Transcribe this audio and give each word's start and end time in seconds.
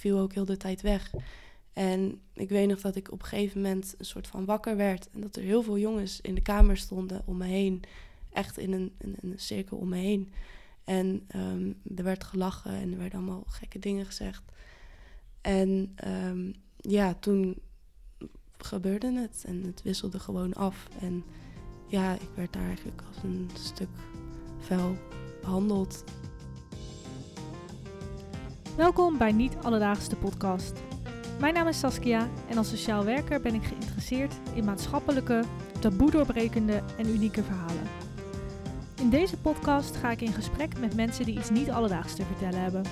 viel 0.00 0.18
ook 0.18 0.32
heel 0.32 0.44
de 0.44 0.56
tijd 0.56 0.80
weg. 0.80 1.10
En 1.72 2.20
ik 2.34 2.48
weet 2.48 2.68
nog 2.68 2.80
dat 2.80 2.96
ik 2.96 3.12
op 3.12 3.22
een 3.22 3.28
gegeven 3.28 3.60
moment 3.60 3.94
een 3.98 4.04
soort 4.04 4.26
van 4.26 4.44
wakker 4.44 4.76
werd. 4.76 5.10
En 5.10 5.20
dat 5.20 5.36
er 5.36 5.42
heel 5.42 5.62
veel 5.62 5.78
jongens 5.78 6.20
in 6.20 6.34
de 6.34 6.40
kamer 6.40 6.76
stonden 6.76 7.22
om 7.24 7.36
me 7.36 7.46
heen. 7.46 7.82
Echt 8.32 8.58
in 8.58 8.72
een, 8.72 8.92
een 8.98 9.32
cirkel 9.36 9.76
om 9.76 9.88
me 9.88 9.96
heen. 9.96 10.32
En 10.84 11.24
ehm, 11.28 11.72
er 11.96 12.04
werd 12.04 12.24
gelachen 12.24 12.72
en 12.72 12.92
er 12.92 12.98
werden 12.98 13.18
allemaal 13.18 13.44
gekke 13.46 13.78
dingen 13.78 14.06
gezegd. 14.06 14.42
En 15.40 15.92
ehm, 15.94 16.52
ja, 16.76 17.14
toen 17.14 17.60
gebeurde 18.56 19.12
het 19.12 19.44
en 19.46 19.64
het 19.64 19.82
wisselde 19.82 20.18
gewoon 20.18 20.54
af. 20.54 20.88
En 21.00 21.24
ja, 21.86 22.14
ik 22.14 22.28
werd 22.34 22.52
daar 22.52 22.66
eigenlijk 22.66 23.02
als 23.08 23.22
een 23.22 23.50
stuk 23.54 23.88
vuil 24.58 24.96
behandeld. 25.40 26.04
Welkom 28.76 29.18
bij 29.18 29.32
Niet 29.32 29.56
Alledaagse 29.62 30.16
podcast. 30.16 30.72
Mijn 31.40 31.54
naam 31.54 31.66
is 31.66 31.78
Saskia 31.78 32.28
en 32.48 32.56
als 32.56 32.68
sociaal 32.68 33.04
werker 33.04 33.40
ben 33.40 33.54
ik 33.54 33.64
geïnteresseerd 33.64 34.34
in 34.54 34.64
maatschappelijke, 34.64 35.44
taboe 35.78 36.10
doorbrekende 36.10 36.82
en 36.98 37.08
unieke 37.08 37.42
verhalen. 37.42 37.82
In 39.00 39.10
deze 39.10 39.36
podcast 39.36 39.96
ga 39.96 40.10
ik 40.10 40.20
in 40.20 40.32
gesprek 40.32 40.78
met 40.78 40.94
mensen 40.94 41.24
die 41.24 41.38
iets 41.38 41.50
niet 41.50 41.70
alledaags 41.70 42.14
te 42.14 42.24
vertellen 42.24 42.62
hebben. 42.62 42.82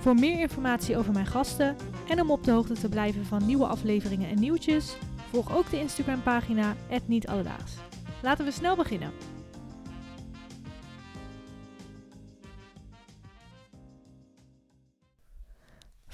Voor 0.00 0.14
meer 0.14 0.40
informatie 0.40 0.96
over 0.96 1.12
mijn 1.12 1.26
gasten 1.26 1.76
en 2.08 2.20
om 2.20 2.30
op 2.30 2.44
de 2.44 2.50
hoogte 2.50 2.74
te 2.74 2.88
blijven 2.88 3.26
van 3.26 3.46
nieuwe 3.46 3.66
afleveringen 3.66 4.28
en 4.28 4.40
nieuwtjes, 4.40 4.96
volg 5.30 5.56
ook 5.56 5.70
de 5.70 5.80
Instagram 5.80 6.22
pagina 6.22 6.76
Niet 7.06 7.26
Alledaags. 7.26 7.72
Laten 8.22 8.44
we 8.44 8.50
snel 8.50 8.76
beginnen. 8.76 9.33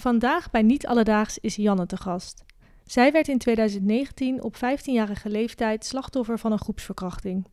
Vandaag 0.00 0.50
bij 0.50 0.62
Niet 0.62 0.86
Alledaags 0.86 1.38
is 1.38 1.56
Janne 1.56 1.86
te 1.86 1.96
gast. 1.96 2.44
Zij 2.84 3.12
werd 3.12 3.28
in 3.28 3.38
2019 3.38 4.42
op 4.42 4.56
15-jarige 4.56 5.28
leeftijd 5.28 5.84
slachtoffer 5.84 6.38
van 6.38 6.52
een 6.52 6.58
groepsverkrachting. 6.58 7.46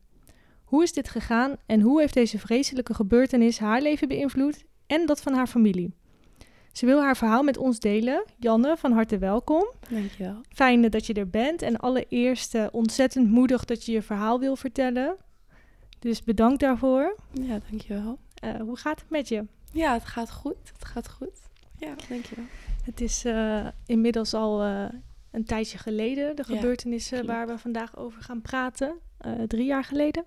Hoe 0.64 0.84
is 0.84 0.94
dit 0.94 1.09
gegaan 1.09 1.56
en 1.66 1.81
hoe 1.81 2.00
heeft 2.00 2.14
deze 2.14 2.39
vreselijke 2.39 2.94
gebeurtenis 2.94 3.59
haar 3.59 3.81
leven 3.81 4.08
beïnvloed 4.08 4.66
en 4.86 5.06
dat 5.06 5.22
van 5.22 5.34
haar 5.34 5.48
familie? 5.48 5.94
Ze 6.72 6.86
wil 6.86 7.02
haar 7.02 7.17
verhaal 7.17 7.44
met 7.44 7.58
ons 7.58 7.80
delen. 7.80 8.26
Janne, 8.38 8.78
van 8.78 8.92
harte 8.92 9.17
welkom. 9.17 9.72
Dankjewel. 9.89 10.42
Fijn 10.50 10.89
dat 10.89 11.06
je 11.06 11.14
er 11.14 11.30
bent 11.30 11.61
en 11.61 11.78
allereerst 11.78 12.56
uh, 12.56 12.67
ontzettend 12.72 13.30
moedig 13.30 13.66
dat 13.66 13.86
je 13.86 13.92
je 13.92 14.02
verhaal 14.02 14.39
wil 14.39 14.56
vertellen. 14.56 15.17
Dus 16.00 16.23
bedankt 16.23 16.59
daarvoor. 16.59 17.17
Ja, 17.32 17.59
dankjewel. 17.70 18.20
Uh, 18.44 18.56
hoe 18.61 18.78
gaat 18.78 19.00
het 19.00 19.09
met 19.09 19.28
je? 19.28 19.45
Ja, 19.73 19.94
het 19.94 20.06
gaat 20.06 20.32
goed. 20.32 20.72
Het 20.73 20.86
gaat 20.86 21.09
goed. 21.09 21.47
Ja, 21.78 21.95
dankjewel. 22.09 22.45
Het 22.83 23.02
is 23.02 23.25
uh, 23.25 23.67
inmiddels 23.86 24.33
al 24.33 24.61
een 25.31 25.45
tijdje 25.45 25.78
geleden, 25.78 26.36
de 26.36 26.44
gebeurtenissen 26.44 27.25
waar 27.25 27.47
we 27.47 27.58
vandaag 27.58 27.97
over 27.97 28.22
gaan 28.22 28.42
praten. 28.42 28.95
drie 29.47 29.66
jaar 29.66 29.83
geleden? 29.83 30.25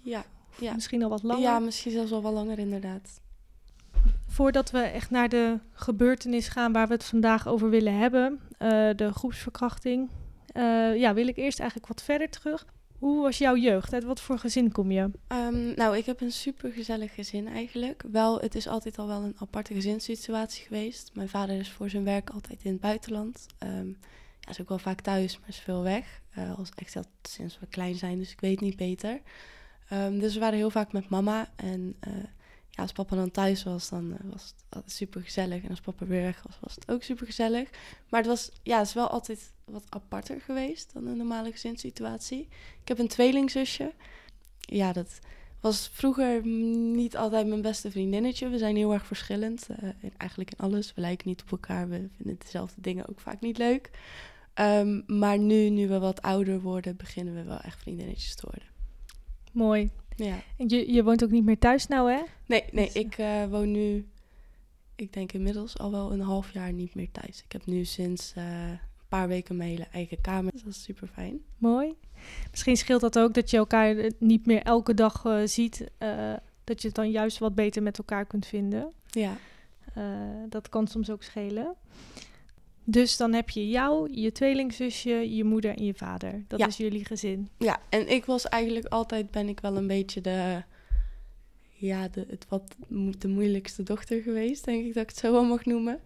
Ja, 0.00 0.24
ja. 0.58 0.74
Misschien 0.74 1.02
al 1.02 1.08
wat 1.08 1.22
langer? 1.22 1.42
Ja, 1.42 1.58
misschien 1.58 1.92
zelfs 1.92 2.12
al 2.12 2.22
wel 2.22 2.32
langer 2.32 2.58
inderdaad. 2.58 3.20
Voordat 4.26 4.70
we 4.70 4.78
echt 4.78 5.10
naar 5.10 5.28
de 5.28 5.58
gebeurtenis 5.72 6.48
gaan 6.48 6.72
waar 6.72 6.86
we 6.86 6.92
het 6.92 7.04
vandaag 7.04 7.48
over 7.48 7.70
willen 7.70 7.98
hebben, 7.98 8.40
de 8.96 9.10
groepsverkrachting, 9.12 10.10
ja, 10.94 11.14
wil 11.14 11.26
ik 11.26 11.36
eerst 11.36 11.58
eigenlijk 11.60 11.88
wat 11.88 12.02
verder 12.02 12.30
terug. 12.30 12.66
Hoe 13.00 13.22
was 13.22 13.38
jouw 13.38 13.56
jeugd? 13.56 13.92
Uit 13.92 14.04
wat 14.04 14.20
voor 14.20 14.38
gezin 14.38 14.72
kom 14.72 14.90
je? 14.90 15.10
Um, 15.28 15.74
nou, 15.74 15.96
ik 15.96 16.06
heb 16.06 16.20
een 16.20 16.32
super 16.32 16.72
gezellig 16.72 17.14
gezin 17.14 17.48
eigenlijk. 17.48 18.02
Wel, 18.12 18.40
het 18.40 18.54
is 18.54 18.68
altijd 18.68 18.98
al 18.98 19.06
wel 19.06 19.22
een 19.22 19.36
aparte 19.38 19.74
gezinssituatie 19.74 20.64
geweest. 20.64 21.10
Mijn 21.14 21.28
vader 21.28 21.56
is 21.56 21.70
voor 21.70 21.90
zijn 21.90 22.04
werk 22.04 22.30
altijd 22.30 22.60
in 22.62 22.72
het 22.72 22.80
buitenland. 22.80 23.46
Um, 23.62 23.96
ja, 24.40 24.50
is 24.50 24.60
ook 24.60 24.68
wel 24.68 24.78
vaak 24.78 25.00
thuis, 25.00 25.38
maar 25.38 25.48
is 25.48 25.58
veel 25.58 25.82
weg. 25.82 26.20
Uh, 26.38 26.58
als 26.58 26.70
echt 26.74 26.96
sinds 27.22 27.58
we 27.58 27.66
klein 27.66 27.94
zijn, 27.94 28.18
dus 28.18 28.32
ik 28.32 28.40
weet 28.40 28.60
niet 28.60 28.76
beter. 28.76 29.20
Um, 29.92 30.18
dus 30.18 30.34
we 30.34 30.40
waren 30.40 30.58
heel 30.58 30.70
vaak 30.70 30.92
met 30.92 31.08
mama 31.08 31.48
en 31.56 31.96
als 32.80 32.92
papa 32.92 33.16
dan 33.16 33.30
thuis 33.30 33.62
was, 33.62 33.88
dan 33.88 34.10
uh, 34.10 34.30
was 34.30 34.54
het 34.68 34.92
super 34.92 35.22
gezellig. 35.22 35.62
En 35.62 35.70
als 35.70 35.80
papa 35.80 36.06
weer 36.06 36.22
weg 36.22 36.42
was, 36.42 36.58
was 36.60 36.74
het 36.74 36.90
ook 36.90 37.02
super 37.02 37.26
gezellig. 37.26 37.70
Maar 38.08 38.20
het 38.20 38.28
was, 38.28 38.50
ja, 38.62 38.78
het 38.78 38.86
is 38.86 38.94
wel 38.94 39.08
altijd 39.08 39.52
wat 39.64 39.84
aparter 39.88 40.40
geweest 40.40 40.92
dan 40.92 41.06
een 41.06 41.16
normale 41.16 41.50
gezinssituatie. 41.50 42.48
Ik 42.82 42.88
heb 42.88 42.98
een 42.98 43.08
tweelingzusje. 43.08 43.92
Ja, 44.60 44.92
dat 44.92 45.18
was 45.60 45.90
vroeger 45.92 46.46
niet 46.46 47.16
altijd 47.16 47.46
mijn 47.46 47.62
beste 47.62 47.90
vriendinnetje. 47.90 48.48
We 48.48 48.58
zijn 48.58 48.76
heel 48.76 48.92
erg 48.92 49.06
verschillend. 49.06 49.66
In, 50.00 50.12
eigenlijk 50.16 50.50
in 50.50 50.58
alles. 50.58 50.94
We 50.94 51.00
lijken 51.00 51.28
niet 51.28 51.42
op 51.42 51.50
elkaar. 51.50 51.88
We 51.88 52.08
vinden 52.16 52.36
dezelfde 52.38 52.80
dingen 52.80 53.08
ook 53.08 53.20
vaak 53.20 53.40
niet 53.40 53.58
leuk. 53.58 53.90
Um, 54.54 55.04
maar 55.06 55.38
nu, 55.38 55.68
nu 55.68 55.88
we 55.88 55.98
wat 55.98 56.22
ouder 56.22 56.60
worden, 56.60 56.96
beginnen 56.96 57.34
we 57.34 57.42
wel 57.42 57.60
echt 57.60 57.80
vriendinnetjes 57.80 58.34
te 58.34 58.46
worden. 58.46 58.68
Mooi. 59.52 59.90
Ja. 60.24 60.42
En 60.56 60.68
je, 60.68 60.92
je 60.92 61.04
woont 61.04 61.24
ook 61.24 61.30
niet 61.30 61.44
meer 61.44 61.58
thuis 61.58 61.86
nou, 61.86 62.10
hè? 62.10 62.22
Nee, 62.46 62.64
nee 62.72 62.84
dus, 62.84 62.94
ik 62.94 63.18
uh, 63.18 63.44
woon 63.46 63.70
nu, 63.70 64.08
ik 64.94 65.12
denk 65.12 65.32
inmiddels 65.32 65.78
al 65.78 65.90
wel 65.90 66.12
een 66.12 66.20
half 66.20 66.52
jaar 66.52 66.72
niet 66.72 66.94
meer 66.94 67.10
thuis. 67.12 67.42
Ik 67.44 67.52
heb 67.52 67.66
nu 67.66 67.84
sinds 67.84 68.32
uh, 68.38 68.68
een 68.68 68.78
paar 69.08 69.28
weken 69.28 69.56
mijn 69.56 69.70
hele 69.70 69.86
eigen 69.92 70.20
kamer. 70.20 70.52
Dus 70.52 70.62
dat 70.62 70.72
is 70.72 70.82
super 70.82 71.08
fijn. 71.08 71.40
Mooi. 71.58 71.94
Misschien 72.50 72.76
scheelt 72.76 73.00
dat 73.00 73.18
ook 73.18 73.34
dat 73.34 73.50
je 73.50 73.56
elkaar 73.56 74.10
niet 74.18 74.46
meer 74.46 74.62
elke 74.62 74.94
dag 74.94 75.24
uh, 75.24 75.40
ziet. 75.44 75.90
dat 76.64 76.82
je 76.82 76.86
het 76.86 76.96
dan 76.96 77.10
juist 77.10 77.38
wat 77.38 77.54
beter 77.54 77.82
met 77.82 77.98
elkaar 77.98 78.26
kunt 78.26 78.46
vinden. 78.46 78.92
Ja. 79.06 79.36
dat 80.48 80.68
kan 80.68 80.86
soms 80.86 81.10
ook 81.10 81.22
schelen. 81.22 81.76
Dus 82.84 83.16
dan 83.16 83.32
heb 83.32 83.50
je 83.50 83.68
jou, 83.68 84.14
je 84.14 84.32
tweelingzusje, 84.32 85.34
je 85.36 85.44
moeder 85.44 85.76
en 85.76 85.84
je 85.84 85.94
vader. 85.94 86.44
Dat 86.48 86.58
ja. 86.58 86.66
is 86.66 86.76
jullie 86.76 87.04
gezin. 87.04 87.48
Ja, 87.58 87.80
en 87.88 88.10
ik 88.10 88.24
was 88.24 88.48
eigenlijk 88.48 88.86
altijd, 88.86 89.30
ben 89.30 89.48
ik 89.48 89.60
wel 89.60 89.76
een 89.76 89.86
beetje 89.86 90.20
de, 90.20 90.62
ja, 91.80 92.08
de, 92.08 92.26
het 92.28 92.46
wat 92.48 92.76
de 93.18 93.28
moeilijkste 93.28 93.82
dochter 93.82 94.22
geweest, 94.22 94.64
denk 94.64 94.84
ik 94.84 94.94
dat 94.94 95.02
ik 95.02 95.08
het 95.08 95.18
zo 95.18 95.32
wel 95.32 95.44
mag 95.44 95.64
noemen. 95.64 96.00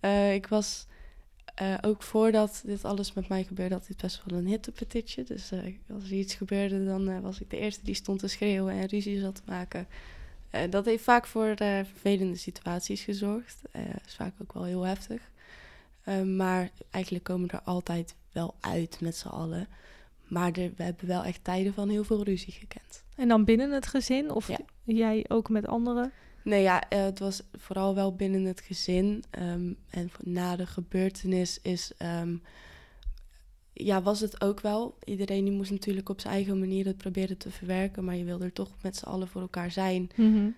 Uh, 0.00 0.34
ik 0.34 0.46
was 0.46 0.86
uh, 1.62 1.74
ook 1.80 2.02
voordat 2.02 2.62
dit 2.64 2.84
alles 2.84 3.12
met 3.12 3.28
mij 3.28 3.44
gebeurde, 3.44 3.74
had 3.74 3.88
ik 3.88 3.96
best 3.96 4.22
wel 4.24 4.38
een 4.38 4.46
hittepetitje. 4.46 5.22
Dus 5.22 5.52
uh, 5.52 5.60
als 5.94 6.04
er 6.04 6.12
iets 6.12 6.34
gebeurde, 6.34 6.84
dan 6.84 7.20
was 7.20 7.40
ik 7.40 7.50
de 7.50 7.58
eerste 7.58 7.84
die 7.84 7.94
stond 7.94 8.18
te 8.18 8.28
schreeuwen 8.28 8.74
en 8.74 8.86
ruzie 8.86 9.20
zat 9.20 9.34
te 9.34 9.42
maken. 9.44 9.86
dat 10.70 10.84
heeft 10.84 11.04
vaak 11.04 11.26
voor 11.26 11.54
vervelende 11.56 12.36
situaties 12.36 13.02
gezorgd. 13.02 13.60
is 14.06 14.14
vaak 14.14 14.32
ook 14.42 14.52
wel 14.52 14.64
heel 14.64 14.82
heftig. 14.82 15.20
Uh, 16.08 16.22
maar 16.22 16.70
eigenlijk 16.90 17.24
komen 17.24 17.48
we 17.48 17.52
er 17.52 17.62
altijd 17.62 18.14
wel 18.32 18.54
uit 18.60 19.00
met 19.00 19.16
z'n 19.16 19.28
allen. 19.28 19.68
Maar 20.28 20.52
we 20.52 20.82
hebben 20.82 21.06
wel 21.06 21.24
echt 21.24 21.44
tijden 21.44 21.74
van 21.74 21.88
heel 21.88 22.04
veel 22.04 22.24
ruzie 22.24 22.52
gekend. 22.52 23.04
En 23.16 23.28
dan 23.28 23.44
binnen 23.44 23.72
het 23.72 23.86
gezin? 23.86 24.30
Of 24.30 24.48
ja. 24.48 24.58
jij 24.84 25.24
ook 25.28 25.48
met 25.48 25.66
anderen? 25.66 26.12
Nee, 26.44 26.62
ja, 26.62 26.92
uh, 26.92 27.02
het 27.02 27.18
was 27.18 27.42
vooral 27.52 27.94
wel 27.94 28.14
binnen 28.14 28.44
het 28.44 28.60
gezin. 28.60 29.24
Um, 29.38 29.76
en 29.90 30.10
na 30.22 30.56
de 30.56 30.66
gebeurtenis 30.66 31.60
is, 31.62 31.92
um, 32.20 32.42
ja, 33.72 34.02
was 34.02 34.20
het 34.20 34.40
ook 34.40 34.60
wel. 34.60 34.98
Iedereen 35.04 35.44
die 35.44 35.54
moest 35.54 35.70
natuurlijk 35.70 36.08
op 36.08 36.20
zijn 36.20 36.34
eigen 36.34 36.58
manier 36.58 36.86
het 36.86 36.96
proberen 36.96 37.36
te 37.36 37.50
verwerken. 37.50 38.04
Maar 38.04 38.16
je 38.16 38.24
wilde 38.24 38.44
er 38.44 38.52
toch 38.52 38.70
met 38.82 38.96
z'n 38.96 39.04
allen 39.04 39.28
voor 39.28 39.40
elkaar 39.40 39.70
zijn. 39.70 40.10
Mm 40.16 40.34
-hmm. 40.34 40.54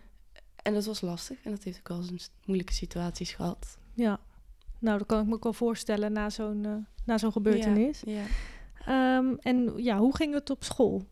En 0.63 0.75
dat 0.75 0.85
was 0.85 1.01
lastig. 1.01 1.39
En 1.45 1.51
dat 1.51 1.63
heeft 1.63 1.79
ook 1.79 1.89
wel 1.89 2.03
eens 2.11 2.31
moeilijke 2.45 2.73
situaties 2.73 3.33
gehad. 3.33 3.79
Ja. 3.95 4.21
Nou, 4.79 4.99
dat 4.99 5.07
kan 5.07 5.21
ik 5.21 5.27
me 5.27 5.35
ook 5.35 5.43
wel 5.43 5.53
voorstellen 5.53 6.13
na 6.13 6.31
zo'n 6.31 6.65
uh, 6.65 6.75
na 7.05 7.19
zo'n 7.19 7.33
gebeurtenis. 7.33 8.03
Ja, 8.05 8.23
ja. 8.87 9.17
Um, 9.17 9.39
en 9.41 9.73
ja, 9.77 9.99
hoe 9.99 10.17
ging 10.17 10.35
het 10.35 10.51
op 10.51 10.65
school? 10.65 11.07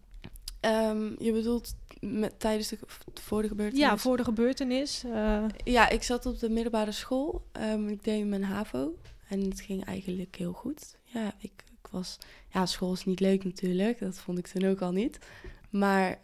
Um, 0.60 1.16
je 1.18 1.32
bedoelt 1.32 1.74
met, 2.00 2.40
tijdens 2.40 2.68
de, 2.68 2.78
voor 3.14 3.42
de 3.42 3.48
gebeurtenis? 3.48 3.86
Ja, 3.86 3.96
voor 3.96 4.16
de 4.16 4.24
gebeurtenis. 4.24 5.04
Uh... 5.06 5.44
Ja, 5.64 5.88
ik 5.88 6.02
zat 6.02 6.26
op 6.26 6.38
de 6.38 6.48
middelbare 6.48 6.92
school. 6.92 7.46
Um, 7.60 7.88
ik 7.88 8.04
deed 8.04 8.26
mijn 8.26 8.44
HAVO 8.44 8.96
en 9.28 9.40
het 9.40 9.60
ging 9.60 9.84
eigenlijk 9.84 10.36
heel 10.36 10.52
goed. 10.52 10.96
Ja, 11.04 11.34
ik, 11.38 11.64
ik 11.82 11.88
was... 11.90 12.18
Ja, 12.48 12.66
school 12.66 12.92
is 12.92 13.04
niet 13.04 13.20
leuk 13.20 13.44
natuurlijk. 13.44 13.98
Dat 13.98 14.18
vond 14.18 14.38
ik 14.38 14.46
toen 14.46 14.68
ook 14.68 14.80
al 14.80 14.92
niet. 14.92 15.18
Maar 15.70 16.18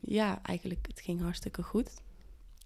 ja, 0.00 0.40
eigenlijk, 0.42 0.86
het 0.86 1.00
ging 1.00 1.20
hartstikke 1.20 1.62
goed. 1.62 1.90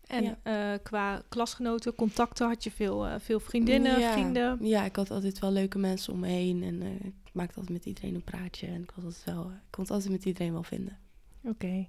En 0.06 0.22
ja. 0.24 0.72
uh, 0.72 0.78
qua 0.82 1.22
klasgenoten, 1.28 1.94
contacten, 1.94 2.48
had 2.48 2.64
je 2.64 2.70
veel, 2.70 3.06
uh, 3.06 3.14
veel 3.18 3.40
vriendinnen, 3.40 4.00
ja. 4.00 4.12
vrienden? 4.12 4.58
Ja, 4.60 4.84
ik 4.84 4.96
had 4.96 5.10
altijd 5.10 5.38
wel 5.38 5.52
leuke 5.52 5.78
mensen 5.78 6.12
om 6.12 6.18
me 6.18 6.28
heen. 6.28 6.62
En 6.62 6.82
uh, 6.82 6.90
ik 7.04 7.30
maakte 7.32 7.56
altijd 7.56 7.76
met 7.76 7.84
iedereen 7.84 8.14
een 8.14 8.24
praatje. 8.24 8.66
En 8.66 8.82
ik, 8.82 8.92
was 8.94 9.04
altijd 9.04 9.24
wel, 9.24 9.44
ik 9.44 9.70
kon 9.70 9.82
het 9.82 9.92
altijd 9.92 10.10
met 10.10 10.24
iedereen 10.24 10.52
wel 10.52 10.62
vinden. 10.62 10.98
Oké. 11.40 11.50
Okay. 11.50 11.88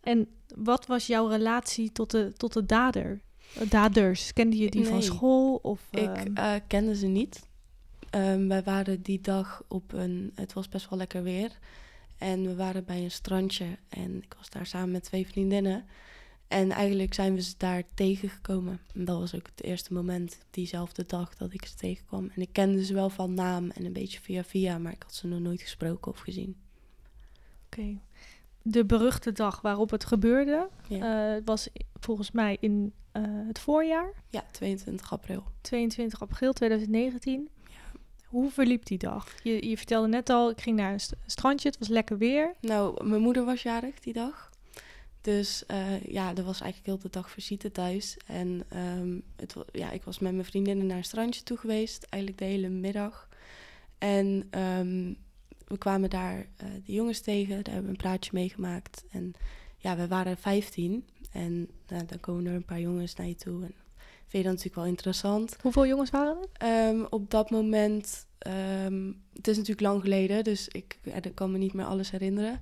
En 0.00 0.28
wat 0.56 0.86
was 0.86 1.06
jouw 1.06 1.26
relatie 1.26 1.92
tot 1.92 2.10
de, 2.10 2.32
tot 2.36 2.52
de 2.52 2.66
dader? 2.66 3.20
daders, 3.68 4.32
kende 4.32 4.56
je 4.56 4.70
die 4.70 4.80
nee. 4.80 4.90
van 4.90 5.02
school? 5.02 5.54
Of, 5.62 5.80
ik 5.90 6.32
kende 6.66 6.96
ze 6.96 7.06
niet. 7.06 7.48
Um, 8.14 8.48
wij 8.48 8.62
waren 8.62 9.02
die 9.02 9.20
dag 9.20 9.62
op 9.68 9.92
een... 9.92 10.32
Het 10.34 10.52
was 10.52 10.68
best 10.68 10.90
wel 10.90 10.98
lekker 10.98 11.22
weer. 11.22 11.58
En 12.18 12.42
we 12.42 12.54
waren 12.54 12.84
bij 12.84 13.02
een 13.02 13.10
strandje. 13.10 13.66
En 13.88 14.22
ik 14.22 14.34
was 14.38 14.50
daar 14.50 14.66
samen 14.66 14.90
met 14.90 15.02
twee 15.02 15.26
vriendinnen... 15.26 15.84
En 16.50 16.70
eigenlijk 16.70 17.14
zijn 17.14 17.34
we 17.34 17.42
ze 17.42 17.54
daar 17.56 17.82
tegengekomen. 17.94 18.80
En 18.94 19.04
dat 19.04 19.18
was 19.18 19.34
ook 19.34 19.46
het 19.46 19.64
eerste 19.64 19.92
moment, 19.92 20.38
diezelfde 20.50 21.04
dag, 21.06 21.36
dat 21.36 21.52
ik 21.52 21.64
ze 21.64 21.74
tegenkwam. 21.74 22.30
En 22.34 22.42
ik 22.42 22.48
kende 22.52 22.84
ze 22.84 22.94
wel 22.94 23.10
van 23.10 23.34
naam 23.34 23.70
en 23.70 23.84
een 23.84 23.92
beetje 23.92 24.20
via 24.20 24.44
via, 24.44 24.78
maar 24.78 24.92
ik 24.92 25.02
had 25.02 25.14
ze 25.14 25.26
nog 25.26 25.40
nooit 25.40 25.60
gesproken 25.60 26.12
of 26.12 26.18
gezien. 26.18 26.56
Oké. 27.66 27.98
De 28.62 28.84
beruchte 28.84 29.32
dag 29.32 29.60
waarop 29.60 29.90
het 29.90 30.04
gebeurde 30.04 30.68
Ja, 30.88 31.36
eh, 31.36 31.42
was 31.44 31.68
volgens 32.00 32.30
mij 32.30 32.56
in 32.60 32.92
eh, 33.12 33.22
het 33.26 33.58
voorjaar, 33.58 34.12
ja 34.28 34.44
22 34.50 35.12
april. 35.12 35.44
22 35.60 36.20
april 36.20 36.52
2019. 36.52 37.48
Hoe 38.26 38.50
verliep 38.50 38.84
die 38.86 38.98
dag? 38.98 39.34
Je, 39.42 39.68
je 39.68 39.76
vertelde 39.76 40.08
net 40.08 40.30
al, 40.30 40.50
ik 40.50 40.60
ging 40.60 40.76
naar 40.76 40.92
een 40.92 41.00
st- 41.00 41.14
strandje, 41.26 41.68
het 41.68 41.78
was 41.78 41.88
lekker 41.88 42.18
weer. 42.18 42.54
Nou, 42.60 43.06
mijn 43.06 43.20
moeder 43.22 43.44
was 43.44 43.62
jarig 43.62 44.00
die 44.00 44.12
dag. 44.12 44.49
Dus 45.20 45.66
eh, 45.66 46.02
ja, 46.02 46.34
er 46.34 46.44
was 46.44 46.60
eigenlijk 46.60 46.86
heel 46.86 46.98
de 46.98 47.18
dag 47.18 47.30
visite 47.30 47.72
thuis. 47.72 48.16
En 48.26 48.62
ehm, 48.68 49.18
het, 49.36 49.54
ja, 49.72 49.90
ik 49.90 50.04
was 50.04 50.18
met 50.18 50.32
mijn 50.32 50.44
vriendinnen 50.44 50.86
naar 50.86 50.96
een 50.96 51.04
strandje 51.04 51.42
toe 51.42 51.56
geweest, 51.56 52.02
eigenlijk 52.02 52.42
de 52.42 52.48
hele 52.48 52.68
middag. 52.68 53.28
En 53.98 54.46
ehm, 54.50 55.12
we 55.66 55.78
kwamen 55.78 56.10
daar 56.10 56.46
eh, 56.56 56.66
de 56.84 56.92
jongens 56.92 57.20
tegen, 57.20 57.62
daar 57.62 57.74
hebben 57.74 57.82
we 57.82 57.90
een 57.90 57.96
praatje 57.96 58.30
meegemaakt. 58.34 59.04
En 59.10 59.32
ja, 59.76 59.96
we 59.96 60.08
waren 60.08 60.36
15 60.36 61.04
en 61.32 61.68
nou, 61.88 62.06
dan 62.06 62.20
komen 62.20 62.46
er 62.46 62.54
een 62.54 62.64
paar 62.64 62.80
jongens 62.80 63.14
naar 63.14 63.26
je 63.26 63.34
toe. 63.34 63.62
En 63.62 63.74
vind 64.26 64.42
je 64.42 64.42
dat 64.42 64.44
natuurlijk 64.44 64.74
wel 64.74 64.86
interessant. 64.86 65.56
Hoeveel 65.60 65.86
jongens 65.86 66.10
waren 66.10 66.36
het? 66.40 66.48
Ehm, 66.52 67.04
op 67.10 67.30
dat 67.30 67.50
moment, 67.50 68.26
het 69.32 69.48
is 69.48 69.56
natuurlijk 69.56 69.80
lang 69.80 70.02
geleden, 70.02 70.44
dus 70.44 70.68
ik, 70.68 70.98
ja, 71.02 71.22
ik 71.22 71.34
kan 71.34 71.50
me 71.50 71.58
niet 71.58 71.72
meer 71.72 71.84
alles 71.84 72.10
herinneren. 72.10 72.60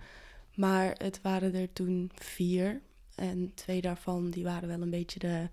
Maar 0.58 0.94
het 0.96 1.20
waren 1.22 1.54
er 1.54 1.72
toen 1.72 2.10
vier. 2.14 2.80
En 3.14 3.52
twee 3.54 3.80
daarvan, 3.80 4.30
die 4.30 4.44
waren 4.44 4.68
wel 4.68 4.82
een 4.82 4.90
beetje 4.90 5.18
de, 5.18 5.48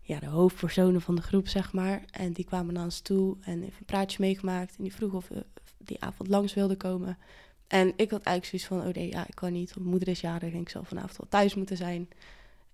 ja, 0.00 0.18
de 0.18 0.26
hoofdpersonen 0.26 1.00
van 1.00 1.14
de 1.14 1.22
groep, 1.22 1.48
zeg 1.48 1.72
maar. 1.72 2.04
En 2.10 2.32
die 2.32 2.44
kwamen 2.44 2.74
naar 2.74 2.84
ons 2.84 3.00
toe 3.00 3.36
en 3.40 3.62
even 3.62 3.76
een 3.78 3.84
praatje 3.84 4.16
meegemaakt. 4.20 4.76
En 4.76 4.82
die 4.82 4.94
vroegen 4.94 5.18
of 5.18 5.28
we 5.28 5.44
die 5.78 6.02
avond 6.02 6.28
langs 6.28 6.54
wilden 6.54 6.76
komen. 6.76 7.18
En 7.66 7.92
ik 7.96 8.10
had 8.10 8.22
eigenlijk 8.22 8.44
zoiets 8.44 8.66
van, 8.66 8.86
oh 8.86 9.10
ja, 9.10 9.26
ik 9.26 9.34
kan 9.34 9.52
niet, 9.52 9.74
mijn 9.74 9.88
moeder 9.88 10.08
is 10.08 10.20
jarig 10.20 10.52
en 10.52 10.60
ik 10.60 10.68
zal 10.68 10.84
vanavond 10.84 11.16
wel 11.16 11.28
thuis 11.28 11.54
moeten 11.54 11.76
zijn. 11.76 12.08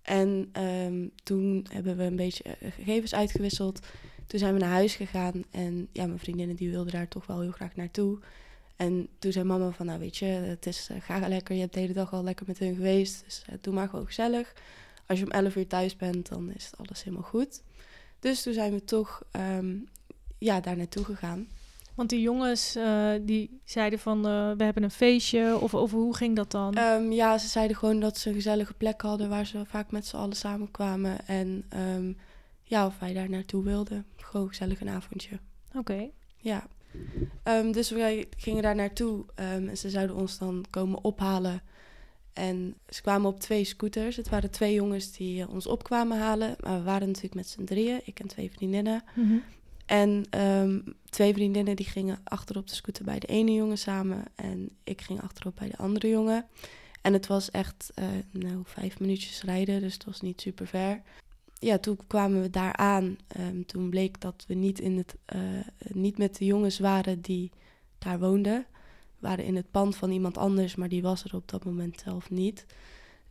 En 0.02 0.48
ehm, 0.52 1.06
toen 1.22 1.66
hebben 1.72 1.96
we 1.96 2.02
een 2.02 2.16
beetje 2.16 2.42
eh, 2.42 2.72
gegevens 2.72 3.14
uitgewisseld. 3.14 3.86
Toen 4.26 4.38
zijn 4.38 4.54
we 4.54 4.60
naar 4.60 4.70
huis 4.70 4.94
gegaan 4.94 5.44
en 5.50 5.88
ja, 5.92 6.06
mijn 6.06 6.18
vriendinnen 6.18 6.56
die 6.56 6.70
wilden 6.70 6.92
daar 6.92 7.08
toch 7.08 7.26
wel 7.26 7.40
heel 7.40 7.50
graag 7.50 7.76
naartoe. 7.76 8.18
En 8.76 9.08
toen 9.18 9.32
zei 9.32 9.44
mama 9.44 9.70
van, 9.70 9.86
nou 9.86 9.98
weet 9.98 10.16
je, 10.16 10.24
het 10.24 10.66
is, 10.66 10.90
ga 11.00 11.28
lekker, 11.28 11.54
je 11.54 11.60
hebt 11.60 11.74
de 11.74 11.80
hele 11.80 11.92
dag 11.92 12.12
al 12.12 12.24
lekker 12.24 12.46
met 12.48 12.58
hun 12.58 12.74
geweest, 12.74 13.24
dus 13.24 13.42
eh, 13.46 13.54
doe 13.60 13.74
maar 13.74 13.88
gewoon 13.88 14.06
gezellig. 14.06 14.52
Als 15.06 15.18
je 15.18 15.24
om 15.24 15.30
11 15.30 15.56
uur 15.56 15.66
thuis 15.66 15.96
bent, 15.96 16.28
dan 16.28 16.52
is 16.54 16.64
het 16.64 16.78
alles 16.78 17.04
helemaal 17.04 17.28
goed. 17.28 17.62
Dus 18.20 18.42
toen 18.42 18.52
zijn 18.52 18.72
we 18.72 18.84
toch 18.84 19.22
ehm, 19.30 19.74
ja, 20.38 20.60
daar 20.60 20.76
naartoe 20.76 21.04
gegaan. 21.04 21.48
Want 21.94 22.08
die 22.10 22.20
jongens 22.20 22.74
eh, 22.74 23.10
die 23.22 23.60
zeiden 23.64 23.98
van 23.98 24.22
we 24.56 24.64
hebben 24.64 24.82
een 24.82 24.90
feestje 24.90 25.58
of, 25.60 25.74
of 25.74 25.90
hoe 25.90 26.16
ging 26.16 26.36
dat 26.36 26.50
dan? 26.50 26.74
Ehm, 26.74 27.12
ja, 27.12 27.38
ze 27.38 27.48
zeiden 27.48 27.76
gewoon 27.76 28.00
dat 28.00 28.18
ze 28.18 28.28
een 28.28 28.34
gezellige 28.34 28.74
plek 28.74 29.00
hadden 29.00 29.28
waar 29.28 29.46
ze 29.46 29.64
vaak 29.64 29.90
met 29.90 30.06
z'n 30.06 30.16
allen 30.16 30.36
samenkwamen. 30.36 31.26
En 31.26 31.64
ehm, 31.68 32.12
ja, 32.62 32.86
of 32.86 32.98
wij 32.98 33.12
daar 33.12 33.30
naartoe 33.30 33.64
wilden. 33.64 34.06
Gewoon 34.16 34.48
gezellig 34.48 34.80
een 34.80 34.88
avondje. 34.88 35.38
Oké. 35.74 36.08
Ja. 36.36 36.66
Ehm, 37.42 37.72
dus 37.72 37.90
wij 37.90 38.26
gingen 38.36 38.62
daar 38.62 38.74
naartoe 38.74 39.24
ehm, 39.34 39.68
en 39.68 39.76
ze 39.76 39.90
zouden 39.90 40.16
ons 40.16 40.38
dan 40.38 40.64
komen 40.70 41.04
ophalen. 41.04 41.62
En 42.32 42.74
ze 42.88 43.02
kwamen 43.02 43.30
op 43.30 43.40
twee 43.40 43.64
scooters. 43.64 44.16
Het 44.16 44.28
waren 44.28 44.50
twee 44.50 44.74
jongens 44.74 45.12
die 45.12 45.42
eh, 45.42 45.48
ons 45.48 45.66
opkwamen 45.66 46.18
halen. 46.18 46.56
Maar 46.60 46.78
we 46.78 46.84
waren 46.84 47.06
natuurlijk 47.06 47.34
met 47.34 47.48
z'n 47.48 47.64
drieën, 47.64 48.00
ik 48.04 48.20
en 48.20 48.26
twee 48.26 48.50
vriendinnen. 48.50 49.02
Mhm. 49.14 49.36
En 49.86 50.24
ehm, 50.30 50.80
twee 51.10 51.32
vriendinnen 51.32 51.76
die 51.76 51.86
gingen 51.86 52.18
achter 52.24 52.56
op 52.56 52.68
de 52.68 52.74
scooter 52.74 53.04
bij 53.04 53.18
de 53.18 53.26
ene 53.26 53.52
jongen 53.52 53.78
samen. 53.78 54.24
En 54.34 54.70
ik 54.84 55.00
ging 55.00 55.22
achterop 55.22 55.56
bij 55.56 55.68
de 55.68 55.76
andere 55.76 56.08
jongen. 56.08 56.46
En 57.02 57.12
het 57.12 57.26
was 57.26 57.50
echt 57.50 57.90
eh, 57.94 58.04
nou, 58.30 58.62
vijf 58.64 59.00
minuutjes 59.00 59.42
rijden, 59.42 59.80
dus 59.80 59.94
het 59.94 60.04
was 60.04 60.20
niet 60.20 60.40
super 60.40 60.66
ver. 60.66 61.02
Ja, 61.58 61.78
toen 61.78 61.98
kwamen 62.06 62.42
we 62.42 62.50
daar 62.50 62.76
aan. 62.76 63.16
Ehm, 63.28 63.62
toen 63.66 63.90
bleek 63.90 64.20
dat 64.20 64.44
we 64.48 64.54
niet, 64.54 64.80
in 64.80 64.96
het, 64.96 65.16
eh, 65.24 65.38
niet 65.88 66.18
met 66.18 66.36
de 66.36 66.44
jongens 66.44 66.78
waren 66.78 67.20
die 67.20 67.50
daar 67.98 68.18
woonden. 68.18 68.66
We 69.18 69.28
waren 69.28 69.44
in 69.44 69.56
het 69.56 69.70
pand 69.70 69.96
van 69.96 70.10
iemand 70.10 70.38
anders, 70.38 70.74
maar 70.76 70.88
die 70.88 71.02
was 71.02 71.24
er 71.24 71.34
op 71.34 71.48
dat 71.48 71.64
moment 71.64 72.00
zelf 72.04 72.30
niet. 72.30 72.66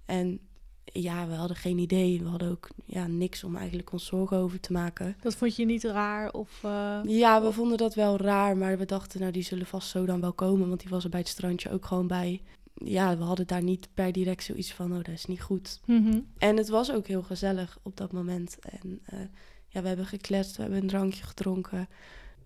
En 0.05 0.39
ja, 0.83 1.27
we 1.27 1.33
hadden 1.33 1.57
geen 1.57 1.77
idee. 1.77 2.19
We 2.23 2.27
hadden 2.29 2.51
ook 2.51 2.67
ja, 2.85 3.07
niks 3.07 3.43
om 3.43 3.55
eigenlijk 3.55 3.91
ons 3.91 4.05
zorgen 4.05 4.37
over 4.37 4.59
te 4.59 4.71
maken. 4.71 5.15
Dat 5.21 5.35
vond 5.35 5.55
je 5.55 5.65
niet 5.65 5.83
raar 5.83 6.31
of... 6.33 6.59
eh, 6.63 6.99
Ja, 7.03 7.41
we 7.41 7.51
vonden 7.51 7.77
dat 7.77 7.93
wel 7.93 8.17
raar, 8.17 8.57
maar 8.57 8.77
we 8.77 8.85
dachten, 8.85 9.19
nou, 9.19 9.31
die 9.31 9.43
zullen 9.43 9.65
vast 9.65 9.89
zo 9.89 10.05
dan 10.05 10.21
wel 10.21 10.33
komen, 10.33 10.67
want 10.67 10.79
die 10.79 10.89
was 10.89 11.03
er 11.03 11.09
bij 11.09 11.19
het 11.19 11.29
strandje 11.29 11.71
ook 11.71 11.85
gewoon 11.85 12.07
bij. 12.07 12.41
Ja, 12.83 13.17
we 13.17 13.23
hadden 13.23 13.47
daar 13.47 13.63
niet 13.63 13.87
per 13.93 14.11
direct 14.11 14.43
zoiets 14.43 14.73
van, 14.73 14.91
oh, 14.91 14.97
dat 14.97 15.07
is 15.07 15.25
niet 15.25 15.41
goed. 15.41 15.79
mhm. 15.85 16.19
En 16.37 16.57
het 16.57 16.69
was 16.69 16.91
ook 16.91 17.07
heel 17.07 17.23
gezellig 17.23 17.79
op 17.81 17.97
dat 17.97 18.11
moment. 18.11 18.59
En 18.59 19.01
eh, 19.05 19.19
ja, 19.67 19.81
we 19.81 19.87
hebben 19.87 20.05
gekletst, 20.05 20.55
we 20.55 20.61
hebben 20.61 20.81
een 20.81 20.87
drankje 20.87 21.23
gedronken. 21.23 21.87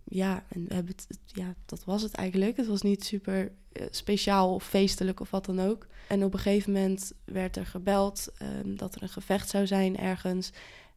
Ja, 0.04 0.44
en 0.50 0.66
we 0.68 0.74
hebben 0.74 0.96
het, 0.96 1.20
ja, 1.26 1.56
dat 1.66 1.84
was 1.84 2.02
het 2.02 2.14
eigenlijk. 2.14 2.58
Het 2.58 2.68
was 2.68 2.82
niet 2.82 3.04
super 3.04 3.52
eh, 3.72 3.86
speciaal 3.90 4.54
of 4.54 4.64
feestelijk 4.64 5.20
of 5.20 5.30
wat 5.30 5.46
dan 5.46 5.60
ook. 5.60 5.88
En 6.08 6.24
op 6.24 6.34
een 6.34 6.40
gegeven 6.40 6.72
moment 6.72 7.14
werd 7.26 7.56
er 7.58 7.66
gebeld 7.66 8.32
ehm, 8.38 8.76
dat 8.76 8.96
er 8.96 9.02
een 9.02 9.10
gevecht 9.10 9.50
zou 9.50 9.68
zijn 9.68 9.98
ergens. 9.98 10.52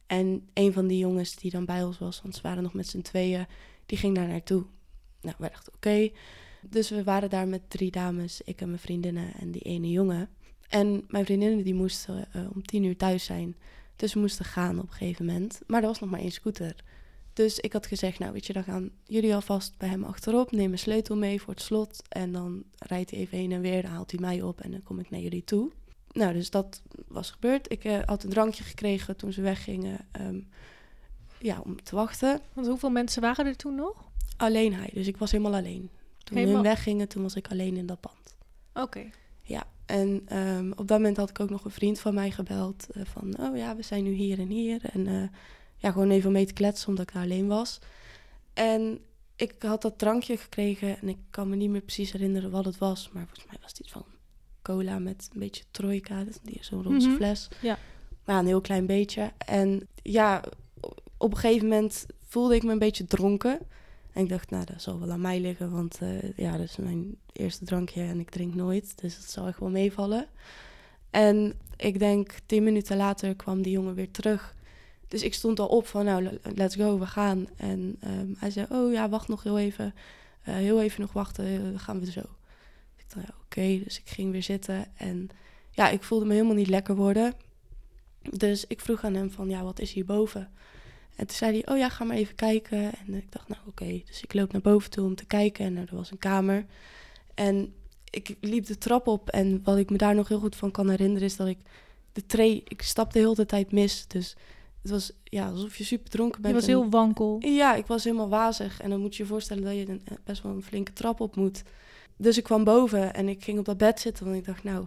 En 0.06 0.48
een 0.54 0.72
van 0.72 0.86
die 0.86 0.98
jongens 0.98 1.36
die 1.36 1.50
dan 1.50 1.64
bij 1.64 1.82
ons 1.82 1.98
was, 1.98 2.22
want 2.22 2.34
ze 2.34 2.42
waren 2.42 2.62
nog 2.62 2.74
met 2.74 2.86
z'n 2.86 3.00
tweeën, 3.00 3.46
die 3.86 3.98
ging 3.98 4.14
daar 4.14 4.28
naartoe. 4.28 4.64
Nou, 5.20 5.36
wij 5.38 5.48
dachten 5.48 5.72
oké. 5.74 6.10
Dus 6.70 6.90
we 6.90 7.04
waren 7.04 7.30
daar 7.30 7.48
met 7.48 7.70
drie 7.70 7.90
dames, 7.90 8.40
ik 8.44 8.60
en 8.60 8.68
mijn 8.68 8.80
vriendinnen 8.80 9.34
en 9.34 9.50
die 9.50 9.62
ene 9.62 9.90
jongen. 9.90 10.28
En 10.68 11.04
mijn 11.08 11.24
vriendinnen 11.24 11.64
die 11.64 11.74
moesten 11.74 12.32
eh, 12.32 12.42
om 12.54 12.62
tien 12.62 12.84
uur 12.84 12.96
thuis 12.96 13.24
zijn. 13.24 13.56
Dus 13.96 14.14
we 14.14 14.20
moesten 14.20 14.44
gaan 14.44 14.78
op 14.78 14.88
een 14.88 14.92
gegeven 14.94 15.26
moment. 15.26 15.60
Maar 15.66 15.80
er 15.80 15.86
was 15.86 16.00
nog 16.00 16.10
maar 16.10 16.20
één 16.20 16.32
scooter. 16.32 16.74
Dus 17.32 17.58
ik 17.58 17.72
had 17.72 17.86
gezegd, 17.86 18.18
nou 18.18 18.32
weet 18.32 18.46
je, 18.46 18.52
dan 18.52 18.64
gaan 18.64 18.90
jullie 19.04 19.34
alvast 19.34 19.78
bij 19.78 19.88
hem 19.88 20.04
achterop. 20.04 20.52
Neem 20.52 20.72
een 20.72 20.78
sleutel 20.78 21.16
mee 21.16 21.40
voor 21.40 21.54
het 21.54 21.62
slot. 21.62 22.02
En 22.08 22.32
dan 22.32 22.62
rijdt 22.78 23.10
hij 23.10 23.20
even 23.20 23.38
heen 23.38 23.52
en 23.52 23.60
weer. 23.60 23.82
Dan 23.82 23.90
haalt 23.90 24.10
hij 24.10 24.20
mij 24.20 24.42
op 24.42 24.60
en 24.60 24.70
dan 24.70 24.82
kom 24.82 24.98
ik 24.98 25.10
naar 25.10 25.20
jullie 25.20 25.44
toe. 25.44 25.70
Nou, 26.12 26.32
dus 26.32 26.50
dat 26.50 26.82
was 27.08 27.30
gebeurd. 27.30 27.72
Ik 27.72 27.84
eh, 27.84 27.98
had 28.04 28.24
een 28.24 28.30
drankje 28.30 28.64
gekregen 28.64 29.16
toen 29.16 29.32
ze 29.32 29.40
weggingen. 29.40 29.98
ehm, 30.12 30.40
ja, 31.38 31.60
om 31.64 31.82
te 31.82 31.94
wachten. 31.94 32.40
Want 32.52 32.66
hoeveel 32.66 32.90
mensen 32.90 33.22
waren 33.22 33.46
er 33.46 33.56
toen 33.56 33.74
nog? 33.74 34.10
Alleen 34.36 34.74
hij. 34.74 34.90
Dus 34.92 35.06
ik 35.06 35.16
was 35.16 35.30
helemaal 35.30 35.54
alleen. 35.54 35.90
Toen 36.24 36.36
Helemaal- 36.36 36.62
hun 36.62 36.70
weggingen, 36.70 37.08
toen 37.08 37.22
was 37.22 37.34
ik 37.36 37.50
alleen 37.50 37.76
in 37.76 37.86
dat 37.86 38.00
pand. 38.00 38.36
Oké. 38.74 39.10
Ja, 39.42 39.64
en 39.86 40.22
ehm, 40.26 40.70
op 40.70 40.88
dat 40.88 40.98
moment 40.98 41.16
had 41.16 41.30
ik 41.30 41.40
ook 41.40 41.50
nog 41.50 41.64
een 41.64 41.70
vriend 41.70 42.00
van 42.00 42.14
mij 42.14 42.30
gebeld. 42.30 42.86
eh, 42.90 43.02
van, 43.04 43.38
oh 43.40 43.56
ja, 43.56 43.76
we 43.76 43.82
zijn 43.82 44.04
nu 44.04 44.12
hier 44.12 44.38
en 44.38 44.48
hier. 44.48 44.80
En 44.92 45.06
eh, 45.06 45.22
ja, 45.76 45.90
gewoon 45.90 46.10
even 46.10 46.32
mee 46.32 46.46
te 46.46 46.52
kletsen, 46.52 46.88
omdat 46.88 47.08
ik 47.08 47.14
daar 47.14 47.22
alleen 47.22 47.46
was. 47.46 47.78
En 48.52 48.98
ik 49.36 49.54
had 49.58 49.82
dat 49.82 49.98
drankje 49.98 50.36
gekregen 50.36 51.00
en 51.00 51.08
ik 51.08 51.16
kan 51.30 51.48
me 51.48 51.56
niet 51.56 51.70
meer 51.70 51.80
precies 51.80 52.12
herinneren 52.12 52.50
wat 52.50 52.64
het 52.64 52.78
was. 52.78 53.10
Maar 53.12 53.24
volgens 53.26 53.46
mij 53.46 53.56
was 53.60 53.70
het 53.70 53.80
iets 53.80 53.90
van 53.92 54.04
cola 54.62 54.98
met 54.98 55.28
een 55.32 55.40
beetje 55.40 55.64
trojka, 55.70 56.24
die 56.42 56.58
zo'n 56.60 56.82
roze 56.82 57.06
Mhm, 57.08 57.16
fles. 57.16 57.48
ja. 57.60 57.78
Maar 58.24 58.34
ja, 58.34 58.40
een 58.40 58.46
heel 58.46 58.60
klein 58.60 58.86
beetje. 58.86 59.32
En 59.38 59.88
ja, 60.02 60.42
op 61.16 61.32
een 61.32 61.38
gegeven 61.38 61.68
moment 61.68 62.06
voelde 62.24 62.54
ik 62.54 62.62
me 62.62 62.72
een 62.72 62.78
beetje 62.78 63.04
dronken. 63.04 63.58
En 64.12 64.22
ik 64.22 64.28
dacht, 64.28 64.50
nou, 64.50 64.64
dat 64.64 64.82
zal 64.82 65.00
wel 65.00 65.10
aan 65.10 65.20
mij 65.20 65.40
liggen, 65.40 65.70
want 65.70 65.98
eh, 66.00 66.32
ja, 66.36 66.56
dat 66.56 66.66
is 66.66 66.76
mijn 66.76 67.16
eerste 67.32 67.64
drankje 67.64 68.02
en 68.02 68.20
ik 68.20 68.30
drink 68.30 68.54
nooit. 68.54 68.98
Dus 69.00 69.16
dat 69.16 69.30
zal 69.30 69.46
echt 69.46 69.58
wel 69.58 69.70
meevallen. 69.70 70.26
En 71.10 71.54
ik 71.76 71.98
denk, 71.98 72.34
tien 72.46 72.62
minuten 72.62 72.96
later 72.96 73.34
kwam 73.36 73.62
die 73.62 73.72
jongen 73.72 73.94
weer 73.94 74.10
terug. 74.10 74.54
Dus 75.08 75.22
ik 75.22 75.34
stond 75.34 75.58
al 75.60 75.66
op 75.66 75.86
van, 75.86 76.04
nou, 76.04 76.22
le- 76.22 76.38
let's 76.54 76.74
go, 76.74 76.98
we 76.98 77.06
gaan. 77.06 77.46
En 77.56 77.96
ehm, 78.00 78.26
hij 78.38 78.50
zei, 78.50 78.66
oh 78.70 78.92
ja, 78.92 79.08
wacht 79.08 79.28
nog 79.28 79.42
heel 79.42 79.58
even. 79.58 79.94
Eh, 80.42 80.54
heel 80.54 80.82
even 80.82 81.00
nog 81.00 81.12
wachten, 81.12 81.46
eh, 81.46 81.62
dan 81.62 81.78
gaan 81.78 82.00
we 82.00 82.10
zo. 82.10 82.20
Ik 82.96 83.04
dacht, 83.14 83.26
ja, 83.26 83.34
oké. 83.44 83.80
Dus 83.84 83.98
ik 83.98 84.08
ging 84.08 84.32
weer 84.32 84.42
zitten. 84.42 84.86
En 84.96 85.28
ja, 85.70 85.88
ik 85.88 86.02
voelde 86.02 86.24
me 86.24 86.32
helemaal 86.32 86.54
niet 86.54 86.68
lekker 86.68 86.96
worden. 86.96 87.34
Dus 88.30 88.66
ik 88.66 88.80
vroeg 88.80 89.04
aan 89.04 89.14
hem 89.14 89.30
van, 89.30 89.48
ja, 89.48 89.62
wat 89.62 89.80
is 89.80 89.92
hierboven? 89.92 90.50
En 91.22 91.28
toen 91.28 91.36
zei 91.36 91.52
hij, 91.52 91.74
oh 91.74 91.78
ja, 91.78 91.88
ga 91.88 92.04
maar 92.04 92.16
even 92.16 92.34
kijken. 92.34 92.78
En 92.78 93.14
ik 93.14 93.32
dacht, 93.32 93.48
nou 93.48 93.60
oké. 93.66 94.02
Dus 94.06 94.22
ik 94.22 94.34
loop 94.34 94.52
naar 94.52 94.60
boven 94.60 94.90
toe 94.90 95.04
om 95.04 95.14
te 95.14 95.24
kijken. 95.24 95.64
En 95.64 95.76
er 95.76 95.88
was 95.96 96.10
een 96.10 96.18
kamer. 96.18 96.66
En 97.34 97.74
ik 98.10 98.36
liep 98.40 98.66
de 98.66 98.78
trap 98.78 99.06
op. 99.06 99.28
En 99.28 99.60
wat 99.64 99.76
ik 99.78 99.90
me 99.90 99.96
daar 99.96 100.14
nog 100.14 100.28
heel 100.28 100.38
goed 100.38 100.56
van 100.56 100.70
kan 100.70 100.88
herinneren... 100.90 101.22
is 101.28 101.36
dat 101.36 101.46
ik 101.46 101.58
de 102.12 102.26
tree... 102.26 102.62
Ik 102.68 102.82
stapte 102.82 103.18
de 103.18 103.28
hele 103.28 103.46
tijd 103.46 103.72
mis. 103.72 104.06
Dus 104.06 104.36
het 104.82 104.90
was 104.90 105.12
ja, 105.24 105.48
alsof 105.48 105.76
je 105.76 105.84
super 105.84 106.10
dronken 106.10 106.36
Je 106.36 106.42
bent. 106.42 106.54
was 106.54 106.64
en- 106.64 106.70
heel 106.70 106.90
wankel. 106.90 107.36
ja, 107.40 107.74
ik 107.74 107.86
was 107.86 108.04
helemaal 108.04 108.28
wazig. 108.28 108.80
En 108.80 108.90
dan 108.90 109.00
moet 109.00 109.16
je 109.16 109.22
je 109.22 109.28
voorstellen 109.28 109.62
dat 109.64 109.74
je 109.74 109.88
een, 109.88 110.02
best 110.24 110.42
wel 110.42 110.52
een 110.52 110.62
flinke 110.62 110.92
trap 110.92 111.20
op 111.20 111.36
moet. 111.36 111.62
Dus 112.16 112.38
ik 112.38 112.44
kwam 112.44 112.64
boven 112.64 113.14
en 113.14 113.28
ik 113.28 113.44
ging 113.44 113.58
op 113.58 113.64
dat 113.64 113.76
bed 113.76 114.00
zitten. 114.00 114.24
Want 114.24 114.36
ik 114.36 114.44
dacht, 114.44 114.64
nou, 114.64 114.86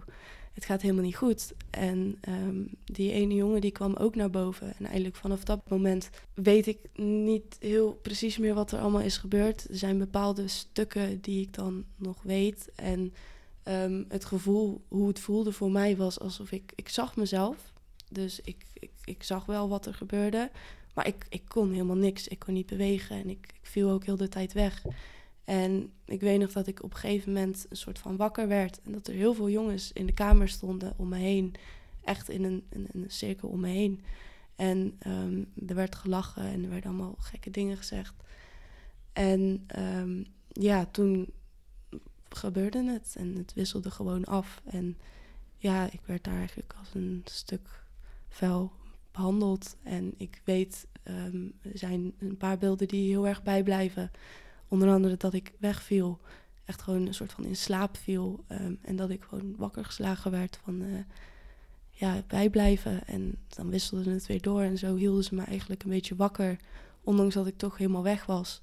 het 0.56 0.64
gaat 0.64 0.82
helemaal 0.82 1.04
niet 1.04 1.16
goed. 1.16 1.52
En 1.70 2.18
ehm, 2.20 2.64
die 2.84 3.12
ene 3.12 3.34
jongen 3.34 3.60
die 3.60 3.70
kwam 3.70 3.94
ook 3.94 4.14
naar 4.14 4.30
boven. 4.30 4.74
En 4.78 4.84
eigenlijk 4.84 5.16
vanaf 5.16 5.44
dat 5.44 5.68
moment 5.68 6.10
weet 6.34 6.66
ik 6.66 6.78
niet 6.94 7.56
heel 7.60 7.94
precies 8.02 8.38
meer 8.38 8.54
wat 8.54 8.72
er 8.72 8.78
allemaal 8.78 9.00
is 9.00 9.16
gebeurd. 9.16 9.68
Er 9.68 9.76
zijn 9.76 9.98
bepaalde 9.98 10.48
stukken 10.48 11.20
die 11.20 11.40
ik 11.40 11.54
dan 11.54 11.84
nog 11.96 12.22
weet. 12.22 12.70
En 12.74 13.14
ehm, 13.62 14.04
het 14.08 14.24
gevoel, 14.24 14.84
hoe 14.88 15.08
het 15.08 15.18
voelde 15.18 15.52
voor 15.52 15.70
mij 15.70 15.96
was 15.96 16.20
alsof 16.20 16.50
ik, 16.52 16.72
ik 16.74 16.88
zag 16.88 17.16
mezelf. 17.16 17.72
Dus 18.10 18.40
ik, 18.40 18.64
ik, 18.72 18.90
ik 19.04 19.22
zag 19.22 19.46
wel 19.46 19.68
wat 19.68 19.86
er 19.86 19.94
gebeurde. 19.94 20.50
Maar 20.94 21.06
ik, 21.06 21.26
ik 21.28 21.42
kon 21.48 21.70
helemaal 21.70 21.96
niks. 21.96 22.28
Ik 22.28 22.38
kon 22.38 22.54
niet 22.54 22.66
bewegen 22.66 23.16
en 23.16 23.30
ik, 23.30 23.46
ik 23.60 23.66
viel 23.68 23.90
ook 23.90 24.04
heel 24.04 24.16
de 24.16 24.28
tijd 24.28 24.52
weg. 24.52 24.82
En 25.46 25.92
ik 26.04 26.20
weet 26.20 26.40
nog 26.40 26.52
dat 26.52 26.66
ik 26.66 26.82
op 26.82 26.92
een 26.92 26.98
gegeven 26.98 27.32
moment 27.32 27.66
een 27.68 27.76
soort 27.76 27.98
van 27.98 28.16
wakker 28.16 28.48
werd. 28.48 28.80
En 28.82 28.92
dat 28.92 29.06
er 29.06 29.14
heel 29.14 29.34
veel 29.34 29.50
jongens 29.50 29.92
in 29.92 30.06
de 30.06 30.12
kamer 30.12 30.48
stonden 30.48 30.92
om 30.96 31.08
me 31.08 31.16
heen. 31.16 31.54
Echt 32.04 32.28
in 32.28 32.44
een, 32.44 32.64
een 32.70 33.04
cirkel 33.06 33.48
om 33.48 33.60
me 33.60 33.68
heen. 33.68 34.04
En 34.56 34.96
ehm, 34.98 35.44
er 35.66 35.74
werd 35.74 35.94
gelachen 35.94 36.42
en 36.42 36.62
er 36.64 36.70
werden 36.70 36.90
allemaal 36.90 37.14
gekke 37.18 37.50
dingen 37.50 37.76
gezegd. 37.76 38.14
En 39.12 39.64
ehm, 39.66 40.22
ja, 40.48 40.86
toen 40.86 41.32
gebeurde 42.28 42.90
het 42.90 43.14
en 43.18 43.36
het 43.36 43.54
wisselde 43.54 43.90
gewoon 43.90 44.24
af. 44.24 44.62
En 44.64 44.98
ja, 45.56 45.90
ik 45.92 46.00
werd 46.04 46.24
daar 46.24 46.36
eigenlijk 46.36 46.74
als 46.78 46.94
een 46.94 47.22
stuk 47.24 47.84
vuil 48.28 48.72
behandeld. 49.12 49.76
En 49.82 50.14
ik 50.16 50.40
weet, 50.44 50.86
ehm, 51.02 51.44
er 51.62 51.78
zijn 51.78 52.12
een 52.18 52.36
paar 52.36 52.58
beelden 52.58 52.88
die 52.88 53.08
heel 53.08 53.26
erg 53.26 53.42
bijblijven. 53.42 54.10
Onder 54.68 54.88
andere 54.88 55.16
dat 55.16 55.32
ik 55.32 55.52
wegviel, 55.58 56.20
echt 56.64 56.82
gewoon 56.82 57.06
een 57.06 57.14
soort 57.14 57.32
van 57.32 57.44
in 57.44 57.56
slaap 57.56 57.96
viel. 57.96 58.44
Ehm, 58.46 58.74
en 58.82 58.96
dat 58.96 59.10
ik 59.10 59.22
gewoon 59.22 59.54
wakker 59.56 59.84
geslagen 59.84 60.30
werd 60.30 60.60
van 60.64 60.82
uh, 60.82 60.98
ja, 61.90 62.22
bijblijven. 62.26 63.06
En 63.06 63.38
dan 63.48 63.70
wisselde 63.70 64.10
het 64.10 64.26
weer 64.26 64.42
door 64.42 64.62
en 64.62 64.78
zo 64.78 64.96
hielden 64.96 65.24
ze 65.24 65.34
me 65.34 65.42
eigenlijk 65.42 65.82
een 65.82 65.90
beetje 65.90 66.16
wakker. 66.16 66.56
Ondanks 67.00 67.34
dat 67.34 67.46
ik 67.46 67.56
toch 67.56 67.78
helemaal 67.78 68.02
weg 68.02 68.26
was. 68.26 68.60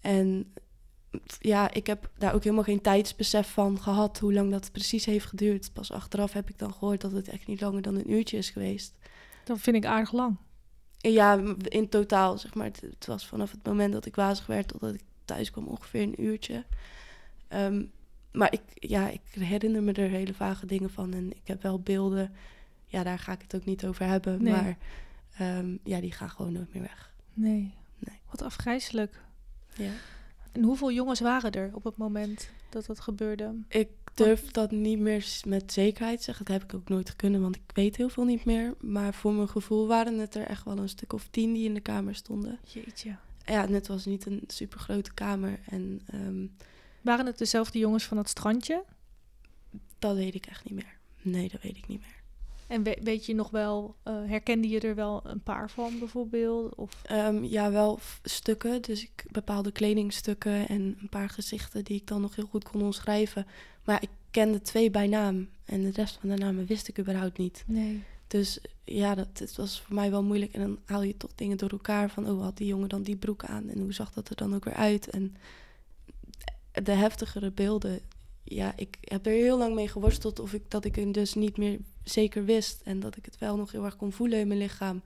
En 0.00 0.52
ja, 1.38 1.72
ik 1.72 1.86
heb 1.86 2.10
daar 2.18 2.34
ook 2.34 2.42
helemaal 2.42 2.64
geen 2.64 2.80
tijdsbesef 2.80 3.52
van 3.52 3.80
gehad 3.80 4.18
hoe 4.18 4.32
lang 4.32 4.50
dat 4.50 4.72
precies 4.72 5.04
heeft 5.04 5.26
geduurd. 5.26 5.72
Pas 5.72 5.92
achteraf 5.92 6.32
heb 6.32 6.48
ik 6.48 6.58
dan 6.58 6.72
gehoord 6.72 7.00
dat 7.00 7.12
het 7.12 7.28
echt 7.28 7.46
niet 7.46 7.60
langer 7.60 7.82
dan 7.82 7.94
een 7.94 8.10
uurtje 8.10 8.36
is 8.36 8.50
geweest. 8.50 8.94
Dat 9.44 9.60
vind 9.60 9.76
ik 9.76 9.84
aardig 9.84 10.12
lang. 10.12 10.36
Ja, 10.98 11.40
in 11.62 11.88
totaal, 11.88 12.38
zeg 12.38 12.54
maar. 12.54 12.66
Het, 12.66 13.06
was 13.06 13.26
vanaf 13.26 13.50
het 13.50 13.64
moment 13.66 13.92
dat 13.92 14.06
ik 14.06 14.16
wazig 14.16 14.46
werd 14.46 14.68
totdat 14.68 14.94
ik 14.94 15.02
thuis 15.24 15.50
kwam 15.50 15.66
ongeveer 15.66 16.02
een 16.02 16.22
uurtje. 16.22 16.64
Ehm, 17.48 17.84
maar 18.32 18.52
ik, 18.52 18.62
ja, 18.74 19.08
ik 19.08 19.20
herinner 19.30 19.82
me 19.82 19.92
er 19.92 20.08
hele 20.08 20.34
vage 20.34 20.66
dingen 20.66 20.90
van. 20.90 21.12
En 21.12 21.30
ik 21.30 21.42
heb 21.44 21.62
wel 21.62 21.80
beelden. 21.80 22.32
Ja, 22.86 23.02
daar 23.02 23.18
ga 23.18 23.32
ik 23.32 23.42
het 23.42 23.54
ook 23.54 23.64
niet 23.64 23.86
over 23.86 24.06
hebben. 24.06 24.42
Maar 24.42 24.76
um, 25.40 25.78
ja, 25.84 26.00
die 26.00 26.12
gaan 26.12 26.30
gewoon 26.30 26.52
nooit 26.52 26.72
meer 26.72 26.82
weg. 26.82 27.12
Nee. 27.34 27.74
nee. 27.98 28.18
Wat 28.30 28.42
afgrijzelijk. 28.42 29.20
Ja. 29.76 29.90
En 30.52 30.62
hoeveel 30.62 30.92
jongens 30.92 31.20
waren 31.20 31.52
er 31.52 31.70
op 31.74 31.84
het 31.84 31.96
moment 31.96 32.50
dat 32.68 32.86
dat 32.86 33.00
gebeurde? 33.00 33.54
Ik 33.68 33.88
durf 34.14 34.50
dat 34.50 34.70
niet 34.70 34.98
meer 34.98 35.40
met 35.46 35.72
zekerheid 35.72 36.22
zeggen. 36.22 36.44
Dat 36.44 36.54
heb 36.54 36.64
ik 36.64 36.74
ook 36.74 36.88
nooit 36.88 37.16
kunnen, 37.16 37.40
want 37.40 37.56
ik 37.56 37.62
weet 37.74 37.96
heel 37.96 38.08
veel 38.08 38.24
niet 38.24 38.44
meer. 38.44 38.74
Maar 38.80 39.14
voor 39.14 39.32
mijn 39.32 39.48
gevoel 39.48 39.86
waren 39.86 40.18
het 40.18 40.34
er 40.34 40.46
echt 40.46 40.64
wel 40.64 40.78
een 40.78 40.88
stuk 40.88 41.12
of 41.12 41.28
tien 41.30 41.52
die 41.52 41.64
in 41.64 41.74
de 41.74 41.80
kamer 41.80 42.14
stonden. 42.14 42.58
Jeetje. 42.66 43.16
Ja, 43.46 43.68
het 43.68 43.86
was 43.86 44.04
niet 44.04 44.26
een 44.26 44.42
super 44.46 44.78
grote 44.78 45.14
kamer. 45.14 45.60
En, 45.64 46.00
um, 46.14 46.56
waren 47.00 47.26
het 47.26 47.38
dezelfde 47.38 47.78
jongens 47.78 48.04
van 48.04 48.16
het 48.16 48.28
strandje? 48.28 48.84
Dat 49.98 50.16
weet 50.16 50.34
ik 50.34 50.46
echt 50.46 50.64
niet 50.64 50.74
meer. 50.74 50.96
Nee, 51.22 51.48
dat 51.48 51.62
weet 51.62 51.76
ik 51.76 51.88
niet 51.88 52.00
meer. 52.00 52.20
En 52.66 52.82
weet 53.04 53.26
je 53.26 53.34
nog 53.34 53.50
wel, 53.50 53.96
uh, 54.04 54.14
herkende 54.28 54.68
je 54.68 54.80
er 54.80 54.94
wel 54.94 55.20
een 55.24 55.42
paar 55.42 55.70
van 55.70 55.98
bijvoorbeeld? 55.98 56.74
Of? 56.74 57.02
Um, 57.10 57.44
ja, 57.44 57.70
wel 57.70 57.98
stukken. 58.22 58.82
Dus 58.82 59.02
ik 59.02 59.24
bepaalde 59.30 59.72
kledingstukken 59.72 60.68
en 60.68 60.96
een 61.00 61.08
paar 61.08 61.28
gezichten 61.28 61.84
die 61.84 61.96
ik 61.96 62.06
dan 62.06 62.20
nog 62.20 62.36
heel 62.36 62.46
goed 62.46 62.64
kon 62.64 62.82
omschrijven. 62.82 63.46
Maar 63.84 64.02
ik 64.02 64.08
kende 64.30 64.62
twee 64.62 64.90
bij 64.90 65.06
naam 65.06 65.48
en 65.64 65.82
de 65.82 65.90
rest 65.90 66.18
van 66.20 66.28
de 66.28 66.36
namen 66.36 66.66
wist 66.66 66.88
ik 66.88 66.98
überhaupt 66.98 67.38
niet. 67.38 67.64
Nee. 67.66 68.02
Dus 68.32 68.58
ja, 68.84 69.14
dat, 69.14 69.38
het 69.38 69.56
was 69.56 69.80
voor 69.80 69.94
mij 69.94 70.10
wel 70.10 70.22
moeilijk. 70.22 70.52
En 70.52 70.60
dan 70.60 70.78
haal 70.84 71.02
je 71.02 71.16
toch 71.16 71.34
dingen 71.34 71.56
door 71.56 71.70
elkaar 71.70 72.10
van, 72.10 72.30
oh, 72.30 72.42
had 72.42 72.56
die 72.56 72.66
jongen 72.66 72.88
dan 72.88 73.02
die 73.02 73.16
broek 73.16 73.44
aan? 73.44 73.68
En 73.68 73.80
hoe 73.80 73.92
zag 73.92 74.12
dat 74.12 74.28
er 74.28 74.36
dan 74.36 74.54
ook 74.54 74.64
weer 74.64 74.74
uit? 74.74 75.10
En 75.10 75.36
de 76.72 76.92
heftigere 76.92 77.50
beelden, 77.50 78.00
ja, 78.42 78.72
ik 78.76 78.96
heb 79.00 79.26
er 79.26 79.32
heel 79.32 79.58
lang 79.58 79.74
mee 79.74 79.88
geworsteld 79.88 80.38
of 80.38 80.52
ik 80.52 80.62
dat 80.70 80.84
ik 80.84 80.94
het 80.94 81.14
dus 81.14 81.34
niet 81.34 81.56
meer 81.56 81.78
zeker 82.04 82.44
wist. 82.44 82.80
En 82.84 83.00
dat 83.00 83.16
ik 83.16 83.24
het 83.24 83.38
wel 83.38 83.56
nog 83.56 83.72
heel 83.72 83.84
erg 83.84 83.96
kon 83.96 84.12
voelen 84.12 84.38
in 84.38 84.48
mijn 84.48 84.60
lichaam, 84.60 85.02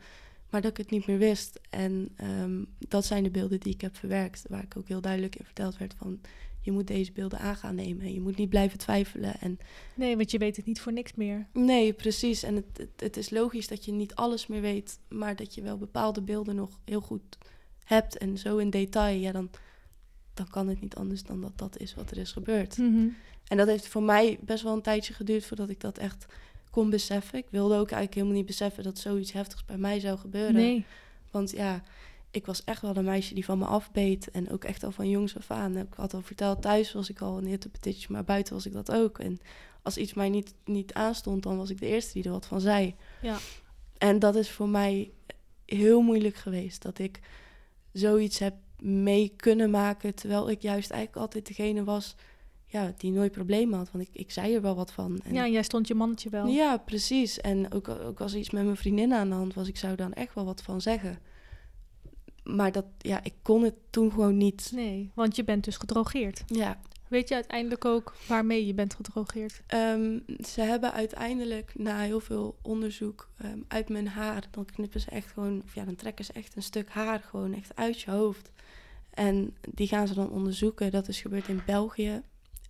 maar 0.50 0.60
dat 0.60 0.70
ik 0.70 0.76
het 0.76 0.90
niet 0.90 1.06
meer 1.06 1.18
wist. 1.18 1.60
En 1.70 2.08
ehm, 2.16 2.62
dat 2.78 3.04
zijn 3.04 3.22
de 3.22 3.30
beelden 3.30 3.60
die 3.60 3.72
ik 3.72 3.80
heb 3.80 3.96
verwerkt, 3.96 4.44
waar 4.48 4.62
ik 4.62 4.76
ook 4.76 4.88
heel 4.88 5.00
duidelijk 5.00 5.36
in 5.36 5.44
verteld 5.44 5.78
werd 5.78 5.94
van 5.98 6.20
je 6.66 6.72
moet 6.72 6.86
deze 6.86 7.12
beelden 7.12 7.38
aan 7.38 7.56
gaan 7.56 7.74
nemen. 7.74 8.12
Je 8.12 8.20
moet 8.20 8.36
niet 8.36 8.48
blijven 8.48 8.78
twijfelen. 8.78 9.40
En 9.40 9.58
nee, 9.94 10.16
want 10.16 10.30
je 10.30 10.38
weet 10.38 10.56
het 10.56 10.66
niet 10.66 10.80
voor 10.80 10.92
niks 10.92 11.14
meer. 11.14 11.46
Nee, 11.52 11.92
precies. 11.92 12.42
En 12.42 12.54
het, 12.54 12.64
het, 12.76 12.88
het, 12.96 13.16
is 13.16 13.30
logisch 13.30 13.68
dat 13.68 13.84
je 13.84 13.92
niet 13.92 14.14
alles 14.14 14.46
meer 14.46 14.60
weet, 14.60 14.98
maar 15.08 15.36
dat 15.36 15.54
je 15.54 15.62
wel 15.62 15.76
bepaalde 15.76 16.22
beelden 16.22 16.54
nog 16.54 16.78
heel 16.84 17.00
goed 17.00 17.38
hebt. 17.84 18.18
En 18.18 18.38
zo 18.38 18.56
in 18.56 18.70
detail, 18.70 19.18
ja, 19.18 19.32
dan, 19.32 19.50
dan 20.34 20.48
kan 20.48 20.68
het 20.68 20.80
niet 20.80 20.94
anders 20.94 21.22
dan 21.22 21.40
dat 21.40 21.58
dat 21.58 21.78
is 21.78 21.94
wat 21.94 22.10
er 22.10 22.18
is 22.18 22.32
gebeurd. 22.32 22.78
Mhm. 22.78 23.08
En 23.46 23.56
dat 23.56 23.66
heeft 23.66 23.88
voor 23.88 24.02
mij 24.02 24.38
best 24.40 24.62
wel 24.62 24.72
een 24.72 24.82
tijdje 24.82 25.14
geduurd 25.14 25.46
voordat 25.46 25.68
ik 25.68 25.80
dat 25.80 25.98
echt 25.98 26.26
kon 26.70 26.90
beseffen. 26.90 27.38
Ik 27.38 27.50
wilde 27.50 27.74
ook 27.74 27.90
eigenlijk 27.90 28.14
helemaal 28.14 28.36
niet 28.36 28.46
beseffen 28.46 28.82
dat 28.82 28.98
zoiets 28.98 29.32
heftigs 29.32 29.64
bij 29.64 29.78
mij 29.78 30.00
zou 30.00 30.18
gebeuren. 30.18 30.54
Nee. 30.54 30.84
Want 31.30 31.50
ja, 31.50 31.82
ik 32.36 32.46
was 32.46 32.64
echt 32.64 32.82
wel 32.82 32.96
een 32.96 33.04
meisje 33.04 33.34
die 33.34 33.44
van 33.44 33.58
me 33.58 33.64
afbeet. 33.64 34.30
En 34.30 34.50
ook 34.50 34.64
echt 34.64 34.84
al 34.84 34.90
van 34.90 35.08
jongs 35.08 35.36
af 35.36 35.50
aan. 35.50 35.76
Ik 35.76 35.94
had 35.94 36.14
al 36.14 36.22
verteld, 36.22 36.62
thuis 36.62 36.92
was 36.92 37.10
ik 37.10 37.20
al 37.20 37.38
een 37.38 37.46
hitte 37.46 37.68
petitje, 37.68 38.06
maar 38.10 38.24
buiten 38.24 38.54
was 38.54 38.66
ik 38.66 38.72
dat 38.72 38.92
ook. 38.92 39.18
En 39.18 39.38
als 39.82 39.96
iets 39.96 40.14
mij 40.14 40.28
niet, 40.28 40.54
niet 40.64 40.94
aanstond, 40.94 41.42
dan 41.42 41.56
was 41.56 41.70
ik 41.70 41.78
de 41.78 41.86
eerste 41.86 42.12
die 42.12 42.24
er 42.24 42.30
wat 42.30 42.46
van 42.46 42.60
zei. 42.60 42.94
Ja. 43.22 43.36
En 43.98 44.18
dat 44.18 44.36
is 44.36 44.50
voor 44.50 44.68
mij 44.68 45.10
heel 45.64 46.00
moeilijk 46.00 46.36
geweest. 46.36 46.82
Dat 46.82 46.98
ik 46.98 47.20
zoiets 47.92 48.38
heb 48.38 48.54
mee 48.78 49.32
kunnen 49.36 49.70
maken. 49.70 50.14
Terwijl 50.14 50.50
ik 50.50 50.62
juist 50.62 50.90
eigenlijk 50.90 51.20
altijd 51.22 51.46
degene 51.46 51.84
was 51.84 52.14
ja, 52.66 52.94
die 52.96 53.10
nooit 53.10 53.32
problemen 53.32 53.78
had. 53.78 53.90
Want 53.90 54.08
ik, 54.08 54.14
ik 54.14 54.30
zei 54.30 54.54
er 54.54 54.62
wel 54.62 54.74
wat 54.74 54.92
van. 54.92 55.20
En 55.24 55.34
ja, 55.34 55.48
jij 55.48 55.62
stond 55.62 55.88
je 55.88 55.94
mannetje 55.94 56.30
wel. 56.30 56.46
Ja, 56.46 56.76
precies. 56.76 57.40
En 57.40 57.72
ook, 57.72 57.88
ook 57.88 58.20
als 58.20 58.34
iets 58.34 58.50
met 58.50 58.64
mijn 58.64 58.76
vriendin 58.76 59.12
aan 59.12 59.28
de 59.28 59.34
hand 59.34 59.54
was, 59.54 59.68
ik 59.68 59.76
zou 59.76 59.96
dan 59.96 60.12
echt 60.12 60.34
wel 60.34 60.44
wat 60.44 60.62
van 60.62 60.80
zeggen 60.80 61.18
maar 62.46 62.72
dat, 62.72 62.84
ja, 62.98 63.24
ik 63.24 63.34
kon 63.42 63.62
het 63.62 63.74
toen 63.90 64.10
gewoon 64.10 64.36
niet. 64.36 64.70
Nee, 64.74 65.10
want 65.14 65.36
je 65.36 65.44
bent 65.44 65.64
dus 65.64 65.76
gedrogeerd. 65.76 66.42
Ja. 66.46 66.80
Weet 67.08 67.28
je 67.28 67.34
uiteindelijk 67.34 67.84
ook 67.84 68.14
waarmee 68.28 68.66
je 68.66 68.74
bent 68.74 68.94
gedrogeerd? 68.94 69.62
Um, 69.74 70.24
ze 70.46 70.60
hebben 70.60 70.92
uiteindelijk 70.92 71.72
na 71.76 72.00
heel 72.00 72.20
veel 72.20 72.58
onderzoek 72.62 73.28
um, 73.44 73.64
uit 73.68 73.88
mijn 73.88 74.08
haar, 74.08 74.48
dan 74.50 74.64
knippen 74.64 75.00
ze 75.00 75.10
echt 75.10 75.32
gewoon, 75.32 75.62
of 75.64 75.74
ja, 75.74 75.84
dan 75.84 75.94
trekken 75.94 76.24
ze 76.24 76.32
echt 76.32 76.56
een 76.56 76.62
stuk 76.62 76.88
haar 76.88 77.20
gewoon 77.20 77.54
echt 77.54 77.76
uit 77.76 78.00
je 78.00 78.10
hoofd. 78.10 78.50
En 79.10 79.56
die 79.74 79.88
gaan 79.88 80.08
ze 80.08 80.14
dan 80.14 80.30
onderzoeken. 80.30 80.90
Dat 80.90 81.08
is 81.08 81.20
gebeurd 81.20 81.48
in 81.48 81.62
België. 81.66 82.22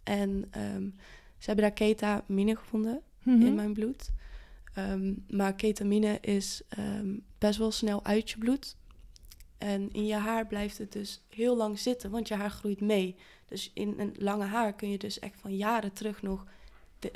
En 0.03 0.31
um, 0.75 0.95
ze 1.39 1.47
hebben 1.47 1.65
daar 1.65 1.73
ketamine 1.73 2.57
gevonden 2.57 3.01
mm 3.23 3.35
-hmm. 3.35 3.47
in 3.47 3.55
mijn 3.55 3.73
bloed. 3.73 4.11
maar 5.31 5.55
ketamine 5.55 6.19
is 6.21 6.63
best 7.39 7.59
wel 7.59 7.71
snel 7.71 8.05
uit 8.05 8.31
je 8.31 8.39
bloed. 8.39 8.77
En 9.59 9.93
in 9.93 10.07
je 10.07 10.15
haar 10.15 10.47
blijft 10.47 10.79
het 10.79 10.93
dus 10.93 11.23
heel 11.29 11.57
lang 11.57 11.79
zitten, 11.79 12.11
want 12.11 12.29
je 12.29 12.35
haar 12.35 12.51
groeit 12.51 12.81
mee. 12.81 13.17
Dus 13.47 13.71
in 13.75 13.95
een 13.99 14.15
lange 14.19 14.45
haar 14.45 14.75
kun 14.75 14.91
je 14.91 14.99
dus 14.99 15.19
echt 15.19 15.41
van 15.41 15.57
jaren 15.57 15.93
terug 15.93 16.23
nog, 16.23 16.47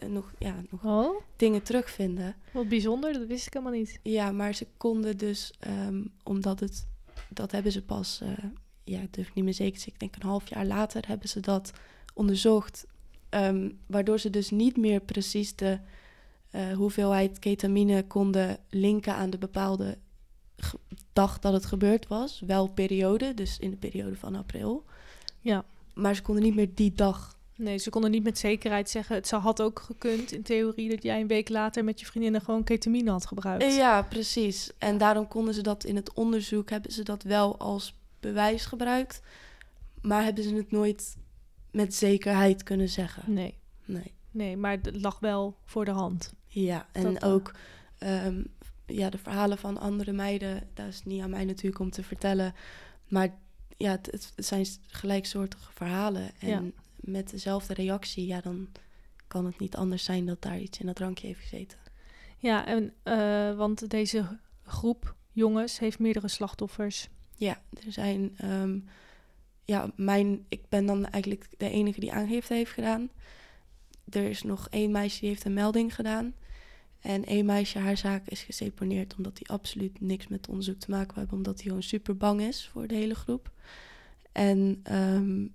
nog, 0.07 0.33
ja, 0.39 0.63
nog 0.71 0.85
oh. 0.85 1.21
dingen 1.37 1.63
terugvinden. 1.63 2.37
Wat 2.53 2.69
bijzonder, 2.69 3.13
dat 3.13 3.27
wist 3.27 3.47
ik 3.47 3.53
helemaal 3.53 3.79
niet. 3.79 4.01
Ja, 4.03 4.33
maar 4.33 4.55
ze 4.55 4.67
konden 4.77 5.17
dus, 5.17 5.53
um, 5.87 6.13
omdat 6.23 6.61
het, 6.61 6.87
dat 7.29 7.53
hebben 7.53 7.73
ze 7.73 7.83
pas, 7.83 8.21
uh, 8.23 8.31
ja, 8.85 9.01
ik 9.01 9.13
durf 9.13 9.35
niet 9.35 9.45
meer 9.45 9.55
zeker 9.55 9.81
te 9.81 9.87
ik 9.87 10.01
denk 10.01 10.15
een 10.15 10.29
half 10.29 10.49
jaar 10.49 10.67
later 10.67 11.07
hebben 11.07 11.29
ze 11.29 11.41
dat 11.41 11.73
onderzocht. 12.15 12.87
Um, 13.31 13.79
waardoor 13.87 14.19
ze 14.19 14.31
dus 14.31 14.51
niet 14.51 14.77
meer 14.77 15.01
precies 15.01 15.57
de 15.57 15.79
uh, 16.53 16.73
hoeveelheid 16.73 17.39
ketamine 17.39 18.07
konden 18.07 18.59
linken 18.69 19.15
aan 19.15 19.31
de 19.31 19.39
bepaalde 19.39 19.99
dag 21.13 21.39
dat 21.39 21.53
het 21.53 21.65
gebeurd 21.67 22.09
was. 22.09 22.43
Wel 22.47 22.69
periode, 22.69 23.35
dus 23.35 23.59
in 23.59 23.71
de 23.71 23.77
periode 23.77 24.17
van 24.17 24.35
april. 24.35 24.85
Ja. 25.41 25.65
Maar 25.95 26.15
ze 26.15 26.23
konden 26.23 26.43
niet 26.45 26.55
meer 26.55 26.75
die 26.75 26.95
dag. 26.95 27.39
Nee, 27.57 27.79
ze 27.79 27.91
konden 27.91 28.11
niet 28.11 28.23
met 28.23 28.39
zekerheid 28.39 28.91
zeggen. 28.91 29.15
Het 29.15 29.27
zou, 29.27 29.43
had 29.43 29.63
ook 29.63 29.81
gekund 29.81 30.33
in 30.33 30.43
theorie 30.43 30.89
dat 30.91 31.03
jij 31.03 31.21
een 31.21 31.27
week 31.27 31.49
later 31.49 31.85
met 31.85 32.01
je 32.01 32.07
vriendinnen 32.07 32.41
gewoon 32.41 32.65
ketamine 32.65 33.11
had 33.11 33.27
gebruikt. 33.27 33.75
Ja, 33.75 34.03
precies. 34.03 34.71
En 34.79 34.99
daarom 34.99 35.29
konden 35.29 35.55
ze 35.55 35.63
dat 35.63 35.85
in 35.85 35.97
het 35.97 36.13
onderzoek, 36.13 36.71
hebben 36.71 36.93
ze 36.93 37.03
dat 37.03 37.23
wel 37.23 37.59
als 37.59 37.95
bewijs 38.21 38.67
gebruikt. 38.67 39.23
Maar 40.03 40.25
hebben 40.25 40.45
ze 40.45 40.55
het 40.55 40.71
nooit 40.71 41.17
met 41.71 41.95
zekerheid 41.95 42.63
kunnen 42.63 42.89
zeggen. 42.89 43.33
Nee. 43.33 43.55
Nee. 43.85 44.13
nee, 44.31 44.57
maar 44.57 44.79
het 44.83 45.01
lag 45.01 45.19
wel 45.19 45.57
voor 45.65 45.85
de 45.85 45.91
hand. 45.91 46.33
Ja, 46.47 46.87
en 46.93 47.03
Dat, 47.03 47.23
eh, 47.23 47.33
ook 47.33 47.53
ehm, 47.99 48.43
ja, 48.93 49.11
de 49.11 49.19
verhalen 49.19 49.59
van 49.59 49.79
andere 49.79 50.13
meiden, 50.13 50.69
dat 50.75 50.87
is 50.87 51.03
niet 51.05 51.23
aan 51.23 51.31
mij 51.31 51.45
natuurlijk 51.45 51.81
om 51.81 51.91
te 51.91 52.03
vertellen. 52.03 52.55
Maar 53.09 53.35
ja, 53.77 53.91
het, 53.91 54.07
het 54.37 54.47
zijn 54.47 54.67
gelijksoortige 54.87 55.73
verhalen. 55.73 56.31
En 56.39 56.49
Ja. 56.49 56.63
met 57.01 57.31
dezelfde 57.31 57.75
reactie, 57.75 58.27
ja, 58.27 58.41
dan 58.41 58.69
kan 59.27 59.45
het 59.47 59.59
niet 59.59 59.77
anders 59.77 60.05
zijn 60.05 60.27
dat 60.27 60.43
daar 60.43 60.59
iets 60.59 60.79
in 60.81 60.87
dat 60.87 60.97
drankje 60.97 61.27
heeft 61.27 61.41
gezeten. 61.41 61.79
Ja, 62.39 62.67
en, 62.67 62.93
eh, 63.03 63.57
want 63.57 63.91
deze 63.91 64.39
groep 64.63 65.15
jongens 65.33 65.79
heeft 65.79 65.99
meerdere 65.99 66.29
slachtoffers. 66.29 67.09
Ja, 67.37 67.63
er 67.87 67.93
zijn. 67.93 68.35
ehm, 68.37 68.79
ja, 69.65 69.91
mijn. 69.97 70.45
Ik 70.49 70.69
ben 70.69 70.87
dan 70.87 71.07
eigenlijk 71.07 71.47
de 71.57 71.71
enige 71.71 72.01
die 72.01 72.13
aangifte 72.13 72.55
heeft 72.55 72.73
gedaan. 72.73 73.11
Er 74.11 74.23
is 74.29 74.43
nog 74.43 74.69
één 74.71 74.91
meisje 74.91 75.21
die 75.21 75.29
heeft 75.29 75.45
een 75.45 75.53
melding 75.55 75.95
gedaan. 75.95 76.35
En 77.01 77.25
één 77.25 77.47
meisje, 77.47 77.79
haar 77.79 77.97
zaak 77.97 78.27
is 78.29 78.43
geseponeerd 78.43 79.17
omdat 79.17 79.39
hij 79.39 79.57
absoluut 79.57 80.01
niks 80.01 80.29
met 80.29 80.41
het 80.41 80.49
onderzoek 80.49 80.79
te 80.79 80.91
maken 80.91 81.19
hebben. 81.19 81.37
Omdat 81.37 81.55
hij 81.57 81.65
gewoon 81.65 81.83
super 81.83 82.17
bang 82.17 82.41
is 82.41 82.69
voor 82.73 82.87
de 82.87 82.95
hele 82.95 83.15
groep. 83.15 83.53
En 84.33 84.81
ehm, 84.83 85.47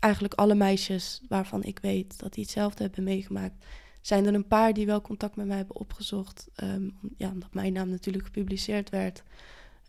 eigenlijk 0.00 0.34
alle 0.34 0.54
meisjes 0.54 1.22
waarvan 1.28 1.62
ik 1.62 1.78
weet 1.78 2.18
dat 2.18 2.32
die 2.32 2.42
hetzelfde 2.42 2.82
hebben 2.82 3.04
meegemaakt, 3.04 3.64
zijn 4.00 4.26
er 4.26 4.34
een 4.34 4.46
paar 4.46 4.72
die 4.72 4.86
wel 4.86 5.00
contact 5.00 5.36
met 5.36 5.46
mij 5.46 5.56
hebben 5.56 5.76
opgezocht. 5.76 6.48
ehm, 6.54 6.88
ja, 7.16 7.30
omdat 7.30 7.54
mijn 7.54 7.72
naam 7.72 7.88
natuurlijk 7.88 8.24
gepubliceerd 8.24 8.90
werd. 8.90 9.22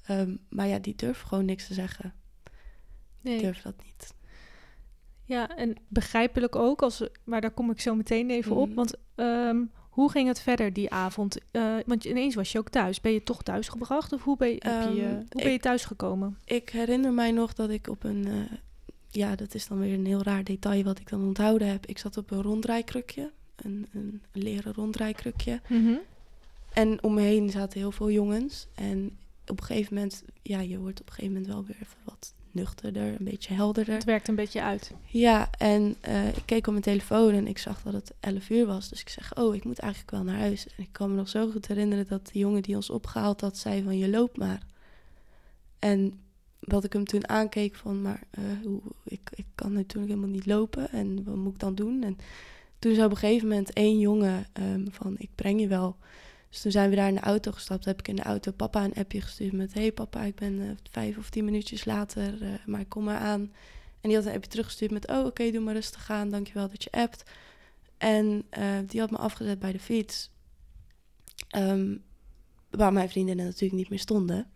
Ehm, 0.06 0.36
maar 0.50 0.68
ja, 0.68 0.79
die 0.79 0.96
durven 0.96 1.27
gewoon 1.27 1.46
niks 1.46 1.68
te 1.68 1.74
zeggen. 1.74 2.13
Nee. 3.22 3.36
Ik 3.36 3.41
durf 3.41 3.62
dat 3.62 3.84
niet. 3.84 4.13
Ja, 5.24 5.58
en 5.58 5.75
begrijpelijk 5.88 6.56
ook, 6.56 6.82
als, 6.82 7.03
maar 7.24 7.41
daar 7.41 7.51
kom 7.51 7.72
ik 7.72 7.82
zo 7.82 7.96
meteen 7.96 8.29
even 8.29 8.56
op. 8.56 8.68
Mhm. 8.68 8.75
Want 8.75 8.96
ehm, 9.15 9.63
hoe 10.00 10.12
ging 10.12 10.27
het 10.27 10.39
verder 10.41 10.74
die 10.74 10.89
avond? 10.91 11.38
Eh, 11.51 11.75
want 11.86 12.03
ineens 12.06 12.36
was 12.36 12.51
je 12.51 12.58
ook 12.58 12.70
thuis. 12.70 13.01
Ben 13.01 13.12
je 13.12 13.24
toch 13.24 13.44
thuisgebracht? 13.44 14.13
Of 14.13 14.24
hoe 14.24 14.38
ben 14.38 14.50
je, 14.50 14.60
Ehm, 14.60 14.88
hoe 14.88 15.25
ben 15.29 15.44
je 15.48 15.53
ik- 15.53 15.62
thuisgekomen? 15.62 16.38
Ik 16.46 16.70
herinner 16.70 17.13
mij 17.13 17.32
nog 17.32 17.53
dat 17.53 17.70
ik 17.70 17.88
op 17.88 18.03
een... 18.03 18.27
eh, 18.27 18.58
ja, 19.10 19.36
dat 19.36 19.53
is 19.53 19.68
dan 19.68 19.79
weer 19.79 19.94
een 19.94 20.06
heel 20.06 20.24
raar 20.24 20.44
detail 20.44 20.84
wat 20.84 21.00
ik 21.00 21.10
dan 21.10 21.24
onthouden 21.24 21.68
heb. 21.68 21.86
Ik 21.86 21.98
zat 21.98 22.18
op 22.18 22.32
een 22.32 22.41
ronddraaikrukje. 22.41 23.32
Een, 23.56 23.88
een 23.94 24.22
leren 24.32 24.74
ronddraaikrukje. 24.74 25.62
En 26.74 27.03
om 27.03 27.13
me 27.13 27.22
heen 27.22 27.50
zaten 27.50 27.79
heel 27.79 27.91
veel 27.91 28.12
jongens. 28.12 28.68
En 28.75 29.18
op 29.48 29.60
een 29.60 29.65
gegeven 29.65 29.94
moment... 29.96 30.24
Ja, 30.41 30.60
je 30.60 30.79
wordt 30.79 31.01
op 31.01 31.08
een 31.08 31.13
gegeven 31.13 31.34
moment 31.34 31.53
wel 31.53 31.65
weer 31.65 31.75
even 31.82 31.98
wat 32.03 32.34
nuchterder. 32.53 33.08
Een 33.08 33.25
beetje 33.25 33.53
helderder. 33.53 33.94
Het 33.94 34.03
werkt 34.03 34.27
een 34.27 34.36
beetje 34.36 34.62
uit. 34.62 34.91
Ja, 35.06 35.50
en 35.58 35.96
eh, 36.01 36.27
ik 36.27 36.44
keek 36.46 36.65
op 36.65 36.72
mijn 36.72 36.84
telefoon 36.84 37.34
en 37.34 37.48
ik 37.48 37.58
zag 37.58 37.82
dat 37.82 37.94
het 37.94 38.13
11 38.20 38.50
uur 38.50 38.65
was. 38.65 38.89
Dus 38.89 39.01
ik 39.01 39.10
zeg, 39.10 39.36
oh, 39.36 39.56
ik 39.56 39.63
moet 39.63 39.79
eigenlijk 39.79 40.12
wel 40.12 40.24
naar 40.24 40.39
huis. 40.39 40.68
En 40.68 40.84
ik 40.84 40.89
kan 40.91 41.10
me 41.10 41.15
nog 41.15 41.29
zo 41.29 41.50
goed 41.51 41.68
herinneren 41.68 42.08
dat 42.08 42.29
de 42.34 42.39
jongen 42.39 42.62
die 42.62 42.75
ons 42.75 42.89
opgehaald 42.89 43.41
had, 43.41 43.58
zei 43.58 43.84
van, 43.84 43.98
je 43.98 44.10
loopt 44.10 44.38
maar. 44.38 44.62
En 45.79 46.20
dat 46.60 46.84
ik 46.84 46.94
hem 46.94 47.06
toen 47.06 47.29
aankeek 47.29 47.75
van, 47.75 48.01
maar 48.01 48.24
eh, 48.29 48.44
hoe, 48.63 48.82
ik, 49.03 49.29
ik 49.34 49.46
kan 49.56 49.74
natuurlijk 49.74 50.12
helemaal 50.12 50.36
niet 50.36 50.46
lopen. 50.46 50.91
En 50.91 51.24
wat 51.24 51.36
moet 51.36 51.53
ik 51.53 51.60
dan 51.60 51.75
doen? 51.75 52.03
En 52.03 52.18
toen 52.79 52.94
zei 52.94 53.06
op 53.06 53.12
een 53.12 53.18
gegeven 53.18 53.48
moment 53.48 53.74
één 53.74 54.00
jongen 54.00 54.46
ehm, 54.53 54.86
van, 54.89 55.15
ik 55.18 55.29
breng 55.36 55.60
je 55.62 55.68
wel. 55.68 55.98
Dus 56.50 56.62
toen 56.62 56.72
zijn 56.72 56.89
we 56.89 56.96
daar 56.96 57.08
in 57.08 57.15
de 57.15 57.22
auto 57.22 57.51
gestapt. 57.51 57.86
Heb 57.86 58.00
ik 58.00 58.08
in 58.08 58.15
de 58.15 58.22
auto 58.22 58.51
papa 58.51 58.84
een 58.84 58.94
appje 58.94 59.22
gestuurd 59.22 59.53
met... 59.53 59.74
hey 59.74 59.91
papa, 59.91 60.22
ik 60.22 60.36
ben 60.36 60.62
eh, 60.62 60.70
vijf 60.91 61.18
of 61.18 61.29
tien 61.29 61.46
minuutjes 61.46 61.86
later, 61.86 62.41
eh, 62.41 62.50
maar 62.65 62.86
kom 62.86 63.03
maar 63.03 63.20
aan. 63.20 63.41
En 64.01 64.10
die 64.10 64.15
had 64.15 64.25
een 64.25 64.34
appje 64.34 64.50
teruggestuurd 64.50 64.91
met... 64.91 65.08
oh, 65.08 65.25
oké, 65.25 65.51
doe 65.51 65.62
maar 65.62 65.74
rustig 65.74 66.12
aan. 66.12 66.29
Dankjewel 66.29 66.70
dat 66.70 66.84
je 66.84 66.91
appt. 66.91 67.24
En 67.98 68.44
eh, 68.50 68.77
die 68.86 69.00
had 69.00 69.12
me 69.12 69.18
afgezet 69.18 69.60
bij 69.60 69.72
de 69.72 69.79
fiets. 69.79 70.32
Ehm, 71.50 71.96
waar 72.70 72.94
mijn 72.94 73.10
vriendinnen 73.10 73.46
natuurlijk 73.46 73.74
niet 73.74 73.89
meer 73.89 74.00
stonden. 74.00 74.51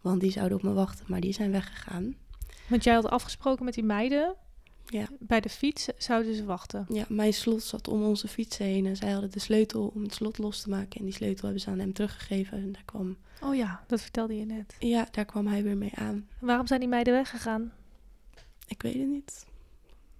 Want 0.00 0.20
die 0.20 0.30
zouden 0.30 0.58
op 0.58 0.62
me 0.64 0.72
wachten, 0.72 1.04
maar 1.08 1.20
die 1.20 1.32
zijn 1.32 1.50
weggegaan. 1.50 2.16
Want 2.66 2.84
jij 2.84 2.94
had 2.94 3.08
afgesproken 3.08 3.64
met 3.64 3.74
die 3.74 3.84
meiden. 3.84 4.36
Ja. 4.86 5.06
Bij 5.18 5.40
de 5.40 5.48
fiets 5.48 5.88
zouden 5.98 6.34
ze 6.34 6.44
wachten. 6.44 6.86
Ja, 6.88 7.04
mijn 7.08 7.32
slot 7.34 7.62
zat 7.62 7.88
om 7.88 8.02
onze 8.02 8.28
fiets 8.28 8.56
heen. 8.58 8.86
En 8.86 8.96
zij 8.96 9.10
hadden 9.10 9.30
de 9.30 9.38
sleutel 9.38 9.92
om 9.94 10.02
het 10.02 10.14
slot 10.14 10.38
los 10.38 10.60
te 10.62 10.68
maken. 10.68 10.98
En 10.98 11.04
die 11.04 11.14
sleutel 11.14 11.44
hebben 11.44 11.60
ze 11.62 11.70
aan 11.70 11.78
hem 11.78 11.92
teruggegeven. 11.92 12.58
En 12.58 12.72
daar 12.72 12.84
kwam, 12.84 13.16
Oh 13.42 13.54
ja, 13.54 13.84
dat 13.86 14.00
vertelde 14.00 14.36
je 14.38 14.44
net. 14.44 14.76
ja, 14.78 15.08
daar 15.10 15.24
kwam 15.24 15.46
hij 15.46 15.62
weer 15.62 15.76
mee 15.76 15.92
aan. 15.94 16.28
Waarom 16.40 16.66
zijn 16.66 16.80
die 16.80 16.88
meiden 16.88 17.12
weggegaan? 17.14 17.72
Ik 18.66 18.82
weet 18.82 18.94
het 18.94 19.08
niet. 19.08 19.46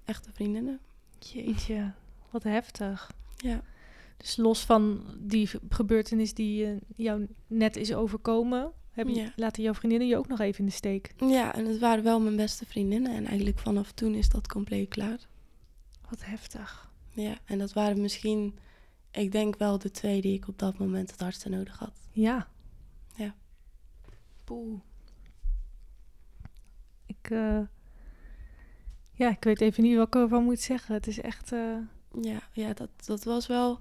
Echte 0.04 0.30
vriendinnen. 0.32 0.80
Jeetje, 1.18 1.92
wat 2.30 2.42
heftig. 2.42 3.10
Ja. 3.36 3.62
Dus 4.16 4.36
los 4.36 4.60
van 4.64 5.04
die 5.18 5.48
gebeurtenis 5.68 6.34
die 6.34 6.64
eh, 6.66 6.70
jou 6.96 7.26
net 7.46 7.76
is 7.76 7.94
overkomen, 7.94 8.72
heb 8.96 9.08
je, 9.08 9.14
Ja. 9.14 9.32
laten 9.36 9.62
jouw 9.62 9.74
vriendinnen 9.74 10.08
je 10.08 10.16
ook 10.16 10.28
nog 10.28 10.40
even 10.40 10.58
in 10.60 10.66
de 10.66 10.72
steek. 10.72 11.12
Ja, 11.18 11.54
en 11.54 11.66
het 11.66 11.78
waren 11.78 12.04
wel 12.04 12.20
mijn 12.20 12.36
beste 12.36 12.66
vriendinnen. 12.66 13.14
En 13.14 13.26
eigenlijk 13.26 13.58
vanaf 13.58 13.92
toen 13.92 14.14
is 14.14 14.28
dat 14.28 14.48
compleet 14.48 14.88
klaar. 14.88 15.18
Wat 16.10 16.24
heftig. 16.24 16.90
Ja, 17.10 17.38
en 17.44 17.58
dat 17.58 17.72
waren 17.72 18.00
misschien, 18.00 18.58
ik 19.10 19.32
denk 19.32 19.56
wel 19.56 19.78
de 19.78 19.90
twee 19.90 20.20
die 20.20 20.34
ik 20.34 20.48
op 20.48 20.58
dat 20.58 20.78
moment 20.78 21.10
het 21.10 21.20
hardste 21.20 21.48
nodig 21.48 21.78
had. 21.78 21.92
Ja. 22.12 22.48
Ja. 23.14 23.34
Poeh. 24.44 24.78
Ik, 27.06 27.30
eh, 27.30 27.60
ja, 29.12 29.30
ik 29.30 29.44
weet 29.44 29.60
even 29.60 29.82
niet 29.82 29.96
wat 29.96 30.06
ik 30.06 30.14
ervan 30.14 30.44
moet 30.44 30.60
zeggen. 30.60 30.94
Het 30.94 31.06
is 31.06 31.20
echt, 31.20 31.52
eh, 31.52 31.76
Ja, 32.20 32.40
ja 32.52 32.72
dat, 32.72 32.88
dat 33.06 33.24
was 33.24 33.46
wel, 33.46 33.72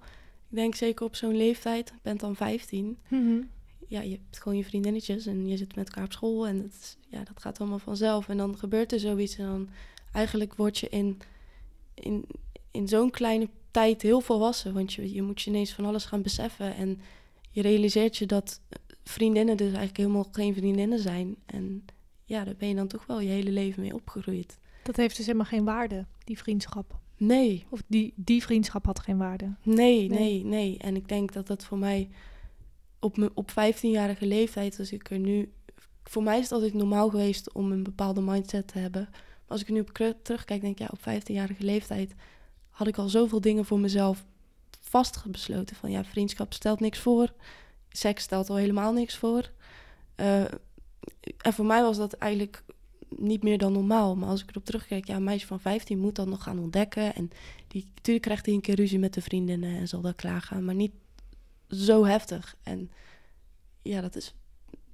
ik 0.50 0.56
denk 0.56 0.76
zeker 0.76 1.06
op 1.06 1.16
zo'n 1.16 1.36
leeftijd, 1.38 1.90
ik 1.90 2.02
ben 2.02 2.18
dan 2.18 2.36
15. 2.36 2.98
mhm. 3.08 3.42
Ja, 3.88 4.02
je 4.02 4.12
hebt 4.12 4.40
gewoon 4.42 4.58
je 4.58 4.64
vriendinnetjes 4.66 5.26
en 5.26 5.48
je 5.48 5.58
zit 5.58 5.76
met 5.76 5.88
elkaar 5.88 6.04
op 6.04 6.12
school 6.12 6.48
en 6.48 6.62
dat, 6.62 6.98
ja, 7.08 7.24
dat 7.24 7.42
gaat 7.42 7.60
allemaal 7.60 7.80
vanzelf. 7.80 8.30
En 8.30 8.38
dan 8.38 8.58
gebeurt 8.58 8.92
er 8.92 9.00
zoiets 9.00 9.38
en 9.38 9.46
dan 9.46 9.70
eigenlijk 10.12 10.56
word 10.56 10.78
je 10.78 10.90
in, 10.90 11.20
in, 11.94 12.26
in 12.72 12.88
zo'n 12.88 13.12
kleine 13.12 13.50
tijd 13.72 14.02
heel 14.02 14.22
volwassen. 14.22 14.74
Want 14.74 14.94
je, 14.94 15.14
je 15.14 15.22
moet 15.22 15.42
je 15.42 15.50
ineens 15.50 15.74
van 15.74 15.86
alles 15.86 16.06
gaan 16.06 16.22
beseffen 16.22 16.76
en 16.76 17.00
je 17.52 17.62
realiseert 17.62 18.18
je 18.18 18.26
dat 18.26 18.62
vriendinnen 19.04 19.58
dus 19.58 19.68
eigenlijk 19.68 19.98
helemaal 19.98 20.28
geen 20.32 20.54
vriendinnen 20.54 21.00
zijn. 21.00 21.36
En 21.46 21.86
ja, 22.26 22.44
daar 22.44 22.56
ben 22.58 22.68
je 22.68 22.76
dan 22.76 22.88
toch 22.88 23.06
wel 23.06 23.20
je 23.20 23.30
hele 23.30 23.52
leven 23.52 23.82
mee 23.82 23.94
opgegroeid. 23.94 24.58
dat 24.84 24.96
heeft 24.96 25.18
dus 25.18 25.26
helemaal 25.26 25.48
geen 25.48 25.64
waarde, 25.66 26.06
die 26.24 26.38
vriendschap. 26.38 27.00
Nee, 27.18 27.66
Of 27.70 27.84
die, 27.88 28.14
die 28.16 28.44
vriendschap 28.44 28.86
had 28.86 29.00
geen 29.00 29.18
waarde. 29.18 29.54
Nee, 29.64 29.76
Nee. 29.76 30.10
nee, 30.10 30.44
nee. 30.44 30.78
En 30.78 30.96
ik 30.96 31.08
denk 31.08 31.34
dat 31.34 31.48
dat 31.48 31.66
voor 31.66 31.78
mij 31.78 32.10
op, 33.06 33.18
mijn 33.18 33.32
op 33.34 33.52
15-jarige 33.52 34.26
leeftijd, 34.26 34.80
als 34.80 34.92
ik 34.92 35.10
er 35.10 35.20
nu. 35.20 35.52
Voor 36.04 36.24
mij 36.24 36.38
is 36.38 36.44
het 36.44 36.52
altijd 36.52 36.74
normaal 36.74 37.10
geweest 37.10 37.54
om 37.54 37.72
een 37.72 37.84
bepaalde 37.84 38.22
mindset 38.22 38.68
te 38.68 38.80
hebben. 38.80 39.08
Maar 39.12 39.48
als 39.48 39.62
ik 39.62 39.68
er 39.68 39.74
nu 39.74 39.80
op 39.80 40.16
terugkijk, 40.24 40.62
denk 40.62 40.80
ik, 40.80 40.80
ja, 40.80 40.90
op 40.92 41.00
15-jarige 41.00 41.64
leeftijd 41.64 42.16
had 42.70 42.88
ik 42.88 42.98
al 42.98 43.10
zoveel 43.10 43.42
dingen 43.42 43.66
voor 43.66 43.80
mezelf 43.80 44.26
vastgebesloten. 44.80 45.76
Van 45.76 45.92
ja, 45.92 46.04
vriendschap 46.04 46.54
stelt 46.54 46.80
niks 46.80 47.00
voor. 47.00 47.34
Seks 47.90 48.24
stelt 48.24 48.50
al 48.50 48.56
helemaal 48.56 48.94
niks 48.94 49.18
voor. 49.18 49.52
Eh, 50.16 50.42
en 51.42 51.54
voor 51.54 51.66
mij 51.66 51.82
was 51.82 51.98
dat 51.98 52.14
eigenlijk 52.14 52.64
niet 53.10 53.44
meer 53.44 53.58
dan 53.58 53.74
normaal. 53.74 54.16
Maar 54.16 54.30
als 54.30 54.42
ik 54.42 54.50
erop 54.50 54.66
terugkijk, 54.66 55.08
ja, 55.08 55.16
een 55.16 55.24
meisje 55.24 55.48
van 55.48 55.60
15 55.60 56.00
moet 56.00 56.16
dat 56.16 56.28
nog 56.28 56.44
gaan 56.44 56.60
ontdekken. 56.60 57.16
En 57.16 57.30
die, 57.68 57.88
natuurlijk 57.96 58.26
krijgt 58.26 58.46
hij 58.46 58.56
een 58.56 58.62
keer 58.62 58.76
ruzie 58.76 59.00
met 59.00 59.14
de 59.14 59.22
vriendinnen 59.22 59.78
en 59.78 59.88
zal 59.88 60.02
dat 60.02 60.16
klaargaan, 60.16 60.66
maar 60.66 60.76
niet 60.76 60.92
zo 61.70 62.06
heftig. 62.06 62.56
En 62.64 62.92
ja, 63.82 64.02
dat 64.02 64.16
is 64.16 64.34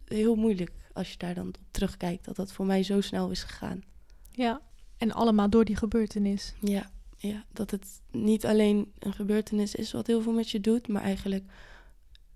heel 0.05 0.35
moeilijk 0.35 0.71
als 0.93 1.11
je 1.11 1.17
daar 1.17 1.33
dan 1.33 1.47
op 1.47 1.57
terugkijkt, 1.71 2.25
dat 2.25 2.35
dat 2.35 2.51
voor 2.51 2.65
mij 2.65 2.83
zo 2.83 3.01
snel 3.01 3.29
is 3.29 3.43
gegaan. 3.43 3.83
Ja. 4.31 4.61
En 4.97 5.11
allemaal 5.11 5.49
door 5.49 5.65
die 5.65 5.75
gebeurtenis. 5.75 6.53
Ja, 6.59 6.91
ja, 7.17 7.45
dat 7.53 7.71
het 7.71 8.01
niet 8.11 8.45
alleen 8.45 8.91
een 8.99 9.13
gebeurtenis 9.13 9.75
is 9.75 9.91
wat 9.91 10.07
heel 10.07 10.21
veel 10.21 10.33
met 10.33 10.49
je 10.49 10.59
doet, 10.59 10.87
maar 10.87 11.01
eigenlijk 11.01 11.51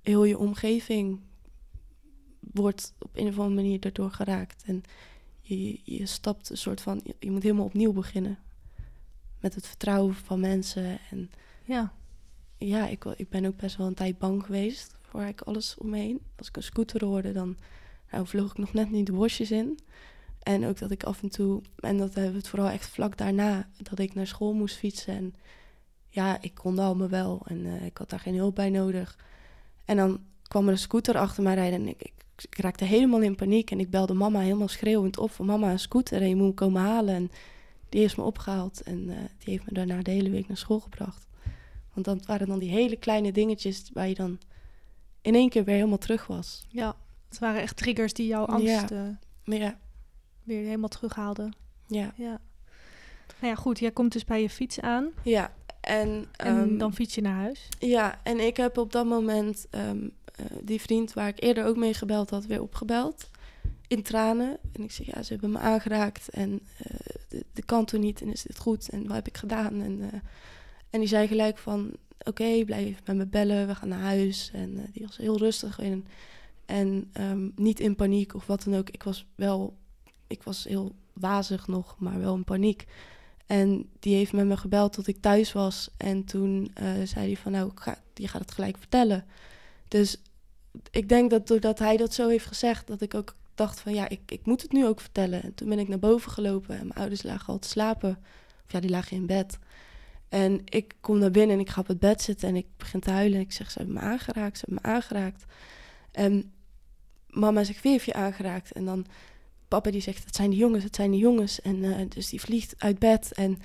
heel 0.01 0.23
je 0.23 0.37
omgeving 0.37 1.19
wordt 2.39 2.93
op 2.99 3.09
een 3.13 3.27
of 3.27 3.39
andere 3.39 3.55
manier 3.55 3.79
daardoor 3.79 4.11
geraakt. 4.11 4.63
En 4.65 4.83
je, 5.41 5.79
je 5.83 6.05
stapt 6.05 6.49
een 6.49 6.57
soort 6.57 6.81
van, 6.81 7.01
je 7.19 7.31
moet 7.31 7.43
helemaal 7.43 7.65
opnieuw 7.65 7.93
beginnen. 7.93 8.37
Met 9.39 9.55
het 9.55 9.67
vertrouwen 9.67 10.15
van 10.15 10.39
mensen 10.39 10.99
en 11.09 11.31
Ja. 11.63 11.93
Ja, 12.57 12.87
ik, 12.87 13.05
ik 13.05 13.29
ben 13.29 13.45
ook 13.45 13.57
best 13.57 13.77
wel 13.77 13.87
een 13.87 13.93
tijd 13.93 14.17
bang 14.17 14.45
geweest 14.45 14.95
voor 15.01 15.19
eigenlijk 15.19 15.47
alles 15.47 15.77
om 15.77 15.89
me 15.89 15.97
heen. 15.97 16.21
Als 16.37 16.47
ik 16.47 16.55
een 16.55 16.63
scooter 16.63 17.05
hoorde, 17.05 17.31
dan 17.31 17.57
nou, 18.11 18.27
vloog 18.27 18.51
ik 18.51 18.57
nog 18.57 18.73
net 18.73 18.91
niet 18.91 19.05
de 19.05 19.11
bosjes 19.11 19.51
in. 19.51 19.79
En 20.43 20.65
ook 20.65 20.79
dat 20.79 20.91
ik 20.91 21.03
af 21.03 21.21
en 21.21 21.29
toe, 21.29 21.61
en 21.79 21.97
dat 21.97 22.13
hebben 22.13 22.31
we 22.31 22.37
het 22.37 22.47
vooral 22.47 22.69
echt 22.69 22.87
vlak 22.87 23.17
daarna, 23.17 23.69
dat 23.77 23.99
ik 23.99 24.13
naar 24.13 24.27
school 24.27 24.53
moest 24.53 24.77
fietsen. 24.77 25.15
En 25.15 25.35
ja, 26.09 26.41
ik 26.41 26.53
kon 26.53 26.79
al 26.79 26.95
me 26.95 27.07
wel 27.07 27.41
en 27.45 27.65
eh, 27.65 27.85
ik 27.85 27.97
had 27.97 28.09
daar 28.09 28.19
geen 28.19 28.35
hulp 28.35 28.55
bij 28.55 28.69
nodig. 28.69 29.17
En 29.85 29.97
dan 29.97 30.19
kwam 30.43 30.65
er 30.65 30.71
een 30.71 30.77
scooter 30.77 31.17
achter 31.17 31.43
mij 31.43 31.55
rijden 31.55 31.79
en 31.79 31.87
ik, 31.87 32.01
ik, 32.01 32.13
ik 32.49 32.57
raakte 32.57 32.85
helemaal 32.85 33.21
in 33.21 33.35
paniek. 33.35 33.71
En 33.71 33.79
ik 33.79 33.89
belde 33.89 34.13
mama 34.13 34.39
helemaal 34.39 34.67
schreeuwend 34.67 35.17
op 35.17 35.31
van 35.31 35.45
mama, 35.45 35.71
een 35.71 35.79
scooter 35.79 36.21
en 36.21 36.29
je 36.29 36.35
moet 36.35 36.47
me 36.47 36.53
komen 36.53 36.81
halen. 36.81 37.15
En 37.15 37.31
die 37.89 38.01
heeft 38.01 38.17
me 38.17 38.23
opgehaald 38.23 38.81
en 38.81 39.09
eh, 39.09 39.17
die 39.17 39.53
heeft 39.53 39.65
me 39.65 39.73
daarna 39.73 40.01
de 40.01 40.11
hele 40.11 40.29
week 40.29 40.47
naar 40.47 40.57
school 40.57 40.79
gebracht. 40.79 41.24
Want 41.95 42.05
dat 42.05 42.25
waren 42.25 42.47
dan 42.47 42.59
die 42.59 42.69
hele 42.69 42.95
kleine 42.95 43.31
dingetjes 43.31 43.89
waar 43.93 44.07
je 44.07 44.15
dan 44.15 44.39
in 45.21 45.35
één 45.35 45.49
keer 45.49 45.63
weer 45.63 45.75
helemaal 45.75 45.97
terug 45.97 46.27
was. 46.27 46.65
Ja, 46.69 46.95
het 47.29 47.39
waren 47.39 47.61
echt 47.61 47.77
triggers 47.77 48.13
die 48.13 48.27
jouw 48.27 48.45
angst 48.45 48.89
Ja. 48.89 49.17
eh, 49.43 49.59
ja, 49.59 49.77
weer 50.43 50.63
helemaal 50.65 50.89
terughaalden. 50.89 51.53
ja. 51.87 52.13
Ja. 52.15 52.39
Nou 53.39 53.53
ja, 53.53 53.55
goed. 53.55 53.79
Jij 53.79 53.91
komt 53.91 54.11
dus 54.11 54.23
bij 54.25 54.41
je 54.41 54.49
fiets 54.49 54.79
aan 54.79 55.09
Ja, 55.23 55.53
en, 55.81 56.25
en 56.35 56.57
ehm, 56.57 56.77
dan 56.77 56.93
fiets 56.93 57.15
je 57.15 57.21
naar 57.21 57.35
huis. 57.35 57.67
Ja, 57.79 58.19
en 58.23 58.39
ik 58.39 58.57
heb 58.57 58.77
op 58.77 58.91
dat 58.91 59.05
moment 59.05 59.67
ehm, 59.69 60.07
eh, 60.35 60.45
die 60.61 60.81
vriend 60.81 61.13
waar 61.13 61.27
ik 61.27 61.43
eerder 61.43 61.65
ook 61.65 61.75
mee 61.77 61.93
gebeld 61.93 62.29
had, 62.29 62.45
weer 62.45 62.61
opgebeld. 62.61 63.29
In 63.87 64.03
tranen. 64.03 64.57
En 64.73 64.83
ik 64.83 64.91
zeg, 64.91 65.05
ja, 65.05 65.23
ze 65.23 65.33
hebben 65.33 65.51
me 65.51 65.57
aangeraakt 65.59 66.29
en 66.29 66.59
eh 66.77 66.95
de, 67.27 67.45
de 67.53 67.63
kan 67.63 67.85
toen 67.85 67.99
niet 67.99 68.21
en 68.21 68.31
is 68.31 68.41
dit 68.41 68.57
goed 68.59 68.89
en 68.89 69.07
wat 69.07 69.15
heb 69.15 69.27
ik 69.27 69.37
gedaan? 69.37 69.81
En, 69.81 70.21
en 70.95 71.01
die 71.01 71.09
zei 71.09 71.27
gelijk 71.27 71.57
van, 71.57 71.91
oké, 72.23 72.63
blijf 72.65 73.01
met 73.05 73.15
me 73.15 73.25
bellen, 73.25 73.67
we 73.67 73.75
gaan 73.75 73.87
naar 73.87 73.99
huis. 73.99 74.51
En 74.53 74.77
eh, 74.77 74.83
die 74.91 75.05
was 75.05 75.17
heel 75.17 75.37
rustig 75.37 75.79
en, 75.79 76.05
en 76.65 77.09
ehm, 77.13 77.49
niet 77.55 77.79
in 77.79 77.95
paniek 77.95 78.33
of 78.33 78.45
wat 78.45 78.63
dan 78.63 78.75
ook. 78.75 78.89
Ik 78.89 79.03
was 79.03 79.25
wel, 79.35 79.77
ik 80.27 80.43
was 80.43 80.63
heel 80.63 80.95
wazig 81.13 81.67
nog, 81.67 81.95
maar 81.99 82.19
wel 82.19 82.35
in 82.35 82.43
paniek. 82.43 82.85
En 83.45 83.89
die 83.99 84.15
heeft 84.15 84.33
met 84.33 84.45
me 84.45 84.57
gebeld 84.57 84.93
tot 84.93 85.07
ik 85.07 85.21
thuis 85.21 85.51
was. 85.51 85.89
En 85.97 86.23
toen 86.23 86.71
eh, 86.73 86.87
zei 87.03 87.25
hij 87.25 87.37
van, 87.37 87.51
nou, 87.51 87.71
ga, 87.75 87.97
je 88.13 88.27
gaat 88.27 88.41
het 88.41 88.51
gelijk 88.51 88.77
vertellen. 88.77 89.25
Dus 89.87 90.21
ik 90.91 91.09
denk 91.09 91.29
dat 91.29 91.47
doordat 91.47 91.79
hij 91.79 91.97
dat 91.97 92.13
zo 92.13 92.27
heeft 92.27 92.45
gezegd, 92.45 92.87
dat 92.87 93.01
ik 93.01 93.13
ook 93.13 93.35
dacht 93.55 93.79
van, 93.79 93.93
ja, 93.93 94.09
ik, 94.09 94.21
ik 94.25 94.45
moet 94.45 94.61
het 94.61 94.71
nu 94.71 94.85
ook 94.85 95.01
vertellen. 95.01 95.43
En 95.43 95.53
toen 95.55 95.69
ben 95.69 95.79
ik 95.79 95.87
naar 95.87 95.99
boven 95.99 96.31
gelopen 96.31 96.75
en 96.75 96.87
mijn 96.87 96.99
ouders 96.99 97.23
lagen 97.23 97.53
al 97.53 97.59
te 97.59 97.67
slapen. 97.67 98.17
Of 98.65 98.71
ja, 98.71 98.79
die 98.79 98.89
lagen 98.89 99.17
in 99.17 99.25
bed. 99.25 99.59
En 100.29 100.61
ik 100.65 100.95
kom 101.01 101.19
naar 101.19 101.31
binnen 101.31 101.55
en 101.55 101.61
ik 101.61 101.69
ga 101.69 101.81
op 101.81 101.87
het 101.87 101.99
bed 101.99 102.21
zitten 102.21 102.49
en 102.49 102.55
ik 102.55 102.65
begin 102.77 102.99
te 102.99 103.11
huilen. 103.11 103.37
En 103.37 103.43
ik 103.43 103.51
zeg, 103.51 103.71
ze 103.71 103.77
hebben 103.77 103.95
me 103.95 104.01
aangeraakt, 104.01 104.57
ze 104.57 104.65
hebben 104.67 104.83
me 104.83 104.95
aangeraakt. 104.95 105.45
En 106.11 106.51
mama 107.29 107.63
zegt, 107.63 107.81
wie 107.81 107.91
heeft 107.91 108.05
je 108.05 108.13
aangeraakt? 108.13 108.71
En 108.71 108.85
dan 108.85 109.05
papa 109.67 109.91
die 109.91 110.01
zegt, 110.01 110.25
het 110.25 110.35
zijn 110.35 110.49
die 110.49 110.59
jongens, 110.59 110.83
het 110.83 110.95
zijn 110.95 111.11
die 111.11 111.19
jongens. 111.19 111.61
En 111.61 111.83
eh, 111.83 112.09
dus 112.09 112.29
die 112.29 112.41
vliegt 112.41 112.75
uit 112.77 112.99
bed 112.99 113.31
en 113.33 113.59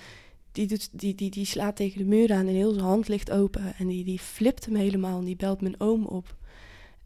die, 0.53 0.67
doet, 0.67 0.89
die, 0.93 1.15
die, 1.15 1.31
die 1.31 1.45
slaat 1.45 1.77
tegen 1.77 1.99
de 1.99 2.05
muur 2.05 2.33
aan 2.33 2.47
en 2.47 2.55
heel 2.55 2.73
zijn 2.73 2.85
hand 2.85 3.09
ligt 3.09 3.31
open. 3.31 3.75
En 3.79 3.87
die, 3.87 4.05
die 4.05 4.19
flipt 4.19 4.65
hem 4.65 4.75
helemaal 4.75 5.19
en 5.19 5.25
die 5.25 5.37
belt 5.37 5.61
mijn 5.61 5.81
oom 5.81 6.05
op. 6.05 6.37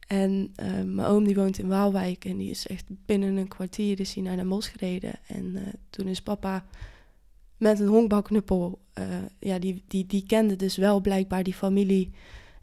En 0.06 0.52
eh, 0.54 0.66
mijn 0.66 1.08
oom 1.08 1.24
die 1.24 1.34
woont 1.34 1.58
in 1.58 1.68
Waalwijk 1.68 2.24
en 2.24 2.36
die 2.36 2.50
is 2.50 2.66
echt 2.66 2.84
binnen 2.88 3.36
een 3.36 3.48
kwartier 3.48 4.00
is 4.00 4.14
hij 4.14 4.22
naar 4.22 4.36
Den 4.36 4.48
Bosch 4.48 4.70
gereden. 4.70 5.12
En 5.26 5.56
eh, 5.56 5.62
toen 5.90 6.06
is 6.06 6.22
papa 6.22 6.66
met 7.56 7.80
een 7.80 7.86
honkbalknuppel, 7.86 8.78
eh, 8.92 9.06
ja, 9.38 9.58
die, 9.58 9.82
die, 9.88 10.06
die 10.06 10.26
kende 10.26 10.56
dus 10.56 10.76
wel 10.76 11.00
blijkbaar 11.00 11.42
die 11.42 11.54
familie. 11.54 12.10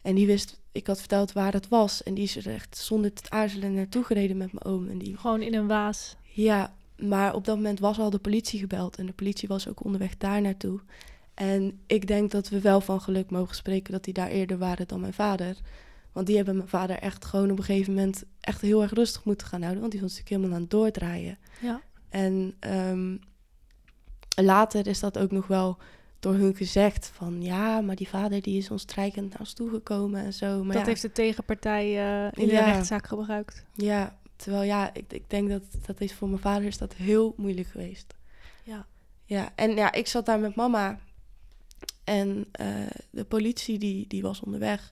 En 0.01 0.15
die 0.15 0.27
wist, 0.27 0.62
ik 0.71 0.88
had 0.88 0.99
verteld 0.99 1.32
waar 1.32 1.54
het 1.54 1.67
was. 1.67 2.04
En 2.04 2.13
die 2.13 2.23
is 2.23 2.36
er 2.36 2.54
echt 2.54 2.77
zonder 2.77 3.13
te 3.13 3.30
aarzelen 3.30 3.73
naartoe 3.73 4.04
gereden 4.04 4.38
met 4.38 4.54
mijn 4.54 4.65
oom. 4.65 4.89
En 4.89 4.97
die 4.97 5.17
Gewoon 5.17 5.41
in 5.41 5.54
een 5.54 5.67
waas. 5.67 6.15
ja, 6.23 6.73
maar 6.97 7.34
op 7.34 7.45
dat 7.45 7.56
moment 7.56 7.80
was 7.80 7.99
al 7.99 8.10
de 8.10 8.19
politie 8.19 8.60
gebeld 8.60 8.97
en 8.97 9.06
de 9.06 9.13
politie 9.13 9.47
was 9.47 9.67
ook 9.67 9.84
onderweg 9.84 10.17
daar 10.17 10.41
naartoe. 10.41 10.80
En 11.34 11.80
ik 11.88 12.08
denk 12.08 12.32
dat 12.32 12.49
we 12.49 12.62
wel 12.62 12.82
van 12.82 13.01
geluk 13.01 13.30
mogen 13.30 13.56
spreken 13.56 13.91
dat 13.91 14.04
die 14.04 14.13
daar 14.13 14.30
eerder 14.30 14.58
waren 14.58 14.88
dan 14.88 14.99
mijn 14.99 15.13
vader. 15.13 15.58
Want 16.12 16.27
die 16.27 16.36
hebben 16.36 16.56
mijn 16.56 16.69
vader 16.69 16.95
echt 16.95 17.25
gewoon 17.25 17.51
op 17.51 17.58
een 17.58 17.63
gegeven 17.63 17.93
moment 17.93 18.23
echt 18.39 18.62
heel 18.62 18.82
erg 18.82 18.91
rustig 18.93 19.25
moeten 19.25 19.47
gaan 19.47 19.62
houden. 19.62 19.80
Want 19.80 19.91
die 19.91 20.01
was 20.01 20.10
natuurlijk 20.10 20.36
helemaal 20.36 20.56
aan 20.58 20.62
het 20.62 20.71
doordraaien. 20.71 21.38
Ja. 21.62 21.82
En 22.10 22.56
ehm, 22.60 23.17
later 24.35 24.87
is 24.87 24.99
dat 24.99 25.17
ook 25.17 25.31
nog 25.31 25.47
wel 25.47 25.77
door 26.19 26.33
hun 26.33 26.55
gezegd 26.55 27.11
van 27.13 27.41
ja, 27.41 27.81
maar 27.81 27.95
die 27.95 28.07
vader 28.07 28.41
die 28.41 28.57
is 28.57 28.71
ons 28.71 28.81
strijkend 28.81 29.29
naar 29.29 29.39
ons 29.39 29.53
toegekomen 29.53 30.23
en 30.23 30.33
zo. 30.33 30.63
Maar 30.63 30.75
dat 30.75 30.81
ja, 30.81 30.87
heeft 30.87 31.01
de 31.01 31.11
tegenpartij 31.11 31.85
eh, 31.85 32.43
in 32.43 32.47
de 32.47 32.63
rechtszaak 32.63 33.07
gebruikt. 33.07 33.65
ja, 33.75 34.17
terwijl 34.35 34.63
ja, 34.63 34.93
ik, 34.93 35.13
ik 35.13 35.29
denk 35.29 35.49
dat 35.49 35.61
dat 35.85 36.01
is 36.01 36.13
voor 36.13 36.27
mijn 36.27 36.41
vader 36.41 36.67
is 36.67 36.77
dat 36.77 36.93
heel 36.93 37.33
moeilijk 37.37 37.67
geweest. 37.67 38.15
Ja. 38.63 38.85
Ja, 39.25 39.51
en 39.55 39.75
ja, 39.75 39.91
ik 39.91 40.07
zat 40.07 40.25
daar 40.25 40.39
met 40.39 40.55
mama. 40.55 40.99
En 42.03 42.45
eh, 42.51 42.67
de 43.09 43.23
politie 43.23 43.79
die, 43.79 44.07
die 44.07 44.21
was 44.21 44.39
onderweg. 44.39 44.91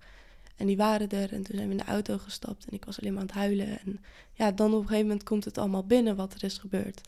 En 0.55 0.65
die 0.67 0.77
waren 0.77 1.09
er. 1.09 1.33
En 1.33 1.43
toen 1.43 1.55
zijn 1.55 1.65
we 1.65 1.71
in 1.71 1.77
de 1.77 1.91
auto 1.91 2.17
gestapt. 2.17 2.65
En 2.65 2.73
ik 2.73 2.85
was 2.85 2.99
alleen 2.99 3.13
maar 3.13 3.21
aan 3.21 3.27
het 3.27 3.35
huilen. 3.35 3.79
En 3.79 4.03
ja, 4.33 4.51
dan 4.51 4.73
op 4.73 4.81
een 4.81 4.87
gegeven 4.87 5.07
moment 5.07 5.23
komt 5.23 5.45
het 5.45 5.57
allemaal 5.57 5.85
binnen 5.85 6.15
wat 6.15 6.33
er 6.33 6.43
is 6.43 6.57
gebeurd. 6.57 7.01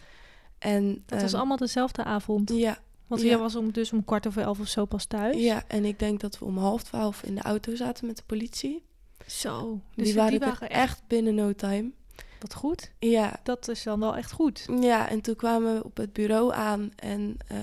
En, 0.62 1.04
Dat 1.06 1.22
was 1.22 1.32
ehm, 1.32 1.40
allemaal 1.40 1.58
dezelfde 1.58 2.04
avond. 2.04 2.50
Ja, 2.50 2.78
Want 3.08 3.22
ja. 3.22 3.28
jij 3.28 3.38
was 3.38 3.56
om, 3.56 3.72
dus 3.72 3.94
om 3.94 4.06
kwart 4.06 4.28
over 4.28 4.42
elf 4.42 4.60
of 4.60 4.68
zo 4.68 4.86
pas 4.86 5.06
thuis. 5.06 5.38
ja, 5.38 5.64
en 5.68 5.86
ik 5.86 6.00
denk 6.00 6.20
dat 6.20 6.40
we 6.40 6.46
om 6.46 6.58
half 6.58 6.84
twaalf 6.84 7.24
in 7.24 7.36
de 7.36 7.42
auto 7.42 7.76
zaten 7.76 8.08
met 8.08 8.18
de 8.18 8.24
politie. 8.26 8.84
Zo. 9.28 9.82
Dus 9.96 10.06
die 10.06 10.16
waren, 10.16 10.70
echt 10.70 11.02
binnen 11.08 11.36
no 11.36 11.54
time. 11.54 11.92
Wat 12.40 12.54
goed. 12.54 12.92
Ja, 13.00 13.40
Dat 13.44 13.68
is 13.68 13.84
dan 13.84 14.00
wel 14.00 14.16
echt 14.18 14.32
goed. 14.32 14.68
Ja, 14.80 15.10
en 15.10 15.22
toen 15.22 15.36
kwamen 15.36 15.76
we 15.76 15.84
op 15.84 15.98
het 15.98 16.14
bureau 16.14 16.54
aan 16.54 16.92
en 16.96 17.38
eh, 17.48 17.58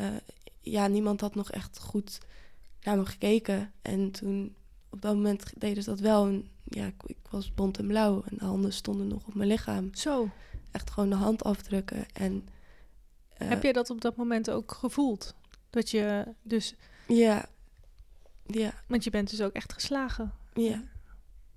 ja, 0.61 0.87
niemand 0.87 1.21
had 1.21 1.35
nog 1.35 1.51
echt 1.51 1.79
goed 1.79 2.19
naar 2.83 2.97
me 2.97 3.07
gekeken. 3.07 3.73
En 3.83 4.11
toen, 4.11 4.55
op 4.91 5.03
dat 5.03 5.15
moment 5.15 5.53
deden 5.57 5.83
ze 5.83 5.91
dat 5.91 6.01
wel. 6.01 6.27
En 6.27 6.49
ja, 6.65 6.87
ik, 6.87 7.03
ik 7.07 7.17
was 7.31 7.55
bont 7.55 7.79
en 7.79 7.87
blauw 7.87 8.23
en 8.31 8.37
de 8.39 8.45
handen 8.45 8.73
stonden 8.73 9.07
nog 9.07 9.27
op 9.27 9.35
mijn 9.35 9.49
lichaam. 9.49 9.91
Zo. 9.95 10.29
Echt 10.71 10.91
gewoon 10.91 11.09
de 11.09 11.15
handafdrukken. 11.15 12.07
En, 12.13 12.45
eh, 12.45 12.53
Heb 13.45 13.63
je 13.63 13.73
dat 13.73 13.91
op 13.91 14.01
dat 14.01 14.17
moment 14.17 14.51
ook 14.51 14.73
gevoeld? 14.73 15.35
Dat 15.71 15.91
je 15.91 16.35
dus... 16.43 16.75
Ja, 17.07 17.49
ja, 18.47 18.73
Want 18.87 19.05
je 19.05 19.11
bent 19.11 19.31
dus 19.31 19.43
ook 19.43 19.53
echt 19.53 19.73
geslagen. 19.73 20.33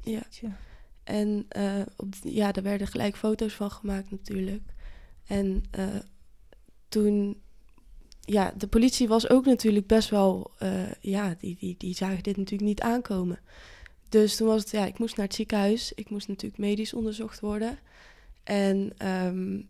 ja, 0.01 0.23
ja. 0.29 0.57
En 1.03 1.45
eh, 1.49 1.81
op, 1.95 2.13
ja, 2.23 2.51
daar 2.51 2.63
werden 2.63 2.87
gelijk 2.87 3.15
foto's 3.15 3.53
van 3.53 3.71
gemaakt 3.71 4.11
natuurlijk. 4.11 4.63
En 5.27 5.63
eh, 5.71 5.95
toen, 6.89 7.41
ja, 8.21 8.53
de 8.57 8.67
politie 8.67 9.07
was 9.07 9.29
ook 9.29 9.45
natuurlijk 9.45 9.87
best 9.87 10.09
wel, 10.09 10.51
eh, 10.57 10.91
ja, 10.99 11.35
die, 11.39 11.55
die, 11.59 11.75
die 11.77 11.95
zagen 11.95 12.23
dit 12.23 12.37
natuurlijk 12.37 12.69
niet 12.69 12.81
aankomen. 12.81 13.39
Dus 14.09 14.35
toen 14.35 14.47
was 14.47 14.61
het, 14.61 14.71
ja, 14.71 14.85
ik 14.85 14.99
moest 14.99 15.17
naar 15.17 15.25
het 15.25 15.35
ziekenhuis. 15.35 15.93
Ik 15.93 16.09
moest 16.09 16.27
natuurlijk 16.27 16.61
medisch 16.61 16.93
onderzocht 16.93 17.39
worden. 17.39 17.79
En 18.43 18.93
ehm, 18.97 19.61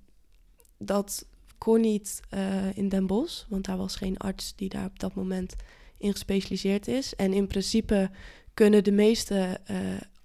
dat 0.78 1.26
kon 1.62 1.82
niet 1.82 2.22
eh, 2.30 2.78
in 2.78 2.90
Den 2.90 3.08
Bosch, 3.08 3.46
want 3.50 3.66
daar 3.66 3.78
was 3.78 3.96
geen 3.96 4.18
arts 4.18 4.56
die 4.56 4.70
daar 4.70 4.86
op 4.86 5.00
dat 5.00 5.16
moment 5.16 5.56
in 5.98 6.12
gespecialiseerd 6.12 6.88
is. 6.88 7.16
En 7.16 7.34
in 7.34 7.48
principe 7.48 8.10
kunnen 8.54 8.84
de 8.84 8.92
meeste 8.92 9.60
eh, 9.66 9.78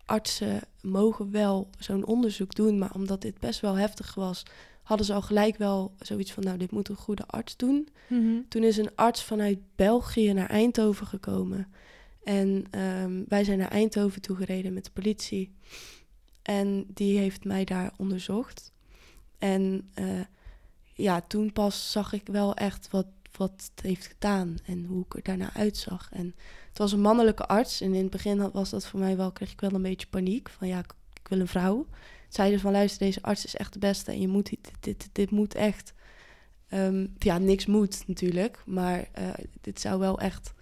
artsen 0.04 0.60
mogen 0.80 1.30
wel 1.30 1.70
zo'n 1.78 2.06
onderzoek 2.06 2.54
doen, 2.54 2.78
maar 2.78 2.94
omdat 2.94 3.20
dit 3.20 3.38
best 3.38 3.60
wel 3.60 3.74
heftig 3.74 4.14
was, 4.14 4.42
hadden 4.82 5.06
ze 5.06 5.12
al 5.12 5.22
gelijk 5.22 5.56
wel 5.56 5.94
zoiets 5.98 6.32
van, 6.32 6.42
nou, 6.42 6.58
dit 6.58 6.70
moet 6.70 6.88
een 6.88 6.96
goede 6.96 7.26
arts 7.26 7.56
doen. 7.56 7.88
Mhm. 8.08 8.40
Toen 8.48 8.62
is 8.62 8.76
een 8.76 8.94
arts 8.94 9.22
vanuit 9.24 9.58
België 9.74 10.32
naar 10.32 10.50
Eindhoven 10.50 11.06
gekomen. 11.06 11.72
En 12.22 12.64
ehm, 12.70 13.22
wij 13.28 13.44
zijn 13.44 13.58
naar 13.58 13.70
Eindhoven 13.70 14.20
toegereden 14.20 14.72
met 14.72 14.84
de 14.84 14.90
politie. 14.90 15.54
En 16.42 16.86
die 16.94 17.18
heeft 17.18 17.44
mij 17.44 17.64
daar 17.64 17.92
onderzocht. 17.96 18.72
En 19.38 19.90
eh, 19.94 20.20
ja, 20.96 21.20
toen 21.20 21.52
pas 21.52 21.90
zag 21.92 22.12
ik 22.12 22.26
wel 22.26 22.54
echt 22.54 22.90
wat, 22.90 23.06
wat 23.36 23.70
het 23.74 23.84
heeft 23.84 24.06
gedaan 24.06 24.56
en 24.64 24.84
hoe 24.84 25.04
ik 25.04 25.14
er 25.14 25.22
daarna 25.22 25.50
uitzag. 25.54 26.08
En 26.12 26.34
het 26.68 26.78
was 26.78 26.92
een 26.92 27.00
mannelijke 27.00 27.46
arts. 27.46 27.80
En 27.80 27.94
in 27.94 28.02
het 28.02 28.10
begin 28.10 28.38
had- 28.40 28.52
was 28.52 28.70
dat 28.70 28.86
voor 28.86 29.00
mij 29.00 29.16
wel, 29.16 29.32
kreeg 29.32 29.52
ik 29.52 29.60
wel 29.60 29.72
een 29.72 29.82
beetje 29.82 30.06
paniek. 30.06 30.48
Van 30.48 30.68
ja, 30.68 30.78
ik, 30.78 30.92
ik 31.20 31.28
wil 31.28 31.40
een 31.40 31.48
vrouw. 31.48 31.86
Zeiden 32.28 32.60
van 32.60 32.72
luister, 32.72 33.06
deze 33.06 33.22
arts 33.22 33.44
is 33.44 33.56
echt 33.56 33.72
de 33.72 33.78
beste. 33.78 34.10
En 34.12 34.20
je 34.20 34.28
moet 34.28 34.48
dit, 34.50 34.70
dit, 34.80 35.08
dit 35.12 35.30
moet 35.30 35.54
echt. 35.54 35.92
ehm, 36.68 37.06
ja, 37.18 37.38
niks 37.38 37.66
moet 37.66 38.02
natuurlijk. 38.06 38.62
Maar 38.66 39.08
eh, 39.12 39.28
dit 39.60 39.80
zou 39.80 39.98
wel 39.98 40.18
echt 40.20 40.52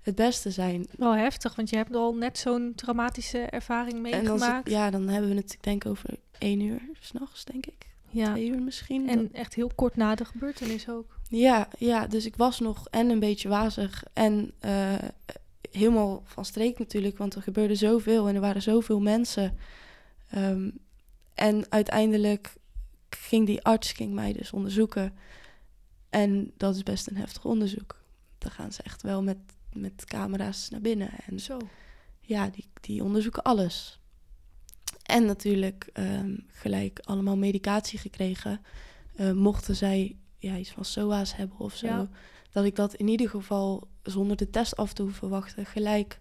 het 0.00 0.14
beste 0.14 0.50
zijn. 0.50 0.86
Wel 0.98 1.16
heftig, 1.16 1.54
want 1.54 1.70
je 1.70 1.76
hebt 1.76 1.94
al 1.94 2.14
net 2.14 2.38
zo'n 2.38 2.72
traumatische 2.76 3.38
ervaring 3.38 4.00
meegemaakt. 4.00 4.70
ja, 4.70 4.90
dan 4.90 5.08
hebben 5.08 5.30
we 5.30 5.36
het, 5.36 5.52
ik 5.52 5.62
denk, 5.62 5.86
over 5.86 6.10
één 6.38 6.60
uur 6.60 6.80
s'nachts, 7.00 7.44
denk 7.44 7.66
ik. 7.66 7.85
Ja. 8.16 8.32
Twee 8.32 8.48
uur 8.48 8.62
misschien. 8.62 9.08
En 9.08 9.32
echt 9.32 9.54
heel 9.54 9.70
kort 9.74 9.96
na 9.96 10.14
de 10.14 10.24
gebeurtenis 10.24 10.88
ook. 10.88 11.18
Ja, 11.28 11.68
ja, 11.78 12.06
dus 12.06 12.26
ik 12.26 12.36
was 12.36 12.60
nog 12.60 12.88
en 12.90 13.10
een 13.10 13.18
beetje 13.18 13.48
wazig 13.48 14.04
en 14.12 14.52
eh, 14.58 14.94
helemaal 15.70 16.22
van 16.24 16.44
streek 16.44 16.78
natuurlijk, 16.78 17.18
want 17.18 17.34
er 17.34 17.42
gebeurde 17.42 17.74
zoveel 17.74 18.28
en 18.28 18.34
er 18.34 18.40
waren 18.40 18.62
zoveel 18.62 19.00
mensen. 19.00 19.56
Ehm, 20.30 20.70
en 21.34 21.66
uiteindelijk 21.68 22.54
ging 23.10 23.46
die 23.46 23.62
arts 23.62 23.92
ging 23.92 24.14
mij 24.14 24.32
dus 24.32 24.52
onderzoeken. 24.52 25.14
En 26.10 26.52
dat 26.56 26.74
is 26.74 26.82
best 26.82 27.06
een 27.06 27.16
heftig 27.16 27.44
onderzoek. 27.44 28.00
Dan 28.38 28.50
gaan 28.50 28.72
ze 28.72 28.82
echt 28.82 29.02
wel 29.02 29.22
met, 29.22 29.38
met 29.72 30.04
camera's 30.04 30.68
naar 30.68 30.80
binnen. 30.80 31.10
En 31.26 31.40
Zo. 31.40 31.58
ja, 32.20 32.48
die, 32.48 32.68
die 32.80 33.02
onderzoeken 33.02 33.42
alles. 33.42 34.00
En 35.06 35.24
natuurlijk 35.24 35.90
ehm, 35.92 36.36
gelijk 36.46 36.98
allemaal 37.02 37.36
medicatie 37.36 37.98
gekregen. 37.98 38.60
Eh, 39.16 39.32
mochten 39.32 39.76
zij 39.76 40.16
ja, 40.38 40.56
iets 40.56 40.70
van 40.70 40.84
SOA's 40.84 41.36
hebben 41.36 41.58
of 41.58 41.74
zo. 41.74 41.86
Ja. 41.86 42.08
Dat 42.50 42.64
ik 42.64 42.76
dat 42.76 42.94
in 42.94 43.08
ieder 43.08 43.28
geval 43.28 43.88
zonder 44.02 44.36
de 44.36 44.50
test 44.50 44.76
af 44.76 44.92
te 44.92 45.02
hoeven 45.02 45.28
wachten 45.28 45.66
gelijk 45.66 46.18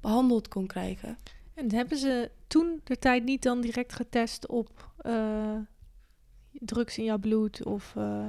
behandeld 0.00 0.48
kon 0.48 0.66
krijgen. 0.66 1.18
En 1.54 1.72
hebben 1.72 1.98
ze 1.98 2.30
toen 2.46 2.80
de 2.84 2.98
tijd 2.98 3.24
niet 3.24 3.42
dan 3.42 3.60
direct 3.60 3.92
getest 3.92 4.46
op 4.46 4.90
eh, 4.98 5.56
drugs 6.52 6.98
in 6.98 7.04
jouw 7.04 7.18
bloed? 7.18 7.64
Of, 7.64 7.92
eh, 7.96 8.28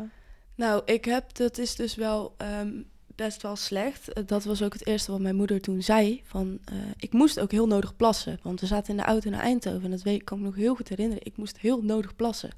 Nou, 0.56 0.82
ik 0.86 1.06
heb, 1.06 1.36
dat 1.36 1.58
is 1.58 1.76
dus 1.76 1.96
wel 1.96 2.34
ehm, 2.38 2.82
best 3.18 3.42
wel 3.42 3.56
slecht. 3.56 4.14
Eh, 4.14 4.24
Dat 4.26 4.44
was 4.44 4.62
ook 4.62 4.74
het 4.74 4.88
eerste 4.88 5.12
wat 5.12 5.20
mijn 5.20 5.36
moeder 5.36 5.62
toen 5.62 5.82
zei. 5.82 6.22
Van, 6.26 6.60
eh, 6.66 6.76
ik 6.98 7.14
moest 7.14 7.40
ook 7.40 7.52
heel 7.52 7.68
nodig 7.68 7.96
plassen. 7.96 8.40
Want 8.44 8.60
we 8.60 8.66
zaten 8.66 8.90
in 8.92 8.98
de 8.98 9.04
auto 9.04 9.30
naar 9.30 9.42
Eindhoven. 9.42 9.84
En 9.84 9.92
dat 9.92 10.02
weet, 10.02 10.24
kan 10.24 10.38
ik 10.38 10.44
me 10.44 10.50
nog 10.50 10.58
heel 10.58 10.76
goed 10.76 10.90
herinneren. 10.90 11.26
Ik 11.26 11.38
moest 11.38 11.58
heel 11.58 11.82
nodig 11.82 12.16
plassen. 12.16 12.50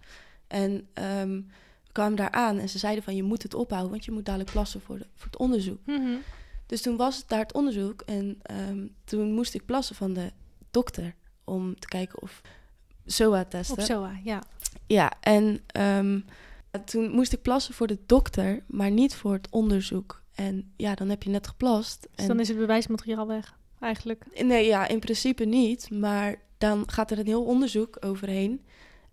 En 0.48 0.88
ehm, 0.94 1.42
we 1.84 1.92
kwamen 1.92 2.16
daar 2.18 2.32
aan 2.32 2.58
en 2.58 2.70
ze 2.70 2.78
zeiden 2.78 3.04
van... 3.04 3.16
je 3.16 3.24
moet 3.24 3.44
het 3.44 3.54
ophouden, 3.54 3.92
want 3.92 4.06
je 4.06 4.12
moet 4.12 4.26
dadelijk 4.26 4.52
plassen 4.52 4.82
voor, 4.82 4.98
de, 4.98 5.06
voor 5.16 5.26
het 5.26 5.38
onderzoek. 5.38 5.80
Dus 6.66 6.82
toen 6.82 6.98
was 6.98 7.18
het 7.18 7.28
daar 7.28 7.40
het 7.40 7.54
onderzoek. 7.54 8.02
En 8.02 8.40
ehm, 8.42 8.88
toen 9.04 9.34
moest 9.34 9.54
ik 9.54 9.66
plassen 9.66 9.96
van 9.96 10.14
de 10.14 10.32
dokter. 10.72 11.16
Om 11.44 11.80
te 11.80 11.88
kijken 11.88 12.22
of 12.22 12.42
SOA 13.06 13.46
testen. 13.46 13.78
Op 13.78 13.84
SOA, 13.84 14.20
ja. 14.24 14.44
Ja, 14.88 15.12
en 15.22 15.60
ehm, 15.68 16.20
toen 16.86 17.12
moest 17.12 17.34
ik 17.34 17.42
plassen 17.42 17.74
voor 17.74 17.88
de 17.88 17.98
dokter, 18.06 18.64
maar 18.68 18.92
niet 18.92 19.16
voor 19.16 19.34
het 19.34 19.48
onderzoek. 19.50 20.19
En 20.44 20.72
ja, 20.76 20.96
dan 20.96 21.10
heb 21.10 21.24
je 21.24 21.30
net 21.30 21.48
geplast. 21.48 22.02
Dus 22.02 22.10
en, 22.16 22.28
dan 22.28 22.40
is 22.40 22.48
het 22.48 22.58
bewijsmateriaal 22.58 23.28
weg, 23.28 23.58
eigenlijk. 23.80 24.44
Nee, 24.44 24.66
ja, 24.66 24.88
in 24.88 25.00
principe 25.00 25.46
niet. 25.46 25.92
Maar 25.92 26.36
dan 26.58 26.90
gaat 26.92 27.12
er 27.12 27.20
een 27.20 27.26
heel 27.26 27.44
onderzoek 27.46 27.98
overheen. 28.06 28.66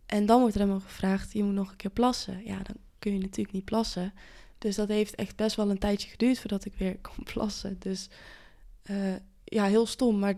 En 0.06 0.26
dan 0.26 0.40
wordt 0.40 0.54
er 0.54 0.60
helemaal 0.60 0.80
gevraagd, 0.80 1.32
je 1.32 1.44
moet 1.44 1.54
nog 1.54 1.70
een 1.70 1.76
keer 1.76 1.90
plassen. 1.90 2.44
Ja, 2.44 2.56
dan 2.62 2.76
kun 2.98 3.12
je 3.12 3.18
natuurlijk 3.18 3.52
niet 3.54 3.64
plassen. 3.64 4.12
Dus 4.58 4.76
dat 4.76 4.88
heeft 4.88 5.14
echt 5.14 5.36
best 5.36 5.56
wel 5.56 5.70
een 5.70 5.78
tijdje 5.78 6.08
geduurd 6.08 6.38
voordat 6.38 6.64
ik 6.64 6.74
weer 6.74 6.98
kon 7.14 7.24
plassen. 7.24 7.76
Dus 7.78 8.08
eh, 8.82 9.14
ja, 9.44 9.64
heel 9.64 9.86
stom. 9.86 10.18
Maar 10.18 10.34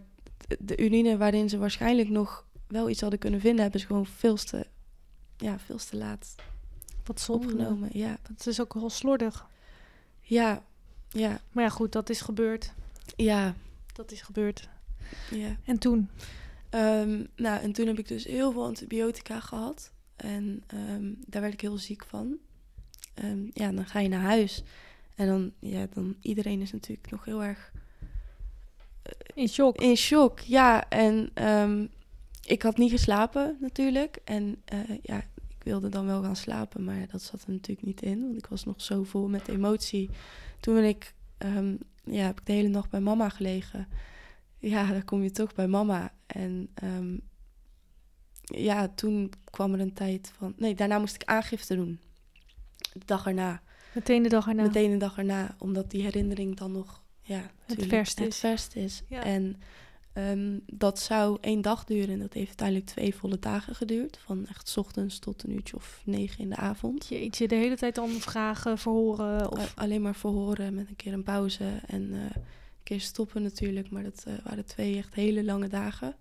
de- 0.59 0.79
urine 0.85 1.17
waarin 1.17 1.49
ze 1.49 1.59
waarschijnlijk 1.59 2.09
nog 2.09 2.47
wel 2.67 2.89
iets 2.89 3.01
hadden 3.01 3.19
kunnen 3.19 3.41
vinden... 3.41 3.63
hebben 3.63 3.81
ze 3.81 3.87
gewoon 3.87 4.07
veel 4.07 4.37
te, 4.37 4.67
ja, 5.37 5.59
veel 5.59 5.79
te 5.79 5.97
laat 5.97 6.35
Wat 7.05 7.21
zonde. 7.21 7.47
opgenomen. 7.47 7.89
Ja, 7.93 8.19
Dat 8.23 8.47
is 8.47 8.61
ook 8.61 8.75
wel 8.75 8.91
slordig. 8.91 9.47
ja, 10.21 10.63
ja, 11.09 11.41
Maar 11.53 11.65
ja, 11.65 11.71
goed, 11.71 11.93
dat 11.93 12.11
is 12.11 12.21
gebeurd. 12.21 12.73
ja. 13.17 13.55
Dat 13.93 14.13
is 14.13 14.21
gebeurd. 14.21 14.69
ja. 15.31 15.57
En 15.65 15.79
toen? 15.79 16.09
Ehm, 16.71 17.25
nou, 17.37 17.61
en 17.63 17.73
toen 17.73 17.87
heb 17.87 17.99
ik 17.99 18.09
dus 18.09 18.25
heel 18.25 18.53
veel 18.53 18.65
antibiotica 18.65 19.41
gehad. 19.41 19.93
En 20.17 20.63
ehm, 20.67 21.13
daar 21.27 21.41
werd 21.43 21.53
ik 21.53 21.61
heel 21.61 21.79
ziek 21.79 22.05
van. 22.05 22.37
Ehm, 23.15 23.39
ja, 23.53 23.73
dan 23.73 23.87
ga 23.87 23.99
je 24.01 24.09
naar 24.09 24.21
huis. 24.23 24.63
En 25.15 25.27
dan, 25.27 25.53
ja, 25.59 25.87
dan 25.95 26.17
iedereen 26.21 26.61
is 26.61 26.73
natuurlijk 26.73 27.11
nog 27.11 27.25
heel 27.25 27.43
erg 27.45 27.73
In 29.35 29.49
shock. 29.49 29.77
in 29.77 29.97
shock. 29.97 30.41
Ja, 30.41 30.89
en 30.89 31.31
ik 32.47 32.63
had 32.63 32.77
niet 32.77 32.91
geslapen 32.91 33.57
natuurlijk. 33.61 34.19
En 34.25 34.63
eh, 34.65 34.79
ja, 35.03 35.17
ik 35.49 35.63
wilde 35.63 35.89
dan 35.89 36.07
wel 36.07 36.23
gaan 36.23 36.37
slapen, 36.37 36.85
maar 36.85 37.07
dat 37.11 37.23
zat 37.23 37.43
er 37.43 37.51
natuurlijk 37.53 37.87
niet 37.87 38.03
in. 38.03 38.21
Want 38.21 38.37
ik 38.37 38.47
was 38.47 38.65
nog 38.65 38.83
zo 38.83 39.03
vol 39.05 39.29
met 39.29 39.49
emotie. 39.49 40.11
Toen 40.61 40.75
ben 40.75 40.85
ik, 40.85 41.15
ehm, 41.39 41.77
ja, 42.05 42.25
heb 42.25 42.41
ik 42.41 42.47
de 42.47 42.53
hele 42.53 42.69
nacht 42.69 42.91
bij 42.91 43.01
mama 43.01 43.29
gelegen. 43.29 43.89
Ja, 44.59 44.87
dan 44.87 45.05
kom 45.05 45.23
je 45.23 45.31
toch 45.31 45.55
bij 45.55 45.67
mama. 45.67 46.13
En 46.27 46.69
ehm, 46.75 47.17
ja, 48.43 48.89
toen 48.89 49.33
kwam 49.45 49.75
er 49.75 49.81
een 49.81 49.93
tijd 49.93 50.33
van... 50.37 50.55
Nee, 50.57 50.75
daarna 50.75 50.99
moest 50.99 51.15
ik 51.15 51.25
aangifte 51.25 51.75
doen. 51.75 52.01
De 52.93 53.05
dag 53.05 53.27
erna. 53.27 53.63
Meteen 53.95 54.23
de 54.23 54.29
dag 54.29 54.49
erna. 54.49 54.63
Meteen 54.63 54.91
de 54.91 54.97
dag 54.97 55.19
erna. 55.19 55.55
Omdat 55.59 55.91
die 55.91 56.03
herinnering 56.03 56.57
dan 56.57 56.73
nog... 56.73 57.03
Ja, 57.23 57.51
tuurlijk, 57.67 57.89
verst 57.89 58.19
het 58.19 58.29
is. 58.29 58.39
verst 58.39 58.77
is. 58.77 59.03
Ja. 59.09 59.23
En 59.23 59.61
ehm, 60.19 60.59
dat 60.67 60.99
zou 60.99 61.39
één 61.41 61.61
dag 61.61 61.85
duren. 61.85 62.09
En 62.11 62.19
dat 62.19 62.33
heeft 62.33 62.49
uiteindelijk 62.49 62.87
twee 62.87 63.15
volle 63.15 63.39
dagen 63.39 63.75
geduurd. 63.75 64.19
Van 64.25 64.47
echt 64.47 64.69
's 64.69 64.77
ochtends 64.77 65.19
tot 65.19 65.43
een 65.43 65.53
uurtje 65.53 65.77
of 65.77 66.01
negen 66.05 66.39
in 66.39 66.49
de 66.49 66.57
avond. 66.57 67.07
Jeetje, 67.09 67.49
de 67.49 67.55
hele 67.55 67.77
tijd 67.77 67.95
dan 67.95 68.11
vragen, 68.11 68.79
verhoren. 68.79 69.53
Of... 69.53 69.59
A- 69.59 69.83
alleen 69.83 70.03
maar 70.03 70.15
verhoren 70.15 70.75
met 70.75 70.89
een 70.89 70.97
keer 70.97 71.13
een 71.13 71.23
pauze. 71.23 71.65
En 71.87 72.13
eh, 72.13 72.21
een 72.21 72.43
keer 72.83 73.01
stoppen 73.01 73.43
natuurlijk. 73.43 73.91
Maar 73.91 74.03
dat 74.03 74.25
eh, 74.27 74.33
waren 74.45 74.65
twee 74.65 74.97
echt 74.97 75.15
hele 75.15 75.45
lange 75.45 75.69
dagen. 75.69 76.17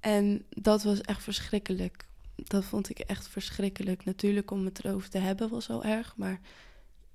En 0.00 0.44
dat 0.48 0.82
was 0.82 1.00
echt 1.00 1.22
verschrikkelijk. 1.22 2.06
Dat 2.34 2.64
vond 2.64 2.90
ik 2.90 2.98
echt 2.98 3.28
verschrikkelijk. 3.28 4.04
Natuurlijk 4.04 4.50
om 4.50 4.64
het 4.64 4.84
erover 4.84 5.10
te 5.10 5.18
hebben 5.18 5.48
was 5.48 5.70
al 5.70 5.84
erg. 5.84 6.16
Maar 6.16 6.40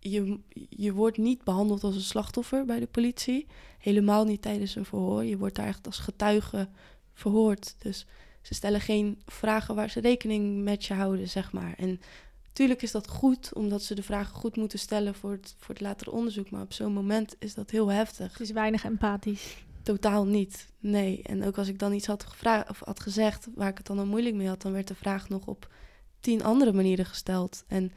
je, 0.04 0.40
je 0.70 0.94
wordt 0.94 1.18
niet 1.18 1.44
behandeld 1.44 1.84
als 1.84 1.96
een 1.96 2.02
slachtoffer 2.02 2.66
bij 2.66 2.80
de 2.80 2.88
politie. 2.88 3.48
Helemaal 3.78 4.26
niet 4.26 4.42
tijdens 4.42 4.76
een 4.76 4.86
verhoor. 4.86 5.24
Je 5.24 5.38
wordt 5.38 5.56
daar 5.56 5.68
echt 5.68 5.86
als 5.86 5.98
getuige 5.98 6.70
verhoord. 7.14 7.76
Dus 7.80 8.06
ze 8.42 8.54
stellen 8.54 8.82
geen 8.82 9.22
vragen 9.26 9.76
waar 9.76 9.90
ze 9.90 10.00
rekening 10.00 10.64
met 10.64 10.86
je 10.86 10.94
houden, 10.94 11.30
zeg 11.30 11.52
maar. 11.52 11.74
En 11.78 12.02
natuurlijk 12.48 12.82
is 12.82 12.92
dat 12.92 13.08
goed, 13.08 13.54
omdat 13.54 13.84
ze 13.84 13.96
de 13.96 14.04
vragen 14.04 14.36
goed 14.36 14.56
moeten 14.56 14.80
stellen 14.80 15.16
voor 15.16 15.32
het, 15.32 15.56
voor 15.58 15.74
het 15.74 15.84
latere 15.84 16.12
onderzoek. 16.12 16.50
Maar 16.50 16.62
op 16.62 16.74
zo'n 16.74 16.94
moment 16.94 17.36
is 17.40 17.54
dat 17.54 17.70
heel 17.70 17.88
heftig. 17.88 18.32
Het 18.32 18.42
is 18.42 18.52
weinig 18.52 18.84
empathisch. 18.84 19.58
Totaal 19.84 20.26
niet. 20.26 20.68
Nee. 20.80 21.22
En 21.24 21.44
ook 21.44 21.58
als 21.58 21.68
ik 21.68 21.80
dan 21.80 21.94
iets 21.94 22.08
had, 22.08 22.24
gevraagd, 22.24 22.70
of 22.70 22.82
had 22.86 23.00
gezegd 23.00 23.48
waar 23.56 23.70
ik 23.70 23.78
het 23.78 23.88
dan 23.88 24.00
al 24.00 24.06
moeilijk 24.06 24.36
mee 24.36 24.48
had, 24.48 24.62
dan 24.62 24.72
werd 24.72 24.88
de 24.88 24.96
vraag 24.96 25.30
nog 25.30 25.46
op 25.46 25.70
tien 26.20 26.44
andere 26.44 26.74
manieren 26.74 27.06
gesteld. 27.06 27.64
En 27.68 27.92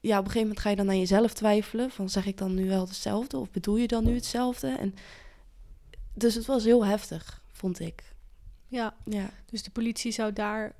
ja, 0.00 0.18
op 0.18 0.24
een 0.24 0.30
gegeven 0.30 0.40
moment 0.40 0.60
ga 0.60 0.70
je 0.70 0.76
dan 0.76 0.88
aan 0.88 0.98
jezelf 0.98 1.32
twijfelen. 1.32 1.90
Van 1.90 2.10
zeg 2.10 2.26
ik 2.26 2.36
dan 2.38 2.54
nu 2.54 2.68
wel 2.68 2.86
hetzelfde? 2.86 3.36
Of 3.36 3.50
bedoel 3.50 3.76
je 3.76 3.86
dan 3.86 4.04
nu 4.04 4.14
hetzelfde? 4.14 4.68
En 4.68 4.94
dus 6.14 6.34
het 6.34 6.46
was 6.46 6.64
heel 6.64 6.86
heftig, 6.86 7.42
vond 7.52 7.80
ik. 7.80 8.02
Ja, 8.68 8.94
Ja. 9.04 9.30
dus 9.46 9.62
de 9.62 9.70
politie 9.70 10.12
zou 10.12 10.32
daar 10.32 10.74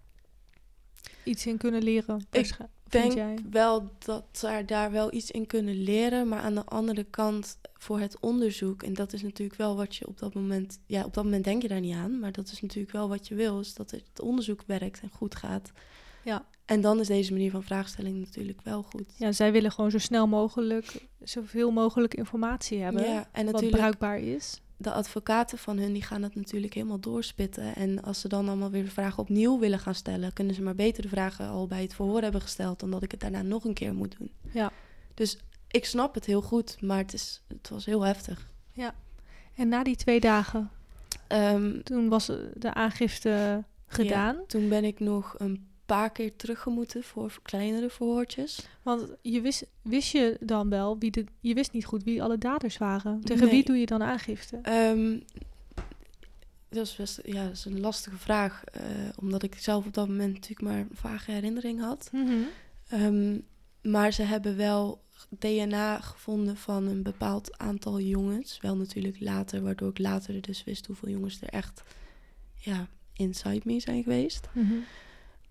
iets 1.24 1.46
in 1.46 1.56
kunnen 1.56 1.82
leren. 1.82 2.26
Ik 2.30 2.56
denk 2.88 3.12
jij? 3.12 3.38
wel 3.50 3.90
dat 3.98 4.24
ze 4.32 4.62
daar 4.66 4.90
wel 4.90 5.12
iets 5.14 5.30
in 5.30 5.46
kunnen 5.46 5.82
leren. 5.82 6.28
Maar 6.28 6.40
aan 6.40 6.54
de 6.54 6.64
andere 6.64 7.04
kant 7.04 7.58
voor 7.74 8.00
het 8.00 8.20
onderzoek. 8.20 8.82
En 8.82 8.94
dat 8.94 9.12
is 9.12 9.22
natuurlijk 9.22 9.58
wel 9.58 9.76
wat 9.76 9.96
je 9.96 10.06
op 10.06 10.18
dat 10.18 10.34
moment. 10.34 10.78
Ja, 10.86 11.04
op 11.04 11.14
dat 11.14 11.24
moment 11.24 11.44
denk 11.44 11.62
je 11.62 11.68
daar 11.68 11.80
niet 11.80 11.94
aan. 11.94 12.18
Maar 12.18 12.32
dat 12.32 12.50
is 12.50 12.60
natuurlijk 12.60 12.92
wel 12.92 13.08
wat 13.08 13.28
je 13.28 13.34
wil. 13.34 13.60
Is 13.60 13.74
dat 13.74 13.90
het 13.90 14.20
onderzoek 14.20 14.62
werkt 14.66 15.00
en 15.00 15.10
goed 15.10 15.34
gaat. 15.34 15.72
Ja. 16.28 16.44
En 16.64 16.80
dan 16.80 17.00
is 17.00 17.06
deze 17.06 17.32
manier 17.32 17.50
van 17.50 17.62
vraagstelling 17.62 18.18
natuurlijk 18.18 18.60
wel 18.62 18.82
goed. 18.82 19.14
Ja, 19.16 19.32
zij 19.32 19.52
willen 19.52 19.72
gewoon 19.72 19.90
zo 19.90 19.98
snel 19.98 20.26
mogelijk, 20.26 21.06
zoveel 21.22 21.70
mogelijk 21.70 22.14
informatie 22.14 22.82
hebben. 22.82 23.02
Ja, 23.02 23.28
en 23.32 23.52
wat 23.52 23.70
bruikbaar 23.70 24.18
is. 24.18 24.60
de 24.76 24.92
advocaten 24.92 25.58
van 25.58 25.78
hun 25.78 25.92
die 25.92 26.02
gaan 26.02 26.20
dat 26.20 26.34
natuurlijk 26.34 26.74
helemaal 26.74 27.00
doorspitten. 27.00 27.74
En 27.74 28.02
als 28.02 28.20
ze 28.20 28.28
dan 28.28 28.48
allemaal 28.48 28.70
weer 28.70 28.84
de 28.84 28.90
vragen 28.90 29.18
opnieuw 29.18 29.58
willen 29.58 29.78
gaan 29.78 29.94
stellen, 29.94 30.32
kunnen 30.32 30.54
ze 30.54 30.62
maar 30.62 30.74
beter 30.74 31.02
de 31.02 31.08
vragen 31.08 31.48
al 31.48 31.66
bij 31.66 31.82
het 31.82 31.94
verhoor 31.94 32.22
hebben 32.22 32.40
gesteld 32.40 32.80
dan 32.80 32.90
dat 32.90 33.02
ik 33.02 33.10
het 33.10 33.20
daarna 33.20 33.42
nog 33.42 33.64
een 33.64 33.74
keer 33.74 33.94
moet 33.94 34.16
doen. 34.18 34.30
Ja. 34.52 34.72
Dus 35.14 35.38
ik 35.70 35.84
snap 35.84 36.14
het 36.14 36.24
heel 36.24 36.42
goed, 36.42 36.80
maar 36.80 36.98
het, 36.98 37.12
is, 37.12 37.42
het 37.46 37.68
was 37.68 37.84
heel 37.84 38.02
heftig. 38.02 38.46
En 39.54 39.68
na 39.68 39.82
die 39.82 39.96
twee 39.96 40.20
dagen, 40.20 40.70
Ehm, 41.28 41.80
toen 41.82 42.08
was 42.08 42.26
de 42.54 42.74
aangifte 42.74 43.64
gedaan. 43.86 44.36
toen 44.46 44.68
ben 44.68 44.84
ik 44.84 45.00
nog 45.00 45.34
een 45.38 45.68
paar 45.88 46.10
keer 46.10 46.36
teruggemoeten 46.36 47.02
voor 47.02 47.38
kleinere 47.42 47.90
verhoortjes. 47.90 48.68
Want 48.82 49.12
je 49.22 49.40
wist, 49.40 49.66
wist 49.82 50.12
je 50.12 50.36
dan 50.40 50.68
wel 50.68 50.98
wie 50.98 51.10
de. 51.10 51.24
Je 51.40 51.54
wist 51.54 51.72
niet 51.72 51.84
goed 51.84 52.04
wie 52.04 52.22
alle 52.22 52.38
daders 52.38 52.78
waren. 52.78 53.20
Tegen 53.20 53.48
wie 53.48 53.64
doe 53.64 53.76
je 53.76 53.86
dan 53.86 54.02
aangifte? 54.02 54.58
Ehm, 54.62 55.18
dat 56.68 56.86
is 56.86 56.96
best 56.96 57.20
ja, 57.24 57.44
dat 57.44 57.52
is 57.52 57.64
een 57.64 57.80
lastige 57.80 58.18
vraag, 58.18 58.64
eh, 58.64 58.82
omdat 59.16 59.42
ik 59.42 59.54
zelf 59.58 59.86
op 59.86 59.94
dat 59.94 60.08
moment 60.08 60.32
natuurlijk 60.32 60.60
maar 60.60 60.78
een 60.78 60.88
vage 60.92 61.30
herinnering 61.30 61.80
had. 61.80 62.10
Ehm, 62.88 63.38
maar 63.82 64.12
ze 64.12 64.22
hebben 64.22 64.56
wel 64.56 65.02
DNA 65.38 66.00
gevonden 66.00 66.56
van 66.56 66.86
een 66.86 67.02
bepaald 67.02 67.58
aantal 67.58 68.00
jongens. 68.00 68.58
Wel 68.60 68.76
natuurlijk 68.76 69.20
later, 69.20 69.62
waardoor 69.62 69.90
ik 69.90 69.98
later 69.98 70.40
dus 70.40 70.64
wist 70.64 70.86
hoeveel 70.86 71.08
jongens 71.08 71.40
er 71.40 71.48
echt 71.48 71.82
ja, 72.54 72.88
inside 73.12 73.60
me 73.64 73.80
zijn 73.80 74.02
geweest. 74.02 74.48
Mhm. 74.52 74.74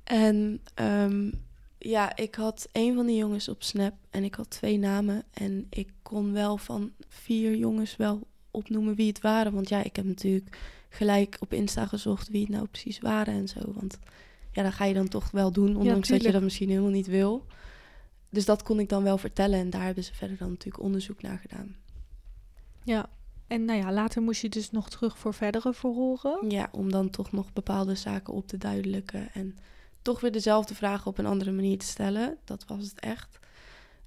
En 0.07 0.61
ehm, 0.73 1.31
ja, 1.77 2.15
ik 2.15 2.35
had 2.35 2.67
een 2.71 2.95
van 2.95 3.05
die 3.05 3.17
jongens 3.17 3.47
op 3.47 3.63
Snap 3.63 3.93
en 4.09 4.23
ik 4.23 4.35
had 4.35 4.49
twee 4.49 4.77
namen. 4.77 5.23
En 5.33 5.67
ik 5.69 5.89
kon 6.01 6.33
wel 6.33 6.57
van 6.57 6.91
vier 7.07 7.55
jongens 7.55 7.95
wel 7.95 8.27
opnoemen 8.51 8.95
wie 8.95 9.07
het 9.07 9.21
waren. 9.21 9.53
Want 9.53 9.69
ja, 9.69 9.83
ik 9.83 9.95
heb 9.95 10.05
natuurlijk 10.05 10.57
gelijk 10.89 11.37
op 11.39 11.53
Insta 11.53 11.85
gezocht 11.85 12.29
wie 12.29 12.41
het 12.41 12.49
nou 12.49 12.67
precies 12.67 12.99
waren 12.99 13.33
en 13.33 13.47
zo. 13.47 13.59
Want 13.65 13.99
ja, 14.51 14.63
dat 14.63 14.73
ga 14.73 14.85
je 14.85 14.93
dan 14.93 15.07
toch 15.07 15.31
wel 15.31 15.51
doen, 15.51 15.75
ondanks 15.75 16.07
dat 16.07 16.23
je 16.23 16.31
dat 16.31 16.41
misschien 16.41 16.69
helemaal 16.69 16.89
niet 16.89 17.07
wil. 17.07 17.45
Dus 18.29 18.45
dat 18.45 18.63
kon 18.63 18.79
ik 18.79 18.89
dan 18.89 19.03
wel 19.03 19.17
vertellen 19.17 19.59
en 19.59 19.69
daar 19.69 19.85
hebben 19.85 20.03
ze 20.03 20.13
verder 20.13 20.37
dan 20.37 20.49
natuurlijk 20.49 20.83
onderzoek 20.83 21.21
naar 21.21 21.37
gedaan. 21.37 21.75
Ja. 22.83 23.09
En 23.47 23.65
nou 23.65 23.79
ja, 23.79 23.91
later 23.91 24.21
moest 24.21 24.41
je 24.41 24.49
dus 24.49 24.71
nog 24.71 24.89
terug 24.89 25.17
voor 25.17 25.33
verdere 25.33 25.73
verhoren. 25.73 26.49
Ja, 26.49 26.69
om 26.71 26.91
dan 26.91 27.09
toch 27.09 27.31
nog 27.31 27.53
bepaalde 27.53 27.95
zaken 27.95 28.33
op 28.33 28.47
te 28.47 28.57
duidelijken. 28.57 29.33
En 29.33 29.57
toch 30.07 30.19
weer 30.19 30.31
dezelfde 30.31 30.75
vragen 30.75 31.07
op 31.07 31.17
een 31.17 31.25
andere 31.25 31.51
manier 31.51 31.77
te 31.77 31.85
stellen. 31.85 32.37
Dat 32.43 32.65
was 32.67 32.83
het 32.83 32.99
echt. 32.99 33.39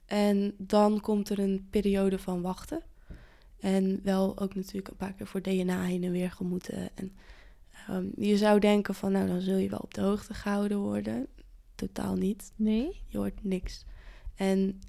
En 0.07 0.55
dan 0.59 1.01
komt 1.01 1.31
er 1.31 1.39
een 1.39 1.67
periode 1.71 2.19
van 2.19 2.41
wachten. 2.41 2.83
En 3.59 4.01
wel 4.03 4.39
ook 4.39 4.55
natuurlijk 4.55 4.89
een 4.89 4.97
paar 4.97 5.13
keer 5.13 5.27
voor 5.27 5.43
DNA 5.43 5.83
heen 5.83 6.05
en 6.05 6.11
weer 6.11 6.31
gemoeten. 6.31 6.89
En 6.95 7.13
ehm, 7.87 8.07
je 8.17 8.37
zou 8.37 8.61
denken 8.61 8.95
van, 8.95 9.13
nou, 9.13 9.27
dan 9.27 9.41
zul 9.41 9.57
je 9.57 9.69
wel 9.69 9.79
op 9.79 9.95
de 9.95 10.01
hoogte 10.01 10.35
gehouden 10.35 10.79
worden. 10.79 11.27
Totaal 11.75 12.15
niet. 12.15 12.53
Nee? 12.57 13.03
Je 13.07 13.19
hoort 13.19 13.45
niks. 13.45 13.85
En 14.35 14.81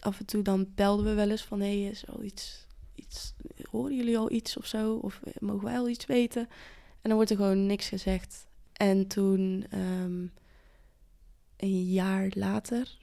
af 0.00 0.18
en 0.18 0.26
toe 0.26 0.42
dan 0.42 0.66
belden 0.74 1.04
we 1.04 1.14
wel 1.14 1.30
eens 1.30 1.44
van, 1.44 1.60
hé, 1.60 1.80
hey, 1.80 1.90
is 1.90 2.06
al 2.08 2.22
iets, 2.22 2.66
iets, 2.94 3.34
horen 3.70 3.96
jullie 3.96 4.18
al 4.18 4.30
iets 4.30 4.56
of 4.56 4.66
zo? 4.66 4.94
Of 4.94 5.20
eh, 5.24 5.32
mogen 5.38 5.64
wij 5.64 5.78
al 5.78 5.88
iets 5.88 6.06
weten? 6.06 6.42
En 6.90 7.08
dan 7.08 7.14
wordt 7.14 7.30
er 7.30 7.36
gewoon 7.36 7.66
niks 7.66 7.88
gezegd. 7.88 8.46
En 8.72 9.06
toen, 9.06 9.66
ehm, 9.70 10.26
een 11.62 11.84
jaar 11.84 12.30
later, 12.34 12.98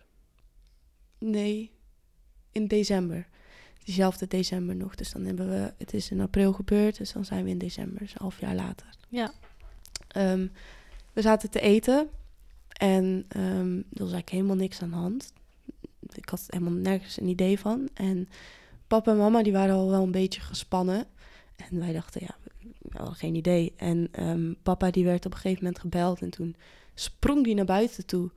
nee, 1.17 1.71
in 2.51 2.67
december. 2.67 3.27
Diezelfde 3.83 4.27
december 4.27 4.75
nog. 4.75 4.95
Dus 4.95 5.11
dan 5.11 5.25
hebben 5.25 5.49
we, 5.49 5.73
het 5.77 5.93
is 5.93 6.11
in 6.11 6.21
april 6.21 6.53
gebeurd, 6.53 6.97
dus 6.97 7.11
dan 7.11 7.25
zijn 7.25 7.43
we 7.43 7.49
in 7.49 7.57
december, 7.57 7.99
dus 7.99 8.11
een 8.11 8.21
half 8.21 8.39
jaar 8.39 8.55
later. 8.55 8.87
Ja. 9.09 9.31
Ehm, 10.07 10.47
we 11.13 11.21
zaten 11.21 11.49
te 11.49 11.59
eten 11.59 12.09
en 12.67 13.25
um, 13.37 13.77
er 13.77 13.83
was 14.03 14.11
eigenlijk 14.11 14.29
helemaal 14.29 14.55
niks 14.55 14.81
aan 14.81 14.89
de 14.89 14.95
hand. 14.95 15.33
Ik 16.13 16.29
had 16.29 16.45
helemaal 16.47 16.73
nergens 16.73 17.19
een 17.19 17.27
idee 17.27 17.59
van. 17.59 17.89
En 17.93 18.29
papa 18.87 19.11
en 19.11 19.17
mama 19.17 19.43
die 19.43 19.53
waren 19.53 19.75
al 19.75 19.89
wel 19.89 20.03
een 20.03 20.11
beetje 20.11 20.41
gespannen. 20.41 21.05
En 21.55 21.79
wij 21.79 21.93
dachten, 21.93 22.21
ja, 22.23 22.35
we 22.81 22.97
hadden 22.97 23.15
geen 23.15 23.35
idee. 23.35 23.73
En 23.77 24.09
um, 24.19 24.55
papa 24.63 24.91
die 24.91 25.03
werd 25.03 25.25
op 25.25 25.31
een 25.31 25.37
gegeven 25.39 25.63
moment 25.63 25.81
gebeld 25.81 26.21
en 26.21 26.29
toen 26.29 26.55
sprong 26.93 27.43
die 27.43 27.55
naar 27.55 27.65
buiten 27.65 28.05
toe. 28.05 28.31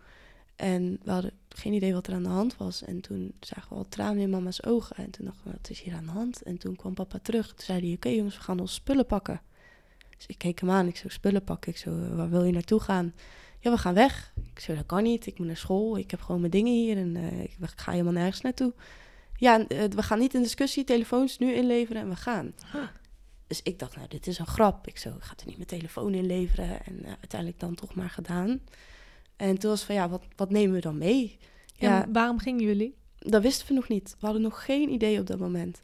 En 0.60 1.00
we 1.02 1.10
hadden 1.10 1.32
geen 1.48 1.72
idee 1.72 1.92
wat 1.92 2.06
er 2.06 2.14
aan 2.14 2.22
de 2.22 2.28
hand 2.28 2.56
was. 2.56 2.82
En 2.82 3.00
toen 3.00 3.32
zagen 3.40 3.68
we 3.68 3.74
al 3.74 3.88
tranen 3.88 4.22
in 4.22 4.30
mama's 4.30 4.64
ogen. 4.64 4.96
En 4.96 5.10
toen 5.10 5.24
dachten 5.24 5.44
we, 5.44 5.50
wat 5.50 5.70
is 5.70 5.80
hier 5.80 5.94
aan 5.94 6.04
de 6.04 6.10
hand? 6.10 6.42
En 6.42 6.58
toen 6.58 6.76
kwam 6.76 6.94
papa 6.94 7.18
terug. 7.22 7.46
Toen 7.46 7.64
zei 7.64 7.80
hij, 7.80 7.92
oké 7.94 8.08
jongens, 8.08 8.36
we 8.36 8.42
gaan 8.42 8.60
ons 8.60 8.74
spullen 8.74 9.06
pakken. 9.06 9.40
Dus 10.16 10.26
ik 10.26 10.38
keek 10.38 10.60
hem 10.60 10.70
aan. 10.70 10.86
Ik 10.86 10.96
zou 10.96 11.12
spullen 11.12 11.44
pakken. 11.44 11.72
Ik 11.72 11.78
zo, 11.78 12.14
waar 12.14 12.30
wil 12.30 12.44
je 12.44 12.52
naartoe 12.52 12.80
gaan? 12.80 13.14
Ja, 13.58 13.70
we 13.70 13.78
gaan 13.78 13.94
weg. 13.94 14.32
Ik 14.54 14.60
zei, 14.60 14.76
dat 14.76 14.86
kan 14.86 15.02
niet. 15.02 15.26
Ik 15.26 15.38
moet 15.38 15.46
naar 15.46 15.56
school. 15.56 15.98
Ik 15.98 16.10
heb 16.10 16.20
gewoon 16.20 16.40
mijn 16.40 16.52
dingen 16.52 16.72
hier. 16.72 16.96
En 16.96 17.14
uh, 17.14 17.42
ik 17.42 17.56
ga 17.76 17.92
helemaal 17.92 18.12
nergens 18.12 18.40
naartoe. 18.40 18.72
Ja, 19.36 19.58
uh, 19.58 19.66
we 19.68 20.02
gaan 20.02 20.18
niet 20.18 20.34
in 20.34 20.42
discussie. 20.42 20.84
Telefoons 20.84 21.38
nu 21.38 21.52
inleveren 21.52 22.02
en 22.02 22.08
we 22.08 22.16
gaan. 22.16 22.54
Huh. 22.72 22.82
Dus 23.46 23.62
ik 23.62 23.78
dacht, 23.78 23.96
nou, 23.96 24.08
dit 24.08 24.26
is 24.26 24.38
een 24.38 24.46
grap. 24.46 24.86
Ik 24.86 24.98
zo, 24.98 25.08
ik 25.08 25.22
ga 25.22 25.34
er 25.36 25.46
niet 25.46 25.56
mijn 25.56 25.68
telefoon 25.68 26.14
inleveren. 26.14 26.84
En 26.84 26.98
uh, 27.00 27.06
uiteindelijk 27.06 27.60
dan 27.60 27.74
toch 27.74 27.94
maar 27.94 28.10
gedaan. 28.10 28.60
En 29.40 29.58
toen 29.58 29.70
was 29.70 29.82
van, 29.82 29.94
ja, 29.94 30.08
wat, 30.08 30.22
wat 30.36 30.50
nemen 30.50 30.74
we 30.74 30.80
dan 30.80 30.98
mee? 30.98 31.38
Ja, 31.74 32.02
en 32.04 32.12
waarom 32.12 32.38
gingen 32.38 32.64
jullie? 32.64 32.94
Dat 33.18 33.42
wisten 33.42 33.68
we 33.68 33.74
nog 33.74 33.88
niet. 33.88 34.16
We 34.18 34.26
hadden 34.26 34.42
nog 34.42 34.64
geen 34.64 34.92
idee 34.92 35.20
op 35.20 35.26
dat 35.26 35.38
moment. 35.38 35.80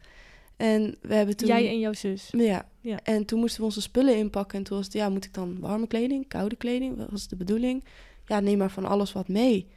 En 0.57 0.97
we 1.01 1.15
hebben 1.15 1.37
toen... 1.37 1.49
Jij 1.49 1.69
en 1.69 1.79
jouw 1.79 1.93
zus? 1.93 2.29
Ja. 2.31 2.69
ja. 2.81 2.99
En 3.03 3.25
toen 3.25 3.41
moesten 3.41 3.61
we 3.61 3.67
onze 3.67 3.81
spullen 3.81 4.17
inpakken. 4.17 4.59
En 4.59 4.65
toen 4.65 4.77
was 4.77 4.87
het, 4.87 4.95
ja, 4.95 5.09
moet 5.09 5.25
ik 5.25 5.35
dan 5.35 5.61
warme 5.61 5.87
kleding, 5.87 6.29
koude 6.29 6.57
kleding? 6.57 6.97
Wat 6.97 7.11
was 7.11 7.29
de 7.29 7.37
bedoeling? 7.37 7.85
Ja, 8.27 8.41
neem 8.41 8.59
maar 8.59 8.71
van 8.71 8.85
alles 8.85 9.13
wat 9.13 9.29
mee. 9.29 9.69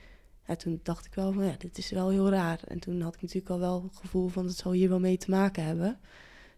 Ja, 0.48 0.56
toen 0.56 0.80
dacht 0.84 1.06
ik 1.06 1.14
wel 1.14 1.32
van, 1.32 1.46
ja, 1.46 1.56
dit 1.58 1.78
is 1.78 1.92
wel 1.92 2.10
heel 2.10 2.30
raar. 2.30 2.60
En 2.68 2.80
toen 2.80 3.02
had 3.02 3.16
ik 3.16 3.22
natuurlijk 3.22 3.52
al 3.52 3.60
wel 3.60 3.84
het 3.84 3.98
gevoel 3.98 4.28
van, 4.28 4.46
het 4.46 4.58
zal 4.58 4.72
hier 4.72 4.90
wel 4.90 5.00
mee 5.00 5.18
te 5.18 5.30
maken 5.30 5.64
hebben. 5.64 6.00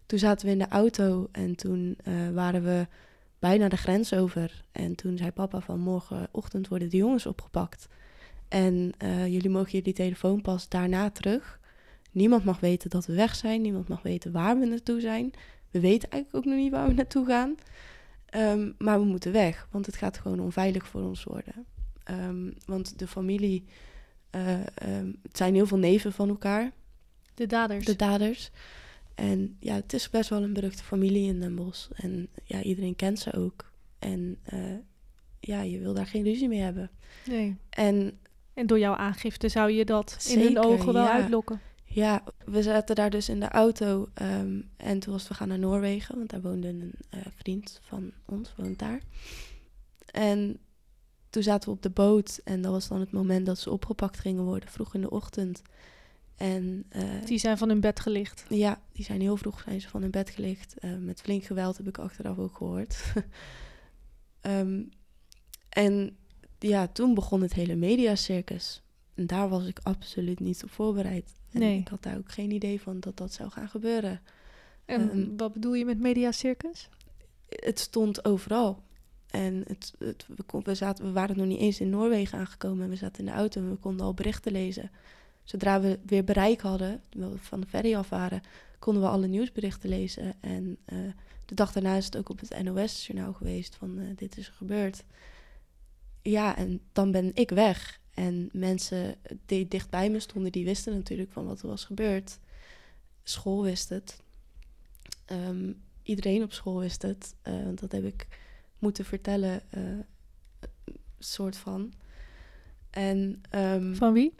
Toen 0.06 0.18
zaten 0.18 0.46
we 0.46 0.52
in 0.52 0.58
de 0.58 0.68
auto 0.68 1.28
en 1.32 1.56
toen 1.56 1.96
uh, 2.08 2.30
waren 2.30 2.62
we 2.62 2.86
bijna 3.42 3.68
de 3.68 3.76
grens 3.76 4.14
over. 4.14 4.64
En 4.72 4.94
toen 4.94 5.16
zei 5.16 5.30
papa 5.30 5.60
van, 5.60 5.80
morgenochtend 5.80 6.68
worden 6.68 6.90
de 6.90 6.96
jongens 6.96 7.26
opgepakt. 7.26 7.88
En 8.48 8.92
uh, 9.04 9.26
jullie 9.26 9.50
mogen 9.50 9.70
jullie 9.70 9.92
telefoon 9.92 10.40
pas 10.40 10.68
daarna 10.68 11.10
terug. 11.10 11.60
Niemand 12.10 12.44
mag 12.44 12.60
weten 12.60 12.90
dat 12.90 13.06
we 13.06 13.14
weg 13.14 13.34
zijn. 13.34 13.60
Niemand 13.62 13.88
mag 13.88 14.02
weten 14.02 14.32
waar 14.32 14.58
we 14.58 14.66
naartoe 14.66 15.00
zijn. 15.00 15.30
We 15.70 15.80
weten 15.80 16.10
eigenlijk 16.10 16.34
ook 16.34 16.52
nog 16.52 16.62
niet 16.62 16.72
waar 16.72 16.88
we 16.88 16.94
naartoe 16.94 17.26
gaan. 17.26 17.54
Um, 18.34 18.74
maar 18.78 18.98
we 18.98 19.06
moeten 19.06 19.32
weg, 19.32 19.68
want 19.70 19.86
het 19.86 19.96
gaat 19.96 20.18
gewoon 20.18 20.40
onveilig 20.40 20.86
voor 20.86 21.02
ons 21.02 21.24
worden. 21.24 21.66
Um, 22.10 22.54
want 22.66 22.98
de 22.98 23.06
familie, 23.06 23.64
uh, 24.30 24.52
um, 24.98 25.18
het 25.22 25.36
zijn 25.36 25.54
heel 25.54 25.66
veel 25.66 25.78
neven 25.78 26.12
van 26.12 26.28
elkaar. 26.28 26.72
De 27.34 27.46
daders. 27.46 27.84
De 27.84 27.96
daders. 27.96 28.50
En 29.14 29.56
ja, 29.60 29.74
het 29.74 29.92
is 29.92 30.10
best 30.10 30.30
wel 30.30 30.42
een 30.42 30.52
beruchte 30.52 30.82
familie 30.82 31.28
in 31.28 31.40
Den 31.40 31.54
Bosch. 31.54 31.90
En 31.90 32.28
ja, 32.44 32.62
iedereen 32.62 32.96
kent 32.96 33.18
ze 33.18 33.32
ook. 33.32 33.70
En 33.98 34.38
uh, 34.52 34.60
ja, 35.40 35.62
je 35.62 35.78
wil 35.78 35.94
daar 35.94 36.06
geen 36.06 36.24
ruzie 36.24 36.48
mee 36.48 36.60
hebben. 36.60 36.90
Nee. 37.26 37.56
En, 37.70 38.18
en 38.54 38.66
door 38.66 38.78
jouw 38.78 38.94
aangifte 38.94 39.48
zou 39.48 39.70
je 39.70 39.84
dat 39.84 40.16
zeker, 40.18 40.40
in 40.40 40.46
hun 40.46 40.64
ogen 40.64 40.92
wel 40.92 41.04
ja. 41.04 41.12
uitlokken. 41.12 41.60
Ja, 41.84 42.24
we 42.44 42.62
zaten 42.62 42.94
daar 42.94 43.10
dus 43.10 43.28
in 43.28 43.40
de 43.40 43.48
auto 43.48 44.08
um, 44.22 44.70
en 44.76 44.98
toen 44.98 45.12
was 45.12 45.28
we 45.28 45.34
gaan 45.34 45.48
naar 45.48 45.58
Noorwegen, 45.58 46.16
want 46.16 46.30
daar 46.30 46.40
woonde 46.40 46.68
een 46.68 46.92
uh, 47.14 47.20
vriend 47.34 47.80
van 47.82 48.12
ons, 48.26 48.54
woont 48.56 48.78
daar. 48.78 49.00
En 50.06 50.58
toen 51.30 51.42
zaten 51.42 51.68
we 51.68 51.74
op 51.74 51.82
de 51.82 51.90
boot 51.90 52.40
en 52.44 52.62
dat 52.62 52.72
was 52.72 52.88
dan 52.88 53.00
het 53.00 53.12
moment 53.12 53.46
dat 53.46 53.58
ze 53.58 53.70
opgepakt 53.70 54.18
gingen 54.18 54.44
worden, 54.44 54.68
vroeg 54.68 54.94
in 54.94 55.00
de 55.00 55.10
ochtend. 55.10 55.62
En, 56.36 56.84
uh, 56.96 57.02
die 57.24 57.38
zijn 57.38 57.58
van 57.58 57.68
hun 57.68 57.80
bed 57.80 58.00
gelicht? 58.00 58.44
Ja, 58.48 58.80
die 58.92 59.04
zijn 59.04 59.20
heel 59.20 59.36
vroeg 59.36 59.60
zijn 59.60 59.80
ze 59.80 59.88
van 59.88 60.02
hun 60.02 60.10
bed 60.10 60.30
gelicht. 60.30 60.74
Uh, 60.80 60.96
met 60.96 61.20
flink 61.20 61.44
geweld 61.44 61.76
heb 61.76 61.88
ik 61.88 61.98
achteraf 61.98 62.38
ook 62.38 62.56
gehoord. 62.56 63.12
um, 64.42 64.88
en 65.68 66.16
ja, 66.58 66.86
toen 66.86 67.14
begon 67.14 67.42
het 67.42 67.52
hele 67.52 67.74
mediacircus. 67.74 68.82
En 69.14 69.26
daar 69.26 69.48
was 69.48 69.66
ik 69.66 69.78
absoluut 69.82 70.40
niet 70.40 70.64
op 70.64 70.70
voorbereid. 70.70 71.34
En 71.50 71.60
nee. 71.60 71.78
ik 71.78 71.88
had 71.88 72.02
daar 72.02 72.16
ook 72.16 72.32
geen 72.32 72.50
idee 72.50 72.80
van 72.80 73.00
dat 73.00 73.16
dat 73.16 73.32
zou 73.32 73.50
gaan 73.50 73.68
gebeuren. 73.68 74.20
En 74.84 75.16
um, 75.16 75.36
wat 75.36 75.52
bedoel 75.52 75.74
je 75.74 75.84
met 75.84 75.98
mediacircus? 75.98 76.88
Het 77.48 77.78
stond 77.78 78.24
overal. 78.24 78.82
En 79.30 79.64
het, 79.66 79.92
het, 79.98 80.26
we, 80.36 80.42
kon, 80.42 80.62
we, 80.64 80.74
zaten, 80.74 81.04
we 81.04 81.12
waren 81.12 81.36
nog 81.36 81.46
niet 81.46 81.60
eens 81.60 81.80
in 81.80 81.90
Noorwegen 81.90 82.38
aangekomen. 82.38 82.88
We 82.88 82.96
zaten 82.96 83.18
in 83.18 83.30
de 83.30 83.38
auto 83.38 83.60
en 83.60 83.70
we 83.70 83.76
konden 83.76 84.06
al 84.06 84.14
berichten 84.14 84.52
lezen. 84.52 84.90
Zodra 85.44 85.80
we 85.80 85.98
weer 86.06 86.24
bereik 86.24 86.60
hadden, 86.60 87.02
we 87.10 87.38
van 87.38 87.60
de 87.60 87.66
ferry 87.66 87.94
af 87.94 88.08
waren, 88.08 88.42
konden 88.78 89.02
we 89.02 89.08
alle 89.08 89.26
nieuwsberichten 89.26 89.88
lezen. 89.88 90.34
En 90.40 90.78
uh, 90.92 90.98
de 91.44 91.54
dag 91.54 91.72
daarna 91.72 91.96
is 91.96 92.04
het 92.04 92.16
ook 92.16 92.28
op 92.28 92.40
het 92.40 92.62
NOS-journaal 92.62 93.32
geweest 93.32 93.74
van 93.74 93.98
uh, 93.98 94.16
dit 94.16 94.36
is 94.36 94.46
er 94.46 94.52
gebeurd. 94.52 95.04
Ja, 96.22 96.56
en 96.56 96.80
dan 96.92 97.10
ben 97.10 97.30
ik 97.34 97.50
weg. 97.50 98.00
En 98.14 98.48
mensen 98.52 99.14
die 99.46 99.68
dicht 99.68 99.90
bij 99.90 100.10
me 100.10 100.20
stonden, 100.20 100.52
die 100.52 100.64
wisten 100.64 100.94
natuurlijk 100.94 101.32
van 101.32 101.46
wat 101.46 101.62
er 101.62 101.68
was 101.68 101.84
gebeurd. 101.84 102.38
School 103.22 103.62
wist 103.62 103.88
het. 103.88 104.20
Um, 105.32 105.82
iedereen 106.02 106.42
op 106.42 106.52
school 106.52 106.78
wist 106.78 107.02
het. 107.02 107.34
Uh, 107.44 107.64
want 107.64 107.80
dat 107.80 107.92
heb 107.92 108.04
ik 108.04 108.26
moeten 108.78 109.04
vertellen, 109.04 109.62
soort 111.18 111.56
van. 111.56 111.92
En, 112.90 113.42
um, 113.54 113.96
van 113.96 114.12
wie? 114.12 114.34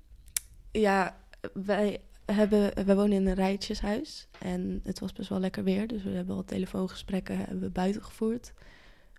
Ja, 0.72 1.16
wij, 1.52 2.00
hebben, 2.24 2.84
wij 2.86 2.96
wonen 2.96 3.12
in 3.12 3.26
een 3.26 3.34
rijtjeshuis. 3.34 4.28
En 4.38 4.80
het 4.84 4.98
was 4.98 5.12
best 5.12 5.28
wel 5.28 5.40
lekker 5.40 5.64
weer. 5.64 5.86
Dus 5.86 6.02
we 6.02 6.10
hebben 6.10 6.36
al 6.36 6.44
telefoongesprekken 6.44 7.36
hebben 7.36 7.60
we 7.60 7.70
buiten 7.70 8.04
gevoerd. 8.04 8.52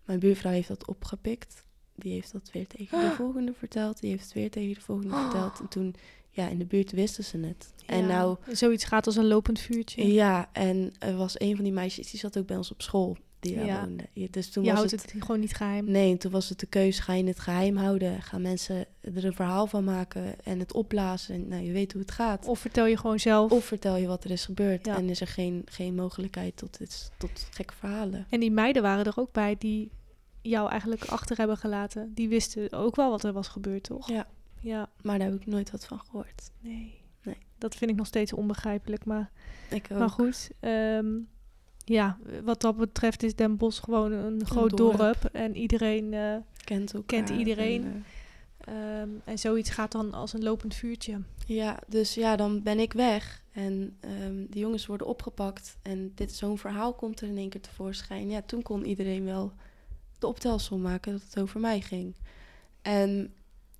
Mijn 0.05 0.19
buurvrouw 0.19 0.51
heeft 0.51 0.67
dat 0.67 0.87
opgepikt 0.87 1.63
die 1.95 2.13
heeft 2.13 2.31
dat 2.31 2.49
weer 2.51 2.67
tegen 2.67 2.99
de 2.99 3.15
volgende 3.15 3.53
verteld. 3.53 3.99
Die 3.99 4.09
heeft 4.09 4.23
het 4.23 4.33
weer 4.33 4.51
tegen 4.51 4.73
de 4.73 4.81
volgende 4.81 5.15
verteld. 5.23 5.59
En 5.59 5.67
toen, 5.67 5.95
ja, 6.29 6.47
in 6.47 6.57
de 6.57 6.65
buurt 6.65 6.91
wisten 6.91 7.23
ze 7.23 7.37
het. 7.37 7.73
Ja, 7.77 7.85
en 7.85 8.07
nou... 8.07 8.37
Zoiets 8.51 8.83
gaat 8.83 9.05
als 9.05 9.15
een 9.15 9.27
lopend 9.27 9.59
vuurtje. 9.59 10.13
Ja, 10.13 10.49
en 10.51 10.91
er 10.99 11.15
was 11.15 11.39
een 11.39 11.55
van 11.55 11.63
die 11.63 11.73
meisjes, 11.73 12.11
die 12.11 12.19
zat 12.19 12.37
ook 12.37 12.45
bij 12.45 12.57
ons 12.57 12.71
op 12.71 12.81
school. 12.81 13.17
Die 13.43 13.55
daar 13.55 13.65
ja. 13.65 13.79
woonde. 13.79 14.03
Dus 14.29 14.49
toen 14.49 14.63
je 14.63 14.69
was 14.69 14.77
houdt 14.77 14.91
het, 14.91 15.11
het 15.11 15.21
gewoon 15.21 15.39
niet 15.39 15.53
geheim. 15.53 15.91
Nee, 15.91 16.17
toen 16.17 16.31
was 16.31 16.49
het 16.49 16.59
de 16.59 16.65
keuze, 16.65 17.01
ga 17.01 17.13
je 17.13 17.23
het 17.23 17.39
geheim 17.39 17.77
houden? 17.77 18.21
Gaan 18.21 18.41
mensen 18.41 18.85
er 19.01 19.25
een 19.25 19.33
verhaal 19.33 19.67
van 19.67 19.83
maken 19.83 20.43
en 20.43 20.59
het 20.59 20.73
opblazen? 20.73 21.35
En, 21.35 21.47
nou, 21.47 21.63
je 21.63 21.71
weet 21.71 21.91
hoe 21.91 22.01
het 22.01 22.11
gaat. 22.11 22.47
Of 22.47 22.59
vertel 22.59 22.85
je 22.85 22.97
gewoon 22.97 23.19
zelf. 23.19 23.51
Of 23.51 23.65
vertel 23.65 23.95
je 23.95 24.07
wat 24.07 24.23
er 24.23 24.31
is 24.31 24.45
gebeurd. 24.45 24.85
Ja. 24.85 24.97
En 24.97 25.09
is 25.09 25.21
er 25.21 25.27
geen, 25.27 25.61
geen 25.65 25.95
mogelijkheid 25.95 26.57
tot, 26.57 26.77
dit, 26.77 27.11
tot 27.17 27.47
gekke 27.51 27.73
verhalen. 27.73 28.25
En 28.29 28.39
die 28.39 28.51
meiden 28.51 28.81
waren 28.81 29.05
er 29.05 29.13
ook 29.15 29.31
bij 29.31 29.55
die 29.59 29.91
jou 30.41 30.69
eigenlijk 30.69 31.03
achter 31.03 31.37
hebben 31.37 31.57
gelaten. 31.57 32.11
Die 32.13 32.29
wisten 32.29 32.71
ook 32.71 32.95
wel 32.95 33.09
wat 33.09 33.23
er 33.23 33.33
was 33.33 33.47
gebeurd, 33.47 33.83
toch? 33.83 34.09
Ja. 34.09 34.27
ja. 34.59 34.89
Maar 35.01 35.17
daar 35.17 35.29
heb 35.29 35.41
ik 35.41 35.45
nooit 35.45 35.71
wat 35.71 35.85
van 35.85 35.99
gehoord. 35.99 36.51
Nee. 36.59 37.01
Nee. 37.23 37.37
Dat 37.57 37.75
vind 37.75 37.91
ik 37.91 37.97
nog 37.97 38.07
steeds 38.07 38.33
onbegrijpelijk. 38.33 39.05
Maar, 39.05 39.31
ik 39.69 39.87
ook. 39.91 39.99
maar 39.99 40.09
goed, 40.09 40.49
um, 40.61 41.27
ja, 41.83 42.17
wat 42.43 42.61
dat 42.61 42.77
betreft 42.77 43.23
is 43.23 43.35
Den 43.35 43.57
Bosch 43.57 43.83
gewoon 43.83 44.11
een 44.11 44.45
groot 44.45 44.71
een 44.71 44.77
dorp. 44.77 44.97
dorp. 44.97 45.25
En 45.25 45.55
iedereen 45.57 46.13
uh, 46.13 46.35
kent, 46.63 46.93
elkaar 46.93 47.23
kent 47.23 47.39
iedereen. 47.39 47.83
En, 47.83 48.05
uh, 48.73 49.01
um, 49.01 49.21
en 49.23 49.39
zoiets 49.39 49.69
gaat 49.69 49.91
dan 49.91 50.13
als 50.13 50.33
een 50.33 50.43
lopend 50.43 50.75
vuurtje. 50.75 51.21
Ja, 51.45 51.79
dus 51.87 52.13
ja, 52.13 52.35
dan 52.35 52.63
ben 52.63 52.79
ik 52.79 52.93
weg. 52.93 53.41
En 53.51 53.97
um, 54.23 54.47
de 54.49 54.59
jongens 54.59 54.85
worden 54.85 55.07
opgepakt. 55.07 55.77
En 55.81 56.11
dit 56.15 56.31
zo'n 56.31 56.57
verhaal 56.57 56.93
komt 56.93 57.21
er 57.21 57.27
in 57.27 57.37
één 57.37 57.49
keer 57.49 57.61
tevoorschijn. 57.61 58.29
Ja, 58.29 58.41
toen 58.41 58.61
kon 58.61 58.85
iedereen 58.85 59.25
wel 59.25 59.53
de 60.19 60.27
optelsom 60.27 60.81
maken 60.81 61.11
dat 61.11 61.21
het 61.21 61.39
over 61.39 61.59
mij 61.59 61.81
ging. 61.81 62.15
En 62.81 63.33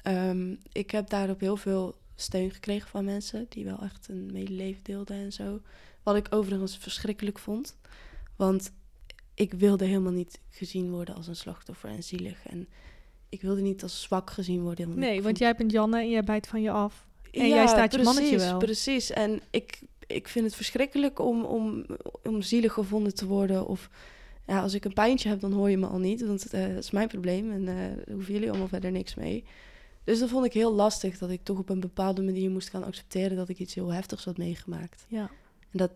um, 0.07 0.59
ik 0.71 0.91
heb 0.91 1.09
daarop 1.09 1.39
heel 1.39 1.57
veel 1.57 1.95
steun 2.15 2.51
gekregen 2.51 2.89
van 2.89 3.05
mensen 3.05 3.45
die 3.49 3.65
wel 3.65 3.81
echt 3.81 4.07
een 4.09 4.29
medeleven 4.33 4.83
deelden 4.83 5.17
en 5.17 5.33
zo. 5.33 5.61
Wat 6.03 6.15
ik 6.15 6.27
overigens 6.29 6.77
verschrikkelijk 6.77 7.39
vond. 7.39 7.77
Want 8.35 8.71
ik 9.33 9.53
wilde 9.53 9.85
helemaal 9.85 10.11
niet 10.11 10.39
gezien 10.49 10.91
worden 10.91 11.15
als 11.15 11.27
een 11.27 11.35
slachtoffer 11.35 11.89
en 11.89 12.03
zielig. 12.03 12.47
En 12.47 12.67
ik 13.29 13.41
wilde 13.41 13.61
niet 13.61 13.83
als 13.83 14.01
zwak 14.01 14.29
gezien 14.29 14.61
worden. 14.61 14.87
Want 14.87 14.99
Nee, 14.99 15.21
want 15.21 15.37
jij 15.37 15.55
bent 15.55 15.71
Janne 15.71 15.99
en 15.99 16.09
jij 16.09 16.23
bijt 16.23 16.47
van 16.47 16.61
je 16.61 16.71
af. 16.71 17.07
en 17.31 17.47
jij 17.47 17.67
staat 17.67 17.95
je 17.95 18.03
mannetje 18.03 18.37
wel. 18.37 18.57
Precies, 18.57 19.11
en 19.11 19.41
ik, 19.51 19.81
ik 20.07 20.27
vind 20.27 20.45
het 20.45 20.55
verschrikkelijk 20.55 21.19
om, 21.19 21.43
om, 21.43 21.85
om 22.23 22.41
zielig 22.41 22.73
gevonden 22.73 23.15
te 23.15 23.25
worden. 23.25 23.67
Of 23.67 23.89
ja, 24.47 24.61
als 24.61 24.73
ik 24.73 24.85
een 24.85 24.93
pijntje 24.93 25.29
heb, 25.29 25.39
dan 25.39 25.51
hoor 25.51 25.69
je 25.69 25.77
me 25.77 25.87
al 25.87 25.99
niet. 25.99 26.25
Want 26.25 26.47
eh, 26.47 26.67
dat 26.67 26.83
is 26.83 26.91
mijn 26.91 27.07
probleem 27.07 27.51
en 27.51 27.67
eh 27.67 27.75
daar 27.75 28.15
hoeven 28.15 28.33
jullie 28.33 28.49
allemaal 28.49 28.67
verder 28.67 28.91
niks 28.91 29.15
mee. 29.15 29.43
Dus 30.03 30.19
dat 30.19 30.29
vond 30.29 30.45
ik 30.45 30.53
heel 30.53 30.73
lastig, 30.73 31.17
dat 31.17 31.29
ik 31.29 31.43
toch 31.43 31.57
op 31.57 31.69
een 31.69 31.79
bepaalde 31.79 32.21
manier 32.21 32.49
moest 32.49 32.69
gaan 32.69 32.83
accepteren 32.83 33.37
dat 33.37 33.49
ik 33.49 33.59
iets 33.59 33.73
heel 33.73 33.93
heftigs 33.93 34.25
had 34.25 34.37
meegemaakt. 34.37 35.05
Ja. 35.07 35.29
En 35.73 35.79
dat, 35.79 35.91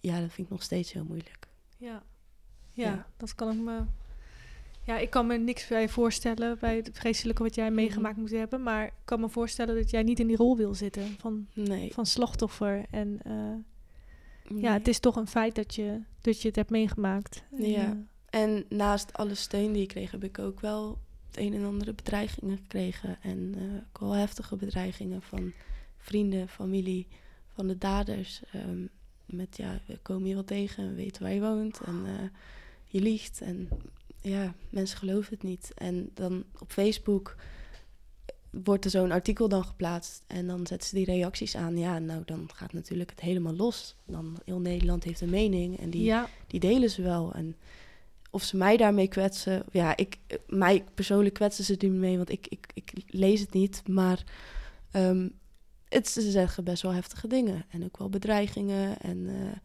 ja, 0.00 0.20
dat 0.20 0.32
vind 0.32 0.46
ik 0.46 0.52
nog 0.52 0.62
steeds 0.62 0.92
heel 0.92 1.04
moeilijk. 1.04 1.46
Ja. 1.76 2.02
Ja, 2.72 2.84
Ja. 2.84 3.06
dat 3.16 3.34
kan 3.34 3.50
ik 3.52 3.58
me... 3.60 3.80
Ja, 4.84 4.98
ik 4.98 5.10
kan 5.10 5.26
me 5.26 5.36
niks 5.38 5.66
bij 5.68 5.88
voorstellen 5.88 6.58
bij 6.58 6.76
het 6.76 6.90
vreselijke 6.92 7.42
wat 7.42 7.54
jij 7.54 7.66
Mhm. 7.66 7.74
meegemaakt 7.74 8.16
moet 8.16 8.30
hebben. 8.30 8.62
Maar 8.62 8.84
ik 8.86 8.92
kan 9.04 9.20
me 9.20 9.28
voorstellen 9.28 9.74
dat 9.74 9.90
jij 9.90 10.02
niet 10.02 10.20
in 10.20 10.26
die 10.26 10.36
rol 10.36 10.56
wil 10.56 10.74
zitten 10.74 11.16
van, 11.18 11.46
Nee. 11.54 11.92
van 11.92 12.06
slachtoffer. 12.06 12.84
En 12.90 13.20
eh, 13.24 13.32
nee. 14.52 14.62
ja, 14.62 14.72
het 14.72 14.88
is 14.88 14.98
toch 14.98 15.16
een 15.16 15.26
feit 15.26 15.54
dat 15.54 15.74
je, 15.74 16.00
dat 16.20 16.42
je 16.42 16.46
het 16.48 16.56
hebt 16.56 16.70
meegemaakt. 16.70 17.42
Ja. 17.56 17.96
eh, 18.30 18.40
En 18.42 18.64
naast 18.68 19.12
alle 19.12 19.34
steun 19.34 19.72
die 19.72 19.82
ik 19.82 19.88
kreeg, 19.88 20.10
heb 20.10 20.24
ik 20.24 20.38
ook 20.38 20.60
wel 20.60 20.98
het 21.26 21.36
een 21.36 21.54
en 21.54 21.64
andere 21.64 21.92
bedreigingen 21.94 22.56
gekregen. 22.56 23.18
En 23.22 23.54
eh, 23.56 23.62
ook 23.88 23.98
wel 23.98 24.12
heftige 24.12 24.56
bedreigingen 24.56 25.22
van 25.22 25.52
vrienden, 25.96 26.48
familie, 26.48 27.06
van 27.54 27.66
de 27.66 27.78
daders. 27.78 28.42
Ehm, 28.52 28.86
met 29.28 29.56
ja, 29.56 29.80
we 29.86 29.98
komen 30.02 30.28
je 30.28 30.34
wel 30.34 30.44
tegen 30.44 30.84
en 30.84 30.90
we 30.90 30.96
weten 30.96 31.22
waar 31.22 31.32
je 31.32 31.40
woont. 31.40 31.80
En 31.80 32.02
eh, 32.06 32.28
je 32.84 33.00
liegt. 33.00 33.40
En 33.40 33.68
ja, 34.20 34.54
mensen 34.70 34.98
geloven 34.98 35.32
het 35.32 35.42
niet. 35.42 35.72
En 35.74 36.10
dan 36.14 36.44
op 36.58 36.72
Facebook 36.72 37.36
wordt 38.50 38.84
er 38.84 38.90
zo'n 38.90 39.12
artikel 39.12 39.48
dan 39.48 39.64
geplaatst. 39.64 40.22
En 40.26 40.46
dan 40.46 40.66
zetten 40.66 40.88
ze 40.88 40.94
die 40.94 41.04
reacties 41.04 41.56
aan. 41.56 41.78
Ja, 41.78 41.98
nou 41.98 42.22
dan 42.24 42.48
gaat 42.54 42.72
natuurlijk 42.72 43.10
het 43.10 43.20
helemaal 43.20 43.56
los. 43.56 43.96
Dan 44.06 44.38
heel 44.44 44.60
Nederland 44.60 45.04
heeft 45.04 45.20
een 45.20 45.30
mening. 45.30 45.78
En 45.78 45.90
die 45.90 46.02
ja, 46.02 46.28
die 46.46 46.60
delen 46.60 46.90
ze 46.90 47.02
wel. 47.02 47.32
En 47.32 47.56
of 48.30 48.42
ze 48.42 48.56
mij 48.56 48.76
daarmee 48.76 49.08
kwetsen, 49.08 49.64
ja, 49.72 49.96
ik, 49.96 50.18
mij 50.46 50.84
persoonlijk 50.94 51.34
kwetsen 51.34 51.64
ze 51.64 51.76
er 51.76 51.88
niet 51.88 51.98
mee, 51.98 52.16
want 52.16 52.30
ik, 52.30 52.46
ik, 52.46 52.66
ik 52.74 52.92
lees 53.06 53.40
het 53.40 53.52
niet. 53.52 53.82
Maar 53.86 54.24
ehm, 54.90 55.28
het, 55.88 56.08
ze 56.08 56.30
zeggen 56.30 56.64
best 56.64 56.82
wel 56.82 56.92
heftige 56.92 57.26
dingen 57.26 57.64
en 57.68 57.84
ook 57.84 57.98
wel 57.98 58.08
bedreigingen. 58.08 58.98
En 58.98 59.28
eh, 59.28 59.56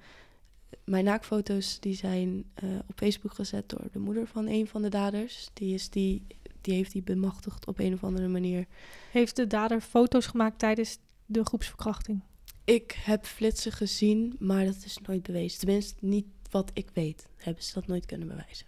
mijn 0.83 1.03
naakfoto's 1.03 1.79
die 1.79 1.95
zijn 1.95 2.43
eh, 2.53 2.69
op 2.87 2.97
Facebook 2.97 3.33
gezet 3.33 3.69
door 3.69 3.87
de 3.91 3.99
moeder 3.99 4.27
van 4.27 4.47
een 4.47 4.67
van 4.67 4.81
de 4.81 4.89
daders. 4.89 5.49
Die, 5.53 5.73
is 5.73 5.89
die, 5.89 6.25
die 6.61 6.73
heeft 6.73 6.91
die 6.91 7.03
bemachtigd 7.03 7.67
op 7.67 7.79
een 7.79 7.93
of 7.93 8.03
andere 8.03 8.27
manier. 8.27 8.65
heeft 9.11 9.35
de 9.35 9.47
dader 9.47 9.81
foto's 9.81 10.25
gemaakt 10.25 10.59
tijdens 10.59 10.97
de 11.25 11.45
groepsverkrachting? 11.45 12.21
Ik 12.65 12.91
heb 12.91 13.25
flitsen 13.25 13.71
gezien, 13.71 14.35
maar 14.39 14.65
dat 14.65 14.83
is 14.85 14.97
nooit 15.05 15.23
bewezen. 15.23 15.59
Tenminste, 15.59 15.95
niet 15.99 16.25
wat 16.49 16.71
ik 16.73 16.89
weet, 16.93 17.27
hebben 17.35 17.63
ze 17.63 17.73
dat 17.73 17.87
nooit 17.87 18.05
kunnen 18.05 18.27
bewijzen. 18.27 18.67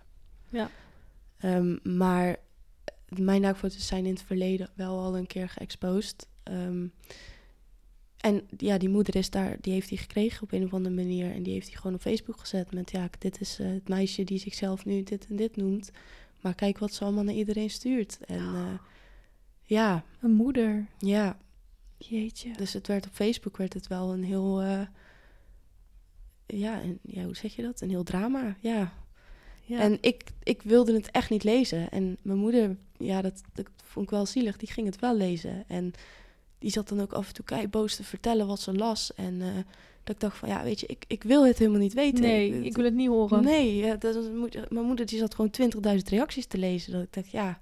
Ja. 0.50 0.70
Ehm, 1.38 1.98
maar 1.98 2.38
mijn 3.08 3.42
naakfoto's 3.42 3.88
zijn 3.88 4.06
in 4.06 4.14
het 4.14 4.24
verleden 4.24 4.70
wel 4.76 5.00
al 5.00 5.18
een 5.18 5.28
keer 5.28 5.50
geëxposed. 5.50 6.28
Ehm, 6.44 6.88
en 8.26 8.48
ja, 8.58 8.78
die 8.78 8.90
moeder 8.90 9.16
is 9.16 9.30
daar, 9.30 9.58
die 9.62 9.74
heeft 9.74 9.90
die 9.90 9.98
gekregen 9.98 10.44
op 10.44 10.52
een 10.52 10.64
of 10.64 10.74
andere 10.74 10.96
manier. 10.96 11.32
En 11.32 11.44
die 11.44 11.54
heeft 11.54 11.68
die 11.68 11.78
gewoon 11.78 11.96
op 11.96 12.02
Facebook 12.02 12.40
gezet 12.40 12.74
met, 12.74 12.92
ja, 12.92 13.10
dit 13.20 13.42
is 13.42 13.60
eh, 13.60 13.68
het 13.68 13.88
meisje 13.88 14.24
die 14.24 14.40
zichzelf 14.40 14.86
nu 14.86 15.04
dit 15.04 15.28
en 15.28 15.36
dit 15.36 15.56
noemt. 15.56 15.92
Maar 16.42 16.56
kijk 16.56 16.78
wat 16.78 16.94
ze 16.94 17.04
allemaal 17.04 17.24
naar 17.24 17.34
iedereen 17.34 17.70
stuurt. 17.70 18.18
En 18.26 18.56
eh, 18.56 18.74
ja, 19.64 20.04
Een 20.22 20.32
moeder. 20.32 20.88
ja, 21.00 21.38
Jeetje. 21.98 22.54
dus 22.54 22.74
het 22.74 22.88
werd 22.88 23.06
op 23.06 23.14
Facebook 23.14 23.58
werd 23.58 23.74
het 23.74 23.88
wel 23.88 24.14
een 24.14 24.24
heel, 24.24 24.62
eh, 24.62 24.82
ja, 26.46 26.82
een, 26.84 27.00
ja, 27.02 27.24
hoe 27.24 27.36
zeg 27.36 27.56
je 27.56 27.62
dat? 27.62 27.82
Een 27.82 27.90
heel 27.90 28.04
drama, 28.04 28.58
ja. 28.60 28.94
Ja. 29.64 29.80
En 29.80 29.98
ik, 30.02 30.24
ik 30.44 30.62
wilde 30.62 30.94
het 30.94 31.12
echt 31.12 31.30
niet 31.30 31.44
lezen. 31.44 31.90
En 31.92 32.18
mijn 32.22 32.38
moeder, 32.40 32.78
ja, 32.98 33.22
dat, 33.22 33.42
dat 33.54 33.68
vond 33.84 34.06
ik 34.06 34.12
wel 34.12 34.26
zielig, 34.26 34.58
die 34.58 34.72
ging 34.72 34.86
het 34.88 35.00
wel 35.00 35.16
lezen. 35.16 35.64
En 35.68 35.94
die 36.60 36.72
zat 36.72 36.90
dan 36.90 37.02
ook 37.02 37.14
af 37.14 37.28
en 37.28 37.34
toe 37.34 37.46
kei 37.46 37.68
boos 37.68 37.96
te 37.96 38.04
vertellen 38.04 38.48
wat 38.48 38.60
ze 38.60 38.74
las. 38.74 39.14
En 39.16 39.42
eh, 39.42 39.48
dat 40.04 40.16
ik 40.16 40.22
dacht 40.22 40.38
van, 40.38 40.50
ja, 40.50 40.64
weet 40.64 40.80
je, 40.80 40.86
ik, 40.88 41.04
ik 41.08 41.24
wil 41.24 41.46
het 41.46 41.58
helemaal 41.58 41.80
niet 41.80 41.94
weten. 41.94 42.22
nee, 42.22 42.64
ik 42.64 42.76
wil 42.76 42.86
het 42.86 42.94
niet 42.94 43.08
horen. 43.08 43.44
Nee, 43.44 43.76
ja, 43.76 43.96
dat 43.96 44.34
moet- 44.34 44.70
mijn 44.70 44.86
moeder 44.86 45.06
die 45.06 45.20
zat 45.20 45.36
gewoon 45.36 45.52
20.000 45.52 46.10
reacties 46.10 46.46
te 46.46 46.58
lezen. 46.58 46.92
Dat 46.92 47.02
ik 47.04 47.14
dacht, 47.14 47.32
ja, 47.32 47.60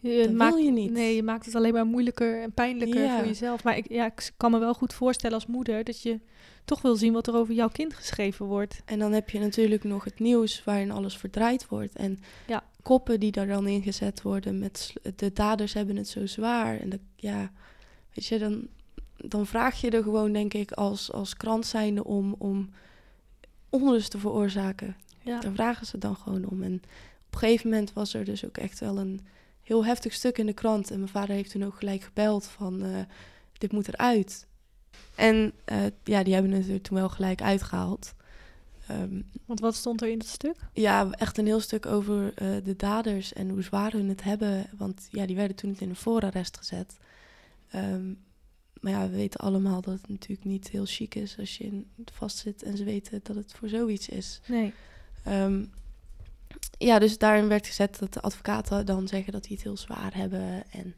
Je 0.00 0.22
dat 0.26 0.32
maakt, 0.32 0.54
wil 0.54 0.64
je 0.64 0.70
niet. 0.72 0.90
Nee, 0.90 1.14
je 1.16 1.22
maakt 1.22 1.46
het 1.46 1.54
alleen 1.54 1.72
maar 1.72 1.86
moeilijker 1.86 2.42
en 2.42 2.52
pijnlijker 2.52 3.02
Ja. 3.02 3.16
voor 3.18 3.26
jezelf. 3.26 3.64
Maar 3.64 3.76
ik, 3.76 3.88
ja, 3.88 4.06
ik 4.06 4.30
kan 4.36 4.50
me 4.50 4.58
wel 4.58 4.74
goed 4.74 4.94
voorstellen 4.94 5.34
als 5.36 5.46
moeder 5.46 5.84
dat 5.84 6.02
je 6.02 6.20
toch 6.64 6.82
wil 6.82 6.96
zien 6.96 7.12
wat 7.12 7.26
er 7.26 7.34
over 7.34 7.54
jouw 7.54 7.68
kind 7.68 7.94
geschreven 7.94 8.46
wordt. 8.46 8.82
En 8.84 8.98
dan 8.98 9.12
heb 9.12 9.30
je 9.30 9.38
natuurlijk 9.38 9.84
nog 9.84 10.04
het 10.04 10.18
nieuws 10.20 10.64
waarin 10.64 10.90
alles 10.90 11.16
verdraaid 11.16 11.68
wordt. 11.68 11.96
En 11.96 12.18
Ja. 12.46 12.64
koppen 12.82 13.20
die 13.20 13.32
daar 13.32 13.46
dan 13.46 13.66
ingezet 13.66 14.22
worden 14.22 14.58
met 14.58 14.92
de 15.16 15.32
daders 15.32 15.72
hebben 15.72 15.96
het 15.96 16.08
zo 16.08 16.26
zwaar. 16.26 16.80
En 16.80 16.88
dat, 16.88 17.00
ja, 17.16 17.52
weet 18.14 18.26
je, 18.26 18.38
dan, 18.38 18.68
dan 19.16 19.46
vraag 19.46 19.80
je 19.80 19.90
er 19.90 20.02
gewoon, 20.02 20.32
denk 20.32 20.54
ik, 20.54 20.72
als, 20.72 21.12
als 21.12 21.36
krant 21.36 21.66
zijnde 21.66 22.04
om, 22.04 22.34
om 22.38 22.70
onrust 23.68 24.10
te 24.10 24.18
veroorzaken. 24.18 24.96
Ja. 25.20 25.40
Daar 25.40 25.52
vragen 25.52 25.86
ze 25.86 25.98
dan 25.98 26.16
gewoon 26.16 26.44
om. 26.44 26.62
En 26.62 26.74
op 27.26 27.32
een 27.32 27.38
gegeven 27.38 27.70
moment 27.70 27.92
was 27.92 28.14
er 28.14 28.24
dus 28.24 28.44
ook 28.44 28.56
echt 28.56 28.80
wel 28.80 28.98
een 28.98 29.20
heel 29.62 29.84
heftig 29.84 30.12
stuk 30.12 30.38
in 30.38 30.46
de 30.46 30.52
krant. 30.52 30.90
En 30.90 30.98
mijn 30.98 31.10
vader 31.10 31.34
heeft 31.34 31.50
toen 31.50 31.64
ook 31.64 31.78
gelijk 31.78 32.02
gebeld 32.02 32.46
van, 32.46 32.82
eh, 32.82 33.00
dit 33.58 33.72
moet 33.72 33.88
eruit. 33.88 34.46
En 35.14 35.52
eh, 35.64 35.78
ja, 36.04 36.22
die 36.22 36.34
hebben 36.34 36.52
het 36.52 36.68
er 36.68 36.80
toen 36.80 36.96
wel 36.96 37.08
gelijk 37.08 37.42
uitgehaald. 37.42 38.14
Ehm, 38.86 39.20
Want 39.46 39.60
wat 39.60 39.74
stond 39.74 40.02
er 40.02 40.08
in 40.08 40.18
dat 40.18 40.26
stuk? 40.26 40.56
ja, 40.72 41.10
echt 41.10 41.38
een 41.38 41.46
heel 41.46 41.60
stuk 41.60 41.86
over 41.86 42.32
eh, 42.34 42.48
de 42.64 42.76
daders 42.76 43.32
en 43.32 43.48
hoe 43.48 43.62
zwaar 43.62 43.92
hun 43.92 44.08
het 44.08 44.22
hebben. 44.22 44.66
Want 44.76 45.08
ja, 45.10 45.26
die 45.26 45.36
werden 45.36 45.56
toen 45.56 45.76
in 45.78 45.88
een 45.88 45.96
voorarrest 45.96 46.56
gezet. 46.56 46.96
Ehm, 47.72 48.14
maar 48.80 48.92
ja, 48.92 49.08
we 49.10 49.16
weten 49.16 49.40
allemaal 49.40 49.80
dat 49.80 49.94
het 49.94 50.08
natuurlijk 50.08 50.44
niet 50.44 50.70
heel 50.70 50.84
chic 50.86 51.14
is 51.14 51.38
als 51.38 51.56
je 51.58 51.64
in, 51.64 51.86
vastzit 52.12 52.62
en 52.62 52.76
ze 52.76 52.84
weten 52.84 53.20
dat 53.22 53.36
het 53.36 53.52
voor 53.52 53.68
zoiets 53.68 54.08
is. 54.08 54.40
Nee. 54.46 54.72
Ehm, 55.24 55.64
ja, 56.78 56.98
dus 56.98 57.18
daarin 57.18 57.48
werd 57.48 57.66
gezet 57.66 57.98
dat 57.98 58.12
de 58.12 58.20
advocaten 58.20 58.86
dan 58.86 59.08
zeggen 59.08 59.32
dat 59.32 59.42
die 59.42 59.52
het 59.56 59.62
heel 59.62 59.76
zwaar 59.76 60.14
hebben. 60.16 60.70
En 60.70 60.94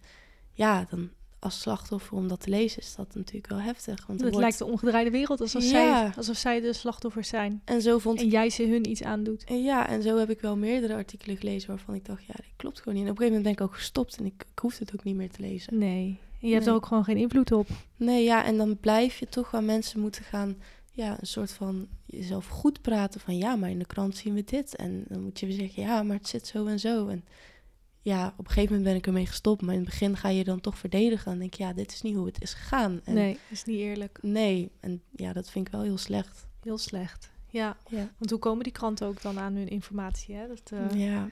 ja, 0.53 0.87
dan 0.91 1.11
als 1.39 1.61
slachtoffer 1.61 2.17
om 2.17 2.29
dat 2.29 2.41
te 2.41 2.51
lezen 2.51 2.83
is 2.83 2.95
dat 2.95 3.15
natuurlijk 3.15 3.47
wel 3.47 3.61
heftig. 3.61 4.07
Want 4.07 4.21
Het 4.21 4.21
wordt- 4.21 4.37
lijkt 4.37 4.59
de 4.59 4.65
omgedraaide 4.65 5.11
wereld 5.11 5.41
alsof, 5.41 5.63
Ja. 5.63 5.69
zij, 5.69 6.13
alsof 6.17 6.37
zij 6.37 6.61
de 6.61 6.73
slachtoffers 6.73 7.29
zijn. 7.29 7.63
En 7.65 7.83
zo 7.83 7.99
vond 7.99 8.21
En 8.21 8.29
jij 8.29 8.51
ze 8.51 8.67
hun 8.67 8.91
iets 8.91 9.03
aandoet. 9.03 9.45
En 9.45 9.63
ja, 9.63 9.89
en 9.89 10.03
zo 10.03 10.19
heb 10.19 10.31
ik 10.31 10.41
wel 10.41 10.57
meerdere 10.57 10.95
artikelen 10.95 11.37
gelezen 11.37 11.69
waarvan 11.69 11.95
ik 11.95 12.05
dacht, 12.05 12.25
ja, 12.25 12.35
dat 12.37 12.47
klopt 12.57 12.79
gewoon 12.79 12.95
niet. 12.95 13.05
En 13.05 13.11
op 13.11 13.17
een 13.19 13.23
gegeven 13.23 13.43
moment 13.43 13.57
ben 13.59 13.67
ik 13.67 13.73
ook 13.73 13.79
gestopt 13.79 14.17
en 14.17 14.25
ik, 14.27 14.45
ik 14.53 14.59
hoefde 14.59 14.85
het 14.85 14.95
ook 14.95 15.05
niet 15.05 15.17
meer 15.17 15.31
te 15.31 15.41
lezen. 15.41 15.79
Nee. 15.79 16.19
En 16.45 16.51
je 16.51 16.55
hebt 16.57 16.67
Nee. 16.67 16.75
er 16.75 16.81
ook 16.81 16.87
gewoon 16.89 17.05
geen 17.05 17.17
invloed 17.17 17.53
op. 17.53 17.69
Nee, 17.97 18.25
ja, 18.25 18.45
en 18.45 18.57
dan 18.57 18.77
blijf 18.81 19.19
je 19.19 19.27
toch 19.29 19.55
aan 19.55 19.65
mensen 19.65 20.01
moeten 20.01 20.25
gaan, 20.25 20.57
ja, 20.93 21.17
een 21.21 21.27
soort 21.27 21.51
van 21.53 21.89
jezelf 22.07 22.47
goed 22.47 22.81
praten 22.81 23.21
van, 23.21 23.37
ja, 23.37 23.57
maar 23.57 23.71
in 23.71 23.79
de 23.79 23.87
krant 23.87 24.17
zien 24.17 24.35
we 24.35 24.45
dit. 24.45 24.77
En 24.77 25.05
dan 25.09 25.23
moet 25.23 25.41
je 25.41 25.47
weer 25.47 25.55
zeggen, 25.57 25.83
ja, 25.83 26.03
maar 26.03 26.17
het 26.17 26.29
zit 26.29 26.47
zo 26.47 26.67
en 26.67 26.81
zo. 26.81 27.09
En 27.09 27.25
ja, 28.03 28.27
op 28.37 28.45
een 28.47 28.53
gegeven 28.53 28.69
moment 28.77 28.85
ben 28.85 28.95
ik 28.97 29.07
ermee 29.07 29.27
gestopt, 29.27 29.63
maar 29.63 29.75
in 29.75 29.81
het 29.81 29.89
begin 29.91 30.17
ga 30.17 30.29
je 30.29 30.45
dan 30.45 30.61
toch 30.61 30.79
verdedigen. 30.79 31.25
Dan 31.31 31.39
denk 31.39 31.55
je, 31.55 31.63
ja, 31.63 31.73
dit 31.73 31.93
is 31.93 32.03
niet 32.03 32.17
hoe 32.17 32.27
het 32.27 32.43
is 32.43 32.55
gegaan. 32.55 33.01
En 33.05 33.15
nee, 33.15 33.39
is 33.51 33.65
niet 33.65 33.79
eerlijk. 33.79 34.19
Nee, 34.23 34.71
en 34.81 35.03
ja, 35.17 35.33
dat 35.33 35.51
vind 35.51 35.67
ik 35.67 35.73
wel 35.73 35.83
heel 35.83 35.99
slecht. 35.99 36.47
Heel 36.63 36.79
slecht. 36.79 37.31
Ja, 37.49 37.77
Ja. 37.89 38.11
want 38.19 38.31
hoe 38.31 38.39
komen 38.39 38.65
die 38.65 38.73
kranten 38.73 39.07
ook 39.07 39.23
dan 39.23 39.39
aan 39.39 39.55
hun 39.55 39.69
informatie? 39.69 40.35
Hè? 40.35 40.47
Dat 40.49 40.71
eh, 40.73 41.01
ja. 41.07 41.29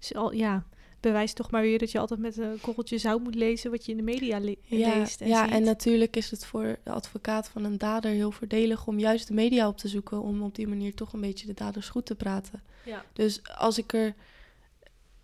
is 0.00 0.14
al, 0.14 0.32
ja, 0.32 0.64
bewijst 1.00 1.36
toch 1.36 1.50
maar 1.50 1.62
weer 1.62 1.78
dat 1.78 1.90
je 1.90 1.98
altijd 1.98 2.20
met 2.20 2.36
een 2.36 2.60
korreltje 2.60 2.98
zout 2.98 3.22
moet 3.22 3.34
lezen 3.34 3.70
wat 3.70 3.84
je 3.84 3.90
in 3.90 3.96
de 3.96 4.02
media 4.02 4.38
le- 4.40 4.54
Ja, 4.62 4.94
leest. 4.98 5.20
En 5.20 5.28
ja 5.28 5.44
ziet. 5.44 5.52
en 5.54 5.62
natuurlijk 5.62 6.16
is 6.16 6.30
het 6.30 6.46
voor 6.46 6.78
de 6.84 6.90
advocaat 6.90 7.48
van 7.48 7.64
een 7.64 7.78
dader 7.78 8.10
heel 8.10 8.30
voordelig 8.30 8.86
om 8.86 8.98
juist 8.98 9.28
de 9.28 9.34
media 9.34 9.68
op 9.68 9.76
te 9.76 9.88
zoeken. 9.88 10.22
Om 10.22 10.42
op 10.42 10.54
die 10.54 10.68
manier 10.68 10.94
toch 10.94 11.12
een 11.12 11.20
beetje 11.20 11.46
de 11.46 11.54
daders 11.54 11.88
goed 11.88 12.06
te 12.06 12.14
praten. 12.14 12.62
Ja. 12.84 13.04
Dus 13.12 13.40
als 13.56 13.78
ik 13.78 13.92
er 13.92 14.14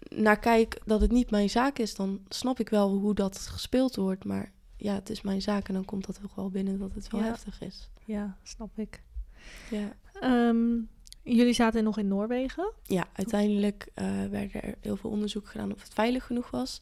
naar 0.08 0.38
kijk 0.38 0.80
dat 0.84 1.00
het 1.00 1.10
niet 1.12 1.30
mijn 1.30 1.50
zaak 1.50 1.78
is, 1.78 1.94
dan 1.94 2.20
snap 2.28 2.60
ik 2.60 2.68
wel 2.68 2.90
hoe 2.90 3.14
dat 3.14 3.38
gespeeld 3.38 3.96
wordt. 3.96 4.24
Maar 4.24 4.52
ja, 4.76 4.94
het 4.94 5.10
is 5.10 5.20
mijn 5.22 5.42
zaak 5.42 5.68
en 5.68 5.74
dan 5.74 5.84
komt 5.84 6.06
dat 6.06 6.18
toch 6.20 6.34
wel 6.34 6.50
binnen 6.50 6.78
dat 6.78 6.94
het 6.94 7.10
wel 7.10 7.20
Ja. 7.20 7.26
heftig 7.26 7.60
is. 7.60 7.88
ja, 8.04 8.36
snap 8.42 8.78
ik. 8.78 9.02
Ja, 9.70 9.92
Ehm, 10.20 10.76
jullie 11.34 11.52
zaten 11.52 11.84
nog 11.84 11.98
in 11.98 12.08
Noorwegen. 12.08 12.72
ja 12.82 13.04
uiteindelijk 13.12 13.86
eh 13.94 14.04
werden 14.30 14.62
er 14.62 14.74
heel 14.80 14.96
veel 14.96 15.10
onderzoek 15.10 15.46
gedaan 15.48 15.72
of 15.72 15.82
het 15.82 15.92
veilig 15.94 16.24
genoeg 16.26 16.50
was. 16.50 16.78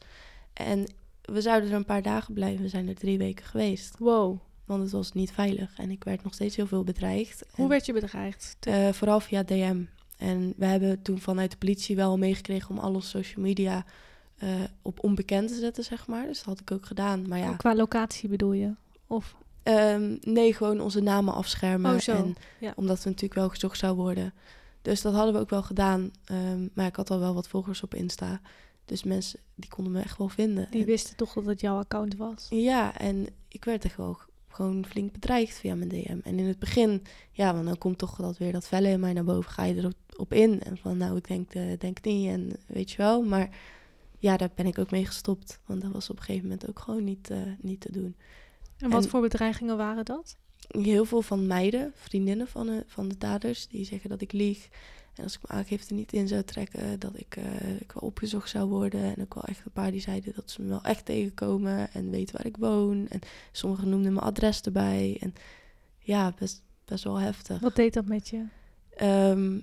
En 0.53 0.85
we 1.21 1.41
zouden 1.41 1.69
er 1.69 1.75
een 1.75 1.85
paar 1.85 2.01
dagen 2.01 2.33
blijven. 2.33 2.61
We 2.61 2.69
zijn 2.69 2.87
er 2.87 2.95
drie 2.95 3.17
weken 3.17 3.45
geweest. 3.45 3.97
Wow. 3.97 4.37
Want 4.65 4.81
het 4.81 4.91
was 4.91 5.11
niet 5.11 5.31
veilig. 5.31 5.73
En 5.77 5.91
ik 5.91 6.03
werd 6.03 6.23
nog 6.23 6.33
steeds 6.33 6.55
heel 6.55 6.67
veel 6.67 6.83
bedreigd. 6.83 7.43
Hoe 7.51 7.63
En, 7.63 7.69
werd 7.69 7.85
je 7.85 7.93
bedreigd? 7.93 8.57
eh, 8.59 8.89
vooral 8.91 9.19
via 9.19 9.43
DM. 9.43 9.81
En 10.17 10.53
we 10.57 10.65
hebben 10.65 11.01
toen 11.01 11.19
vanuit 11.19 11.51
de 11.51 11.57
politie 11.57 11.95
wel 11.95 12.17
meegekregen 12.17 12.69
om 12.69 12.77
alle 12.79 13.01
social 13.01 13.43
media 13.43 13.85
eh, 14.37 14.49
op 14.81 15.03
onbekend 15.03 15.47
te 15.47 15.55
zetten, 15.55 15.83
zeg 15.83 16.07
maar. 16.07 16.25
Dus 16.27 16.37
dat 16.37 16.45
had 16.45 16.59
ik 16.59 16.71
ook 16.71 16.85
gedaan. 16.85 17.27
Maar 17.27 17.39
ja, 17.39 17.53
Qua 17.55 17.75
locatie 17.75 18.29
bedoel 18.29 18.53
je? 18.53 18.73
Of? 19.07 19.35
Ehm, 19.65 20.15
nee, 20.21 20.53
gewoon 20.53 20.79
onze 20.79 20.99
namen 21.01 21.33
afschermen. 21.33 21.93
Oh, 21.93 21.99
zo. 21.99 22.11
En, 22.15 22.35
Ja. 22.59 22.73
Omdat 22.75 22.97
we 23.03 23.09
natuurlijk 23.09 23.39
wel 23.39 23.49
gezocht 23.49 23.77
zou 23.77 23.95
worden. 23.95 24.33
Dus 24.81 25.01
dat 25.01 25.13
hadden 25.13 25.33
we 25.33 25.39
ook 25.39 25.49
wel 25.49 25.63
gedaan. 25.63 26.11
Ehm, 26.25 26.67
maar 26.73 26.85
ik 26.87 26.95
had 26.95 27.09
al 27.11 27.19
wel 27.19 27.33
wat 27.33 27.47
volgers 27.47 27.81
op 27.83 27.93
Insta. 27.93 28.41
Dus 28.85 29.03
mensen 29.03 29.39
die 29.55 29.69
konden 29.69 29.93
me 29.93 30.01
echt 30.01 30.17
wel 30.17 30.29
vinden. 30.29 30.67
Die 30.71 30.79
En- 30.81 30.85
wisten 30.87 31.15
toch 31.15 31.33
dat 31.33 31.45
het 31.45 31.61
jouw 31.61 31.77
account 31.77 32.15
was? 32.15 32.47
ja, 32.49 32.97
en 32.97 33.27
ik 33.47 33.65
werd 33.65 33.85
echt 33.85 33.97
wel 33.97 34.17
gewoon 34.47 34.85
flink 34.85 35.11
bedreigd 35.11 35.55
via 35.57 35.75
mijn 35.75 35.89
DM. 35.89 36.17
En 36.23 36.39
in 36.39 36.45
het 36.45 36.59
begin, 36.59 37.03
ja, 37.31 37.53
want 37.53 37.65
dan 37.65 37.77
komt 37.77 37.97
toch 37.97 38.15
dat 38.15 38.37
weer 38.37 38.51
dat 38.51 38.67
vellen 38.67 38.91
in 38.91 38.99
mij 38.99 39.13
naar 39.13 39.23
boven. 39.23 39.51
Ga 39.51 39.63
je 39.63 39.75
erop 39.75 39.93
op 40.15 40.33
in. 40.33 40.61
En 40.61 40.77
van, 40.77 40.97
nou, 40.97 41.17
ik 41.17 41.27
denk, 41.27 41.53
eh, 41.53 41.63
denk 41.79 42.03
niet. 42.03 42.27
En 42.29 42.51
weet 42.67 42.91
je 42.91 42.97
wel. 42.97 43.23
Maar 43.23 43.49
ja, 44.19 44.37
daar 44.37 44.49
ben 44.55 44.65
ik 44.65 44.77
ook 44.79 44.91
mee 44.91 45.05
gestopt. 45.05 45.59
Want 45.65 45.81
dat 45.81 45.91
was 45.91 46.09
op 46.09 46.17
een 46.17 46.23
gegeven 46.23 46.47
moment 46.49 46.69
ook 46.69 46.79
gewoon 46.79 47.03
niet, 47.03 47.29
eh, 47.29 47.37
niet 47.61 47.79
te 47.79 47.91
doen. 47.91 48.15
En 48.77 48.89
wat 48.89 49.03
En- 49.03 49.09
voor 49.09 49.21
bedreigingen 49.21 49.77
waren 49.77 50.05
dat? 50.05 50.35
heel 50.67 51.05
veel 51.05 51.21
van 51.21 51.47
meiden, 51.47 51.91
vriendinnen 51.95 52.47
van 52.47 52.65
de, 52.65 52.83
van 52.87 53.07
de 53.07 53.17
daders, 53.17 53.67
die 53.67 53.85
zeggen 53.85 54.09
dat 54.09 54.21
ik 54.21 54.31
lieg. 54.31 54.67
En 55.15 55.23
als 55.23 55.33
ik 55.35 55.47
mijn 55.47 55.59
aangifte 55.59 55.93
niet 55.93 56.13
in 56.13 56.27
zou 56.27 56.43
trekken, 56.43 56.99
dat 56.99 57.19
ik, 57.19 57.35
eh, 57.35 57.79
ik 57.79 57.91
wel 57.91 58.09
opgezocht 58.09 58.49
zou 58.49 58.69
worden. 58.69 59.03
En 59.15 59.21
ook 59.21 59.33
wel 59.33 59.43
echt 59.43 59.65
een 59.65 59.71
paar 59.71 59.91
die 59.91 60.01
zeiden 60.01 60.33
dat 60.35 60.51
ze 60.51 60.61
me 60.61 60.67
wel 60.67 60.83
echt 60.83 61.05
tegenkomen 61.05 61.93
en 61.93 62.09
weten 62.09 62.35
waar 62.35 62.45
ik 62.45 62.57
woon. 62.57 63.07
En 63.07 63.19
sommigen 63.51 63.89
noemden 63.89 64.13
mijn 64.13 64.25
adres 64.25 64.61
erbij. 64.61 65.17
En 65.19 65.33
ja, 65.99 66.33
best, 66.39 66.61
best 66.85 67.03
wel 67.03 67.19
heftig. 67.19 67.59
Wat 67.59 67.75
deed 67.75 67.93
dat 67.93 68.05
met 68.05 68.29
je? 68.29 68.45
Ehm, 68.95 69.59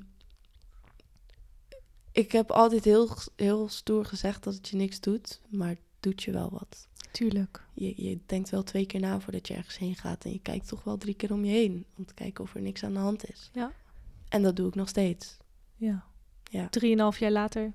ik 2.12 2.32
heb 2.32 2.50
altijd 2.50 2.84
heel, 2.84 3.08
heel 3.36 3.68
stoer 3.68 4.04
gezegd 4.04 4.44
dat 4.44 4.54
het 4.54 4.68
je 4.68 4.76
niks 4.76 5.00
doet, 5.00 5.40
maar 5.48 5.68
het 5.68 5.78
doet 6.00 6.22
je 6.22 6.32
wel 6.32 6.50
wat. 6.50 6.88
Tuurlijk. 7.12 7.64
Je, 7.74 8.02
je 8.02 8.18
denkt 8.26 8.50
wel 8.50 8.62
twee 8.62 8.86
keer 8.86 9.00
na 9.00 9.20
voordat 9.20 9.48
je 9.48 9.54
ergens 9.54 9.78
heen 9.78 9.94
gaat. 9.94 10.24
En 10.24 10.32
je 10.32 10.38
kijkt 10.38 10.68
toch 10.68 10.84
wel 10.84 10.96
drie 10.96 11.14
keer 11.14 11.32
om 11.32 11.44
je 11.44 11.52
heen. 11.52 11.84
Om 11.96 12.04
te 12.04 12.14
kijken 12.14 12.44
of 12.44 12.54
er 12.54 12.60
niks 12.60 12.84
aan 12.84 12.92
de 12.92 12.98
hand 12.98 13.30
is. 13.30 13.50
Ja. 13.52 13.72
En 14.28 14.42
dat 14.42 14.56
doe 14.56 14.68
ik 14.68 14.74
nog 14.74 14.88
steeds. 14.88 15.36
Ja. 15.76 16.04
Ja. 16.44 16.68
Drieënhalf 16.68 17.18
jaar 17.18 17.30
later. 17.30 17.72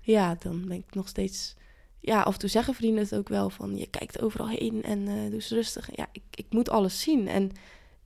Ja, 0.00 0.34
dan 0.34 0.68
ben 0.68 0.76
ik 0.76 0.94
nog 0.94 1.08
steeds... 1.08 1.54
Ja, 2.00 2.22
af 2.22 2.32
en 2.32 2.38
toe 2.38 2.48
zeggen 2.48 2.74
vrienden 2.74 3.02
het 3.02 3.14
ook 3.14 3.28
wel 3.28 3.50
van... 3.50 3.76
Je 3.76 3.86
kijkt 3.86 4.20
overal 4.20 4.48
heen 4.48 4.82
en 4.82 5.08
eh 5.08 5.14
doe 5.14 5.32
eens 5.32 5.50
rustig. 5.50 5.96
Ja, 5.96 6.08
ik, 6.12 6.22
ik 6.30 6.46
moet 6.50 6.70
alles 6.70 7.00
zien. 7.00 7.28
En 7.28 7.50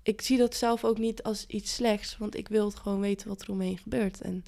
ik 0.03 0.20
zie 0.20 0.39
dat 0.39 0.55
zelf 0.55 0.85
ook 0.85 0.99
niet 0.99 1.22
als 1.22 1.47
iets 1.47 1.74
slechts. 1.74 2.18
Want 2.18 2.37
ik 2.37 2.49
wil 2.49 2.66
het 2.66 2.74
gewoon 2.74 3.01
weten 3.01 3.28
wat 3.28 3.43
er 3.43 3.51
omheen 3.51 3.78
gebeurt. 3.78 4.20
En 4.20 4.45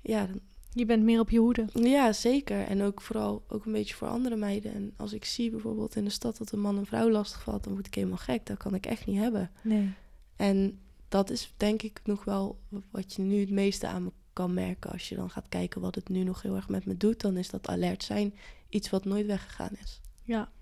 ja, 0.00 0.26
dan, 0.26 0.40
Je 0.72 0.86
bent 0.86 1.02
meer 1.02 1.20
op 1.20 1.30
je 1.30 1.38
hoede. 1.38 1.64
Ja, 1.72 2.12
zeker. 2.12 2.64
En 2.64 2.82
ook 2.82 3.00
vooral 3.00 3.44
ook 3.48 3.64
een 3.66 3.72
beetje 3.72 3.94
voor 3.94 4.08
andere 4.08 4.36
meiden. 4.36 4.74
En 4.74 4.92
als 4.96 5.12
ik 5.12 5.24
zie 5.24 5.50
bijvoorbeeld 5.50 5.96
in 5.96 6.04
de 6.04 6.10
stad 6.10 6.36
dat 6.36 6.52
een 6.52 6.60
man 6.60 6.76
een 6.76 6.86
vrouw 6.86 7.10
lastig 7.10 7.42
valt, 7.42 7.64
dan 7.64 7.72
word 7.72 7.86
ik 7.86 7.94
helemaal 7.94 8.16
gek. 8.16 8.46
Dat 8.46 8.56
kan 8.56 8.74
ik 8.74 8.86
echt 8.86 9.06
niet 9.06 9.18
hebben. 9.18 9.50
Nee. 9.62 9.92
En 10.36 10.78
dat 11.08 11.30
is 11.30 11.54
denk 11.56 11.82
ik 11.82 12.00
nog 12.04 12.24
wel 12.24 12.58
wat 12.90 13.14
je 13.14 13.22
nu 13.22 13.40
het 13.40 13.50
meeste 13.50 13.86
aan 13.86 14.02
me 14.02 14.12
kan 14.32 14.54
merken. 14.54 14.90
Als 14.90 15.08
je 15.08 15.16
dan 15.16 15.30
gaat 15.30 15.48
kijken 15.48 15.80
wat 15.80 15.94
het 15.94 16.08
nu 16.08 16.22
nog 16.22 16.42
heel 16.42 16.56
erg 16.56 16.68
met 16.68 16.84
me 16.84 16.96
doet, 16.96 17.20
dan 17.20 17.36
is 17.36 17.50
dat 17.50 17.68
alert 17.68 18.02
zijn 18.02 18.34
iets 18.68 18.90
wat 18.90 19.04
nooit 19.04 19.26
weggegaan 19.26 19.72
is. 19.80 20.00
Ja. 20.22 20.52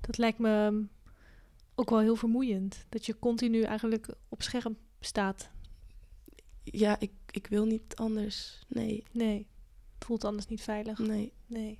Dat 0.00 0.18
lijkt 0.18 0.38
me 0.38 0.48
ehm, 0.48 0.82
ook 1.74 1.90
wel 1.90 2.00
heel 2.00 2.16
vermoeiend. 2.16 2.84
Dat 2.88 3.06
je 3.06 3.18
continu 3.18 3.62
eigenlijk 3.62 4.08
op 4.28 4.42
scherm 4.42 4.76
staat. 5.00 5.50
Ja, 6.62 7.00
ik, 7.00 7.12
ik 7.36 7.46
wil 7.46 7.64
niet 7.64 7.94
anders. 7.94 8.58
Nee, 8.68 9.04
Nee. 9.10 9.46
Het 9.94 10.04
voelt 10.06 10.24
anders 10.24 10.46
niet 10.46 10.62
veilig. 10.62 10.98
nee. 10.98 11.32
Nee. 11.46 11.78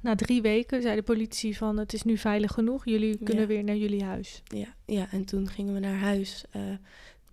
Na 0.00 0.14
drie 0.14 0.42
weken 0.42 0.82
zei 0.82 0.96
de 0.96 1.02
politie 1.02 1.56
van 1.56 1.76
het 1.78 1.92
is 1.92 2.02
nu 2.02 2.16
veilig 2.18 2.52
genoeg. 2.52 2.84
Jullie 2.84 3.16
kunnen 3.16 3.40
Ja. 3.42 3.46
weer 3.48 3.64
naar 3.64 3.76
jullie 3.76 4.04
huis. 4.04 4.42
Ja, 4.44 4.74
ja, 4.86 5.10
en 5.10 5.24
toen 5.24 5.48
gingen 5.48 5.74
we 5.74 5.80
naar 5.80 5.98
huis. 5.98 6.44
Eh, 6.50 6.62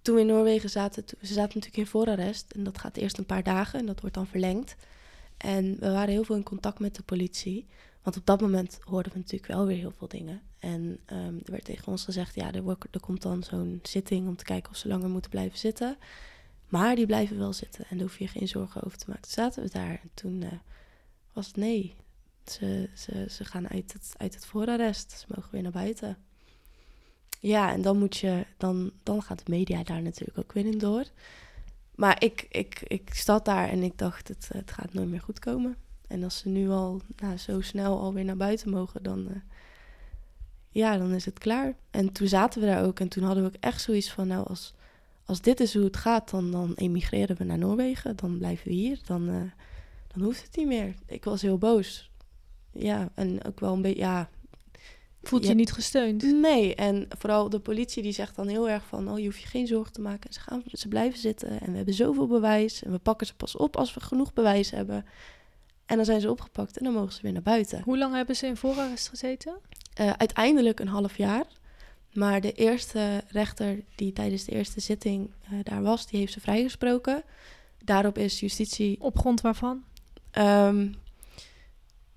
toen 0.02 0.16
we 0.16 0.22
in 0.22 0.28
Noorwegen 0.28 0.70
zaten, 0.70 1.04
ze 1.08 1.16
zaten 1.34 1.42
natuurlijk 1.42 1.78
in 1.78 1.86
voorarrest. 1.86 2.52
En 2.52 2.64
dat 2.64 2.78
gaat 2.78 2.98
eerst 2.98 3.18
een 3.18 3.26
paar 3.26 3.44
dagen 3.44 3.80
en 3.80 3.86
dat 3.86 4.00
wordt 4.00 4.16
dan 4.16 4.28
verlengd. 4.28 4.76
En 5.38 5.78
we 5.80 5.92
waren 5.92 6.10
heel 6.14 6.24
veel 6.24 6.36
in 6.36 6.44
contact 6.44 6.80
met 6.80 6.96
de 6.96 7.04
politie. 7.04 7.66
Want 8.04 8.18
op 8.18 8.26
dat 8.26 8.42
moment 8.42 8.80
hoorden 8.84 9.12
we 9.12 9.18
natuurlijk 9.18 9.52
wel 9.52 9.66
weer 9.66 9.78
heel 9.78 9.94
veel 9.98 10.08
dingen. 10.08 10.42
En 10.60 11.00
ehm, 11.06 11.36
er 11.46 11.52
werd 11.52 11.66
tegen 11.66 11.88
ons 11.88 12.04
gezegd, 12.04 12.36
ja, 12.36 12.52
er, 12.52 12.62
wordt, 12.62 12.86
er 12.92 13.00
komt 13.00 13.22
dan 13.22 13.44
zo'n 13.44 13.80
zitting 13.84 14.28
om 14.28 14.36
te 14.36 14.44
kijken 14.44 14.72
of 14.72 14.78
ze 14.78 14.88
langer 14.88 15.10
moeten 15.10 15.32
blijven 15.32 15.58
zitten. 15.58 15.98
Maar 16.70 16.96
die 16.96 17.06
blijven 17.06 17.38
wel 17.38 17.54
zitten 17.54 17.86
en 17.90 17.98
daar 17.98 18.08
hoef 18.08 18.20
je 18.20 18.28
geen 18.28 18.48
zorgen 18.48 18.84
over 18.84 18.98
te 18.98 19.06
maken. 19.08 19.24
Toen 19.24 19.32
zaten 19.32 19.64
we 19.64 19.70
daar 19.70 20.00
en 20.02 20.10
toen 20.14 20.42
eh, 20.42 20.52
was 21.34 21.48
het 21.48 21.56
nee. 21.56 21.96
Ze, 22.46 22.90
ze, 22.96 23.26
ze 23.30 23.46
gaan 23.46 23.70
uit 23.70 23.94
het, 23.94 24.14
uit 24.18 24.34
het 24.34 24.46
voorarrest. 24.46 25.12
Ze 25.12 25.26
mogen 25.36 25.52
weer 25.52 25.62
naar 25.62 25.72
buiten. 25.72 26.18
Ja, 27.40 27.72
en 27.72 27.82
dan 27.82 27.98
moet 27.98 28.18
je, 28.18 28.46
dan, 28.58 28.92
dan 29.04 29.22
gaat 29.22 29.46
de 29.46 29.52
media 29.52 29.84
daar 29.84 30.02
natuurlijk 30.02 30.38
ook 30.38 30.52
weer 30.52 30.66
in 30.66 30.78
door. 30.78 31.06
Maar 31.96 32.24
ik, 32.24 32.46
ik, 32.50 32.82
ik 32.88 33.14
zat 33.14 33.46
daar 33.46 33.70
en 33.70 33.84
ik 33.84 33.98
dacht, 33.98 34.28
het, 34.28 34.50
het 34.54 34.72
gaat 34.72 34.94
nooit 34.94 35.10
meer 35.10 35.22
goed 35.22 35.40
komen. 35.40 35.78
En 36.12 36.24
als 36.24 36.38
ze 36.38 36.50
nu 36.50 36.70
al 36.70 37.02
nou, 37.16 37.38
zo 37.38 37.62
snel 37.62 38.00
alweer 38.00 38.26
naar 38.26 38.38
buiten 38.38 38.70
mogen, 38.70 39.04
dan, 39.04 39.28
eh, 39.30 39.36
ja, 40.70 40.98
dan 40.98 41.12
is 41.12 41.26
het 41.26 41.40
klaar. 41.40 41.76
En 41.92 42.12
toen 42.12 42.28
zaten 42.28 42.62
we 42.62 42.68
daar 42.68 42.86
ook 42.86 43.00
en 43.00 43.08
toen 43.08 43.24
hadden 43.24 43.44
we 43.44 43.50
ook 43.50 43.64
echt 43.64 43.82
zoiets 43.82 44.12
van, 44.12 44.28
nou, 44.28 44.48
als, 44.48 44.74
als 45.26 45.42
dit 45.42 45.60
is 45.60 45.74
hoe 45.74 45.84
het 45.84 45.98
gaat, 45.98 46.30
dan, 46.30 46.52
dan 46.52 46.74
emigreren 46.76 47.38
we 47.38 47.44
naar 47.44 47.58
Noorwegen. 47.58 48.16
Dan 48.16 48.38
blijven 48.38 48.68
we 48.68 48.74
hier, 48.74 49.00
dan, 49.06 49.30
eh, 49.30 49.52
dan 50.08 50.24
hoeft 50.24 50.44
het 50.44 50.56
niet 50.56 50.68
meer. 50.68 50.96
Ik 51.06 51.24
was 51.24 51.42
heel 51.42 51.58
boos. 51.58 52.12
Ja, 52.72 53.10
en 53.14 53.44
ook 53.44 53.60
wel 53.60 53.74
een 53.74 53.82
beetje, 53.82 54.02
ja, 54.02 54.30
Voelt 55.24 55.48
je 55.48 55.54
niet 55.54 55.72
gesteund? 55.72 56.24
Nee, 56.24 56.76
en 56.76 57.08
vooral 57.18 57.50
de 57.50 57.60
politie 57.60 58.04
die 58.04 58.12
zegt 58.12 58.36
dan 58.36 58.48
heel 58.48 58.70
erg 58.70 58.86
van... 58.86 59.12
oh, 59.12 59.20
je 59.20 59.26
hoeft 59.26 59.42
je 59.42 59.48
geen 59.48 59.68
zorgen 59.68 59.94
te 59.94 60.02
maken. 60.02 60.34
Ze, 60.34 60.40
gaan, 60.40 60.64
ze 60.72 60.88
blijven 60.88 61.20
zitten 61.20 61.62
en 61.62 61.70
we 61.72 61.76
hebben 61.76 61.94
zoveel 61.94 62.28
bewijs... 62.28 62.84
en 62.84 62.92
we 62.92 62.98
pakken 62.98 63.28
ze 63.28 63.36
pas 63.36 63.56
op 63.56 63.78
als 63.78 63.94
we 63.94 64.00
genoeg 64.00 64.34
bewijs 64.34 64.72
hebben. 64.72 65.06
En 65.92 65.98
dan 65.98 66.06
zijn 66.06 66.22
ze 66.22 66.30
opgepakt 66.30 66.78
en 66.78 66.84
dan 66.84 66.94
mogen 66.94 67.14
ze 67.14 67.22
weer 67.22 67.32
naar 67.32 67.42
buiten. 67.42 67.82
Hoe 67.84 67.98
lang 67.98 68.16
hebben 68.16 68.36
ze 68.36 68.48
in 68.48 68.58
voorarrest 68.58 69.10
gezeten? 69.10 69.58
Eh, 69.94 70.10
uiteindelijk 70.18 70.80
een 70.80 70.88
half 70.88 71.18
jaar. 71.18 71.46
Maar 72.14 72.42
de 72.42 72.52
eerste 72.52 73.24
rechter 73.28 73.84
die 73.96 74.14
tijdens 74.14 74.44
de 74.44 74.52
eerste 74.52 74.80
zitting 74.80 75.32
eh, 75.44 75.52
daar 75.64 75.82
was... 75.82 76.08
die 76.08 76.20
heeft 76.20 76.34
ze 76.34 76.40
vrijgesproken. 76.40 77.24
Daarop 77.84 78.18
is 78.18 78.40
justitie 78.40 79.02
Op 79.02 79.18
grond 79.20 79.42
waarvan? 79.42 79.84
Ehm, 80.32 80.88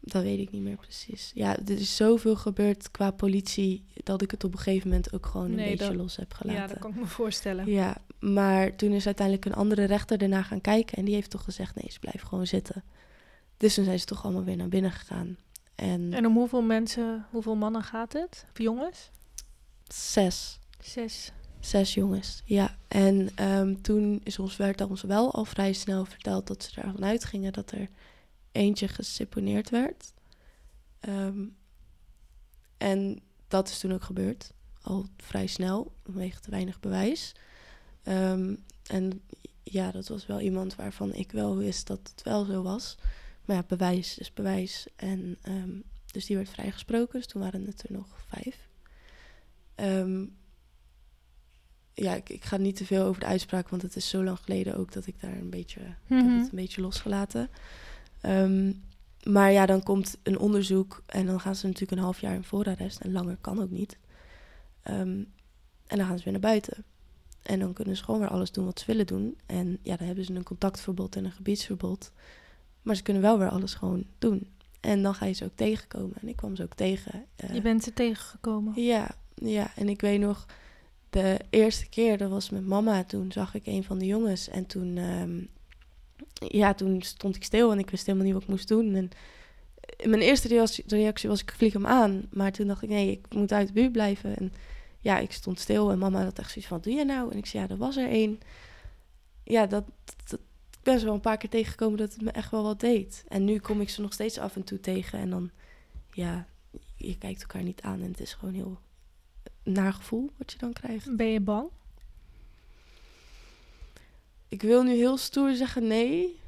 dat 0.01 0.22
weet 0.22 0.39
ik 0.39 0.51
niet 0.53 0.62
meer 0.62 0.77
precies. 0.77 1.31
Ja, 1.35 1.57
er 1.59 1.70
is 1.70 1.97
zoveel 1.97 2.37
gebeurd 2.37 2.91
qua 2.91 3.11
politie 3.11 3.85
dat 4.03 4.22
ik 4.22 4.31
het 4.31 4.45
op 4.45 4.53
een 4.53 4.59
gegeven 4.59 4.89
moment 4.89 5.12
ook 5.12 5.27
gewoon 5.27 5.47
een 5.51 5.55
Nee, 5.55 5.70
beetje 5.70 5.87
dat- 5.87 5.97
los 5.97 6.16
heb 6.16 6.33
gelaten. 6.33 6.62
Ja, 6.62 6.68
dat 6.68 6.79
kan 6.79 6.91
ik 6.91 6.97
me 6.97 7.07
voorstellen. 7.07 7.66
Ja, 7.70 7.97
maar 8.20 8.77
toen 8.77 8.93
is 8.93 9.07
uiteindelijk 9.07 9.47
een 9.47 9.55
andere 9.55 9.85
rechter 9.85 10.22
erna 10.22 10.43
gaan 10.43 10.61
kijken 10.61 10.97
en 10.99 11.05
die 11.05 11.14
heeft 11.14 11.31
toch 11.31 11.45
gezegd: 11.45 11.75
nee, 11.75 11.93
ze 11.93 11.99
blijven 11.99 12.29
gewoon 12.29 12.47
zitten. 12.47 12.83
Dus 13.57 13.74
toen 13.74 13.84
zijn 13.84 13.98
ze 13.98 14.05
toch 14.05 14.24
allemaal 14.24 14.44
weer 14.44 14.57
naar 14.57 14.68
binnen 14.68 14.90
gegaan. 14.92 15.36
En, 15.74 16.12
En 16.12 16.26
om 16.26 16.34
hoeveel 16.34 16.62
mensen, 16.62 17.26
hoeveel 17.30 17.57
mannen 17.57 17.82
gaat 17.82 18.12
het? 18.12 18.46
Of 18.50 18.59
jongens? 18.59 19.11
zes. 19.88 20.59
Zes. 20.80 21.32
Zes 21.61 21.94
jongens, 21.94 22.42
ja. 22.44 22.76
En 22.88 23.28
ehm, 23.34 23.74
toen 23.80 24.20
is 24.24 24.38
ons, 24.38 24.57
werd 24.57 24.80
ons 24.80 25.02
wel 25.02 25.32
al 25.32 25.44
vrij 25.44 25.72
snel 25.72 26.05
verteld 26.05 26.46
dat 26.46 26.62
ze 26.62 26.80
ervan 26.80 27.05
uitgingen 27.05 27.52
dat 27.52 27.70
er 27.70 27.88
eentje 28.52 28.88
geseponeerd 28.88 29.70
werd. 29.70 30.12
Ehm, 31.00 31.44
en 32.78 33.20
dat 33.48 33.68
is 33.68 33.78
toen 33.78 33.92
ook 33.92 34.02
gebeurd, 34.02 34.52
al 34.82 35.07
vrij 35.16 35.46
snel, 35.46 35.92
vanwege 36.05 36.40
te 36.40 36.50
weinig 36.50 36.80
bewijs. 36.80 37.32
Ehm, 38.02 38.55
en 38.86 39.22
ja, 39.62 39.90
dat 39.90 40.09
was 40.09 40.26
wel 40.26 40.40
iemand 40.40 40.74
waarvan 40.74 41.14
ik 41.14 41.32
wel 41.32 41.57
wist 41.57 41.86
dat 41.86 42.00
het 42.14 42.22
wel 42.22 42.44
zo 42.44 42.62
was. 42.62 42.96
Maar 43.45 43.57
ja, 43.57 43.64
bewijs 43.68 44.18
is 44.18 44.32
bewijs. 44.32 44.86
En 44.97 45.36
ehm, 45.42 45.70
dus 46.12 46.26
die 46.26 46.36
werd 46.36 46.49
vrijgesproken, 46.49 47.18
dus 47.18 47.26
toen 47.26 47.42
waren 47.42 47.64
het 47.66 47.82
er 47.82 47.92
nog 47.92 48.07
vijf. 48.28 48.68
Ehm, 49.74 50.24
ja, 51.95 52.14
ik, 52.14 52.28
ik 52.28 52.45
ga 52.45 52.57
niet 52.57 52.76
te 52.76 52.84
veel 52.86 53.05
over 53.05 53.20
de 53.20 53.26
uitspraak, 53.26 53.68
want 53.68 53.82
het 53.82 53.97
is 53.97 54.09
zo 54.09 54.24
lang 54.24 54.38
geleden 54.38 54.76
ook 54.76 54.92
dat 54.92 55.07
ik 55.07 55.20
daar 55.20 55.36
een 55.36 55.51
beetje, 55.51 55.80
ik 55.80 55.86
heb 56.09 56.18
Mhm. 56.24 56.38
het 56.38 56.45
een 56.51 56.57
beetje 56.57 56.80
losgelaten. 56.80 57.49
Ehm, 58.20 58.72
maar 59.22 59.53
ja, 59.53 59.66
dan 59.66 59.82
komt 59.82 60.16
een 60.22 60.38
onderzoek 60.38 61.03
en 61.07 61.26
dan 61.26 61.40
gaan 61.40 61.57
ze 61.57 61.66
natuurlijk 61.66 61.92
een 61.92 62.05
half 62.05 62.20
jaar 62.20 62.34
in 62.34 62.45
voorarrest 62.45 63.01
en 63.01 63.12
langer 63.12 63.36
kan 63.40 63.62
ook 63.62 63.70
niet. 63.70 63.99
En 64.82 65.26
dan 65.86 66.07
gaan 66.07 66.18
ze 66.18 66.24
weer 66.24 66.32
naar 66.32 66.42
buiten. 66.42 66.84
En 67.42 67.59
dan 67.59 67.72
kunnen 67.72 67.97
ze 67.97 68.05
gewoon 68.05 68.20
weer 68.20 68.28
alles 68.28 68.53
doen 68.53 68.64
wat 68.64 68.78
ze 68.78 68.86
willen 68.86 69.07
doen. 69.07 69.38
En 69.47 69.78
ja, 69.82 69.97
dan 69.97 70.07
hebben 70.07 70.24
ze 70.24 70.34
een 70.34 70.42
contactverbod 70.42 71.16
en 71.16 71.24
een 71.24 71.32
gebiedsverbod. 71.32 72.12
Maar 72.85 72.97
ze 72.97 73.03
kunnen 73.03 73.22
wel 73.22 73.39
weer 73.39 73.49
alles 73.49 73.74
gewoon 73.74 74.05
doen. 74.18 74.49
En 74.80 75.03
dan 75.03 75.14
ga 75.14 75.26
je 75.26 75.32
ze 75.32 75.45
ook 75.45 75.55
tegenkomen. 75.57 76.16
En 76.20 76.28
ik 76.28 76.37
kwam 76.37 76.57
ze 76.57 76.62
ook 76.62 76.74
tegen. 76.74 77.24
eh, 77.37 77.55
Je 77.55 77.61
bent 77.61 77.82
ze 77.85 77.93
tegengekomen. 77.93 78.82
ja, 78.82 79.11
ja, 79.35 79.70
en 79.76 79.89
ik 79.89 80.01
weet 80.01 80.20
nog, 80.20 80.47
de 81.11 81.39
eerste 81.51 81.89
keer, 81.89 82.18
dat 82.18 82.30
was 82.30 82.51
met 82.51 82.66
mama, 82.66 83.05
toen 83.05 83.32
zag 83.32 83.55
ik 83.55 83.66
een 83.66 83.85
van 83.85 83.99
de 83.99 84.07
jongens. 84.07 84.49
En 84.49 84.66
toen, 84.66 84.97
ehm, 84.97 85.41
ja, 86.59 86.74
toen 86.74 87.03
stond 87.03 87.37
ik 87.37 87.45
stil 87.45 87.72
en 87.72 87.78
ik 87.78 87.91
wist 87.91 88.07
helemaal 88.07 88.24
niet 88.26 88.35
wat 88.35 88.43
ik 88.45 88.49
moest 88.49 88.68
doen. 88.68 88.95
En 88.95 89.11
mijn 90.11 90.22
eerste 90.22 90.49
reactie, 90.87 91.28
was, 91.28 91.41
ik 91.43 91.53
vlieg 91.57 91.72
hem 91.72 91.87
aan. 91.87 92.26
Maar 92.30 92.53
toen 92.53 92.66
dacht 92.66 92.82
ik, 92.82 92.89
nee, 92.89 93.11
ik 93.11 93.35
moet 93.35 93.53
uit 93.53 93.66
de 93.66 93.72
buurt 93.72 93.93
blijven. 93.93 94.37
En 94.37 94.53
ja, 95.01 95.18
ik 95.18 95.32
stond 95.32 95.61
stil 95.61 95.91
en 95.91 95.99
mama 95.99 96.24
had 96.24 96.39
echt 96.39 96.51
zoiets 96.51 96.70
van, 96.70 96.80
doe 96.80 96.93
je 96.93 97.05
nou? 97.05 97.30
En 97.32 97.39
ik 97.39 97.47
zei, 97.47 97.62
ja, 97.62 97.68
er 97.68 97.76
was 97.76 97.97
er 97.97 98.09
één. 98.09 98.41
Ja, 99.45 99.66
dat, 99.66 99.85
dat, 100.26 100.41
ben 100.85 100.99
ze 100.99 101.05
wel 101.05 101.14
een 101.14 101.20
paar 101.20 101.37
keer 101.37 101.51
tegengekomen 101.51 101.99
dat 101.99 102.12
het 102.12 102.22
me 102.22 102.30
echt 102.30 102.51
wel 102.51 102.62
wat 102.62 102.80
deed. 102.80 103.24
En 103.28 103.45
nu 103.45 103.59
kom 103.59 103.80
ik 103.80 103.89
ze 103.89 104.01
nog 104.01 104.12
steeds 104.12 104.39
af 104.39 104.57
en 104.57 104.64
toe 104.64 104.80
tegen. 104.80 105.18
En 105.18 105.30
dan, 105.30 105.51
ja, 106.12 106.47
je 106.97 107.18
kijkt 107.18 107.41
elkaar 107.41 107.62
niet 107.62 107.82
aan 107.82 108.01
en 108.03 108.11
het 108.11 108.20
is 108.20 108.32
gewoon 108.35 108.55
heel 108.55 108.78
naar 109.62 109.93
gevoel 109.93 110.30
wat 110.37 110.53
je 110.53 110.59
dan 110.59 110.72
krijgt. 110.72 111.16
Ben 111.16 111.26
je 111.26 111.41
bang? 111.41 111.68
Ik 114.49 114.62
wil 114.62 114.82
nu 114.82 114.91
heel 114.95 115.16
stoer 115.16 115.55
zeggen 115.55 115.87
nee, 115.87 116.39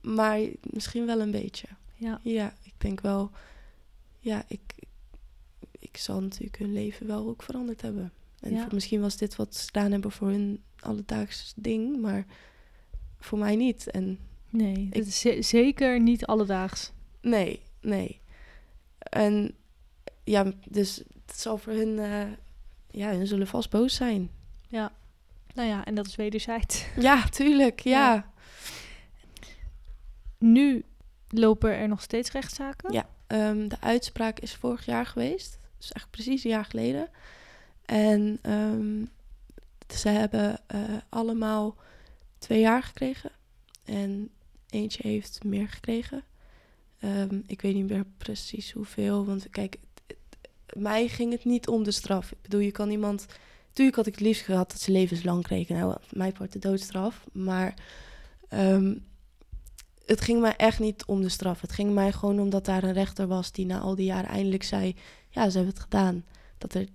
maar 0.00 0.40
misschien 0.60 1.06
wel 1.06 1.20
een 1.20 1.30
beetje. 1.30 1.66
Ja. 1.94 2.20
Ja, 2.22 2.54
ik 2.62 2.72
denk 2.78 3.00
wel, 3.00 3.30
ja, 4.18 4.44
ik, 4.48 4.60
ik 5.78 5.96
zal 5.96 6.20
natuurlijk 6.20 6.58
hun 6.58 6.72
leven 6.72 7.06
wel 7.06 7.28
ook 7.28 7.42
veranderd 7.42 7.80
hebben. 7.82 8.12
En 8.40 8.52
Ja. 8.54 8.68
misschien 8.72 9.00
was 9.00 9.16
dit 9.16 9.36
wat 9.36 9.54
ze 9.54 9.64
gedaan 9.64 9.92
hebben 9.92 10.10
voor 10.10 10.28
hun 10.28 10.62
alledaags 10.80 11.52
ding, 11.56 12.00
maar 12.00 12.26
voor 13.20 13.38
mij 13.38 13.56
niet. 13.56 13.90
En 13.90 14.18
Nee, 14.50 14.74
Ik- 14.90 14.94
het 14.94 15.06
is 15.06 15.20
ze- 15.20 15.42
zeker 15.42 16.00
niet 16.00 16.26
alledaags. 16.26 16.92
nee, 17.20 17.62
nee. 17.80 18.20
En 18.98 19.54
ja, 20.24 20.52
dus 20.68 20.96
het 21.26 21.40
zal 21.40 21.58
voor 21.58 21.72
hun, 21.72 21.98
eh, 21.98 22.26
ja, 22.90 23.10
hun 23.10 23.26
zullen 23.26 23.46
vast 23.46 23.70
boos 23.70 23.94
zijn. 23.94 24.30
Ja. 24.68 24.92
Nou 25.54 25.68
ja, 25.68 25.84
en 25.84 25.94
dat 25.94 26.06
is 26.06 26.16
wederzijds. 26.16 26.86
Ja, 26.96 27.28
tuurlijk, 27.28 27.80
ja. 27.80 28.14
Ja. 28.14 28.30
Nu 30.38 30.84
lopen 31.28 31.70
er 31.76 31.88
nog 31.88 32.02
steeds 32.02 32.30
rechtszaken. 32.32 32.92
Ja, 32.92 33.08
ehm, 33.26 33.68
de 33.68 33.80
uitspraak 33.80 34.38
is 34.40 34.54
vorig 34.54 34.84
jaar 34.86 35.06
geweest. 35.06 35.58
Dus 35.78 35.92
echt 35.92 36.10
precies 36.10 36.44
een 36.44 36.50
jaar 36.50 36.64
geleden. 36.64 37.08
En 37.84 38.38
ehm, 38.42 39.04
ze 39.98 40.08
hebben 40.08 40.60
eh, 40.66 40.80
allemaal 41.08 41.76
twee 42.38 42.60
jaar 42.60 42.82
gekregen. 42.82 43.30
En 43.84 44.30
eentje 44.68 45.08
heeft 45.08 45.44
meer 45.44 45.68
gekregen. 45.68 46.24
Ehm, 46.98 47.40
ik 47.46 47.60
weet 47.60 47.74
niet 47.74 47.88
meer 47.88 48.06
precies 48.16 48.72
hoeveel. 48.72 49.24
Want 49.24 49.50
kijk, 49.50 49.76
mij 50.72 51.08
ging 51.08 51.32
het 51.32 51.44
niet 51.44 51.68
om 51.68 51.82
de 51.82 51.90
straf. 51.90 52.32
Ik 52.32 52.42
bedoel, 52.42 52.60
je 52.60 52.70
kan 52.70 52.90
iemand... 52.90 53.26
Tuurlijk 53.72 53.96
had 53.96 54.06
ik 54.06 54.14
het 54.14 54.24
liefst 54.24 54.42
gehad 54.42 54.70
dat 54.70 54.80
ze 54.80 54.92
levenslang 54.92 55.42
kregen. 55.42 55.76
Nou, 55.76 55.96
mij 56.10 56.32
wordt 56.38 56.52
de 56.52 56.58
doodstraf. 56.58 57.26
Maar 57.32 57.74
ehm, 58.48 58.94
het 60.06 60.20
ging 60.20 60.40
mij 60.40 60.56
echt 60.56 60.78
niet 60.78 61.04
om 61.04 61.22
de 61.22 61.28
straf. 61.28 61.60
Het 61.60 61.72
ging 61.72 61.94
mij 61.94 62.12
gewoon 62.12 62.40
omdat 62.40 62.64
daar 62.64 62.82
een 62.82 62.92
rechter 62.92 63.26
was 63.26 63.52
die 63.52 63.66
na 63.66 63.78
al 63.78 63.94
die 63.94 64.04
jaren 64.04 64.30
eindelijk 64.30 64.62
zei: 64.62 64.96
Ja, 65.30 65.50
ze 65.50 65.56
hebben 65.56 65.74
het 65.74 65.82
gedaan. 65.82 66.24
Dat, 66.58 66.74
er, 66.74 66.86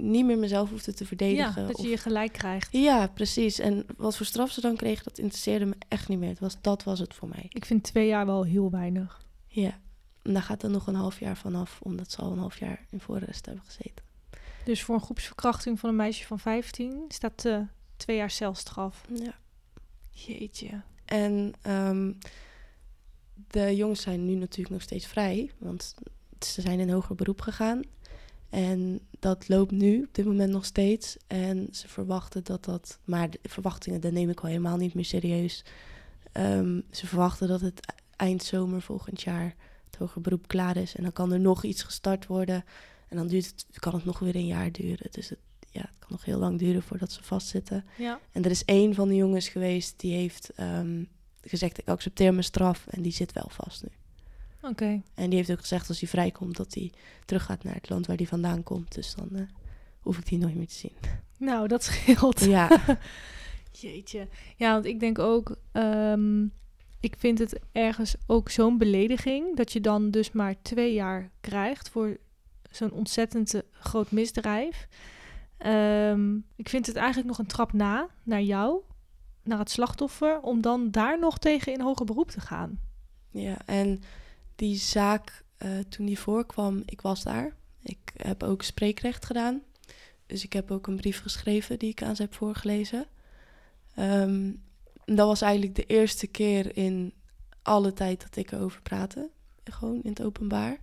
niet 0.00 0.24
meer 0.24 0.38
mezelf 0.38 0.70
hoefde 0.70 0.92
te 0.94 1.02
Ja, 1.02 1.08
verdedigen. 1.08 1.66
dat 1.66 1.76
je 1.76 1.82
of- 1.82 1.88
je 1.90 1.96
gelijk 1.96 2.32
krijgt. 2.32 2.72
ja, 2.72 3.06
precies. 3.06 3.58
En 3.58 3.86
wat 3.96 4.16
voor 4.16 4.26
straf 4.26 4.50
ze 4.50 4.60
dan 4.60 4.76
kregen, 4.76 5.04
dat 5.04 5.18
interesseerde 5.18 5.64
me 5.64 5.74
echt 5.88 6.08
niet 6.08 6.18
meer. 6.18 6.28
Het 6.28 6.38
was, 6.38 6.56
dat 6.60 6.84
was 6.84 6.98
het 6.98 7.14
voor 7.14 7.28
mij. 7.28 7.46
Ik 7.48 7.64
vind 7.64 7.82
twee 7.82 8.06
jaar 8.06 8.26
wel 8.26 8.42
heel 8.44 8.70
weinig. 8.70 9.24
Ja. 9.46 9.78
En 10.22 10.32
daar 10.32 10.42
gaat 10.42 10.62
er 10.62 10.70
nog 10.70 10.86
een 10.86 10.94
half 10.94 11.20
jaar 11.20 11.36
vanaf, 11.36 11.80
omdat 11.82 12.10
ze 12.12 12.18
al 12.18 12.32
een 12.32 12.38
half 12.38 12.58
jaar 12.58 12.86
in 12.90 13.00
voorarrest 13.00 13.46
hebben 13.46 13.64
gezeten. 13.64 14.04
Dus 14.64 14.82
voor 14.82 14.94
een 14.94 15.00
groepsverkrachting 15.00 15.80
van 15.80 15.88
een 15.88 15.96
meisje 15.96 16.26
van 16.26 16.38
15 16.38 17.04
staat 17.08 17.44
eh, 17.44 17.60
twee 17.96 18.16
jaar 18.16 18.30
celstraf. 18.30 19.04
Ja. 19.14 19.34
Jeetje. 20.10 20.82
En 21.04 21.52
ehm, 21.62 22.12
de 23.50 23.76
jongens 23.76 24.00
zijn 24.02 24.24
nu 24.24 24.34
natuurlijk 24.34 24.70
nog 24.70 24.82
steeds 24.82 25.06
vrij, 25.06 25.50
want 25.58 25.94
ze 26.38 26.60
zijn 26.60 26.80
in 26.80 26.90
hoger 26.90 27.14
beroep 27.14 27.40
gegaan. 27.40 27.82
En 28.56 29.00
dat 29.18 29.48
loopt 29.48 29.70
nu 29.70 30.02
op 30.02 30.14
dit 30.14 30.24
moment 30.24 30.52
nog 30.52 30.64
steeds. 30.64 31.16
En 31.26 31.68
ze 31.72 31.88
verwachten 31.88 32.44
dat 32.44 32.64
dat. 32.64 32.98
Maar 33.04 33.30
de 33.30 33.38
verwachtingen, 33.42 34.00
daar 34.00 34.12
neem 34.12 34.30
ik 34.30 34.40
al 34.40 34.48
helemaal 34.48 34.76
niet 34.76 34.94
meer 34.94 35.04
serieus. 35.04 35.64
Ehm, 36.32 36.80
ze 36.90 37.06
verwachten 37.06 37.48
dat 37.48 37.60
het 37.60 37.92
eind 38.16 38.42
zomer 38.42 38.82
volgend 38.82 39.22
jaar 39.22 39.54
het 39.84 39.96
hoger 39.96 40.20
beroep 40.20 40.48
klaar 40.48 40.76
is. 40.76 40.94
En 40.94 41.02
dan 41.02 41.12
kan 41.12 41.32
er 41.32 41.40
nog 41.40 41.64
iets 41.64 41.82
gestart 41.82 42.26
worden. 42.26 42.64
En 43.08 43.16
dan 43.16 43.26
duurt 43.26 43.46
het, 43.46 43.66
kan 43.78 43.94
het 43.94 44.04
nog 44.04 44.18
weer 44.18 44.36
een 44.36 44.46
jaar 44.46 44.72
duren. 44.72 45.08
Dus 45.10 45.28
het, 45.28 45.38
ja, 45.70 45.80
het 45.80 45.98
kan 45.98 46.08
nog 46.10 46.24
heel 46.24 46.38
lang 46.38 46.58
duren 46.58 46.82
voordat 46.82 47.12
ze 47.12 47.22
vastzitten. 47.22 47.84
Ja. 47.98 48.20
En 48.32 48.44
er 48.44 48.50
is 48.50 48.64
één 48.64 48.94
van 48.94 49.08
de 49.08 49.14
jongens 49.14 49.48
geweest 49.48 50.00
die 50.00 50.14
heeft 50.14 50.50
ehm, 50.54 51.04
gezegd: 51.40 51.78
Ik 51.78 51.88
accepteer 51.88 52.32
mijn 52.32 52.44
straf. 52.44 52.86
En 52.86 53.02
die 53.02 53.12
zit 53.12 53.32
wel 53.32 53.48
vast 53.50 53.82
nu. 53.82 53.88
Oké. 54.70 55.02
En 55.14 55.28
die 55.28 55.38
heeft 55.38 55.50
ook 55.50 55.60
gezegd 55.60 55.88
als 55.88 56.00
hij 56.00 56.08
vrijkomt 56.08 56.56
dat 56.56 56.74
hij 56.74 56.92
teruggaat 57.24 57.64
naar 57.64 57.74
het 57.74 57.88
land 57.88 58.06
waar 58.06 58.16
hij 58.16 58.26
vandaan 58.26 58.62
komt. 58.62 58.94
Dus 58.94 59.14
dan 59.14 59.28
eh, 59.32 59.42
hoef 60.00 60.18
ik 60.18 60.26
die 60.26 60.38
nooit 60.38 60.54
meer 60.54 60.66
te 60.66 60.74
zien. 60.74 60.96
Nou, 61.38 61.68
dat 61.68 61.84
scheelt. 61.84 62.40
Ja, 62.40 62.80
Jeetje. 63.80 64.28
Ja, 64.56 64.72
want 64.72 64.84
ik 64.84 65.00
denk 65.00 65.18
ook, 65.18 65.56
ehm, 65.72 66.44
ik 67.00 67.14
vind 67.18 67.38
het 67.38 67.60
ergens 67.72 68.14
ook 68.26 68.50
zo'n 68.50 68.78
belediging 68.78 69.56
dat 69.56 69.72
je 69.72 69.80
dan 69.80 70.10
dus 70.10 70.32
maar 70.32 70.54
twee 70.62 70.92
jaar 70.92 71.30
krijgt 71.40 71.88
voor 71.88 72.16
zo'n 72.70 72.92
ontzettend 72.92 73.54
eh, 73.54 73.60
groot 73.70 74.10
misdrijf. 74.10 74.88
Ehm, 75.56 76.36
ik 76.56 76.68
vind 76.68 76.86
het 76.86 76.96
eigenlijk 76.96 77.28
nog 77.28 77.38
een 77.38 77.46
trap 77.46 77.72
na 77.72 78.08
naar 78.22 78.42
jou, 78.42 78.80
naar 79.42 79.58
het 79.58 79.70
slachtoffer, 79.70 80.40
om 80.40 80.60
dan 80.60 80.90
daar 80.90 81.18
nog 81.18 81.38
tegen 81.38 81.72
in 81.72 81.80
hoger 81.80 82.06
beroep 82.06 82.30
te 82.30 82.40
gaan. 82.40 82.78
ja. 83.30 83.56
En 83.66 84.00
die 84.56 84.76
zaak, 84.76 85.44
eh, 85.56 85.78
toen 85.88 86.06
die 86.06 86.18
voorkwam, 86.18 86.82
ik 86.86 87.00
was 87.00 87.22
daar. 87.22 87.54
Ik 87.82 88.12
heb 88.16 88.42
ook 88.42 88.62
spreekrecht 88.62 89.24
gedaan. 89.24 89.62
Dus 90.26 90.44
ik 90.44 90.52
heb 90.52 90.70
ook 90.70 90.86
een 90.86 90.96
brief 90.96 91.20
geschreven 91.20 91.78
die 91.78 91.90
ik 91.90 92.02
aan 92.02 92.16
ze 92.16 92.22
heb 92.22 92.34
voorgelezen. 92.34 93.06
Ehm, 93.94 94.52
dat 95.04 95.26
was 95.26 95.40
eigenlijk 95.40 95.74
de 95.74 95.86
eerste 95.86 96.26
keer 96.26 96.76
in 96.76 97.12
alle 97.62 97.92
tijd 97.92 98.20
dat 98.20 98.36
ik 98.36 98.52
erover 98.52 98.82
praatte. 98.82 99.30
Gewoon 99.64 100.02
in 100.02 100.10
het 100.10 100.22
openbaar. 100.22 100.78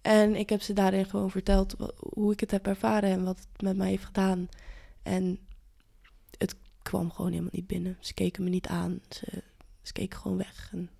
En 0.00 0.34
ik 0.36 0.48
heb 0.48 0.62
ze 0.62 0.72
daarin 0.72 1.06
gewoon 1.06 1.30
verteld 1.30 1.74
hoe 1.96 2.32
ik 2.32 2.40
het 2.40 2.50
heb 2.50 2.66
ervaren 2.66 3.10
en 3.10 3.24
wat 3.24 3.38
het 3.38 3.62
met 3.62 3.76
mij 3.76 3.88
heeft 3.88 4.04
gedaan. 4.04 4.48
En 5.02 5.38
het 6.38 6.54
kwam 6.82 7.10
gewoon 7.10 7.30
helemaal 7.30 7.50
niet 7.52 7.66
binnen. 7.66 7.96
Ze 8.00 8.14
keken 8.14 8.44
me 8.44 8.50
niet 8.50 8.66
aan. 8.66 9.00
Ze, 9.08 9.42
ze 9.82 9.92
keken 9.92 10.18
gewoon 10.18 10.36
weg. 10.36 10.68
En 10.72 10.90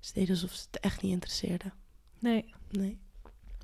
ze 0.00 0.12
deden 0.12 0.30
alsof 0.30 0.52
ze 0.52 0.66
het 0.70 0.80
echt 0.80 1.02
niet 1.02 1.12
interesseerde. 1.12 1.72
Nee, 2.18 2.54
Nee. 2.70 2.98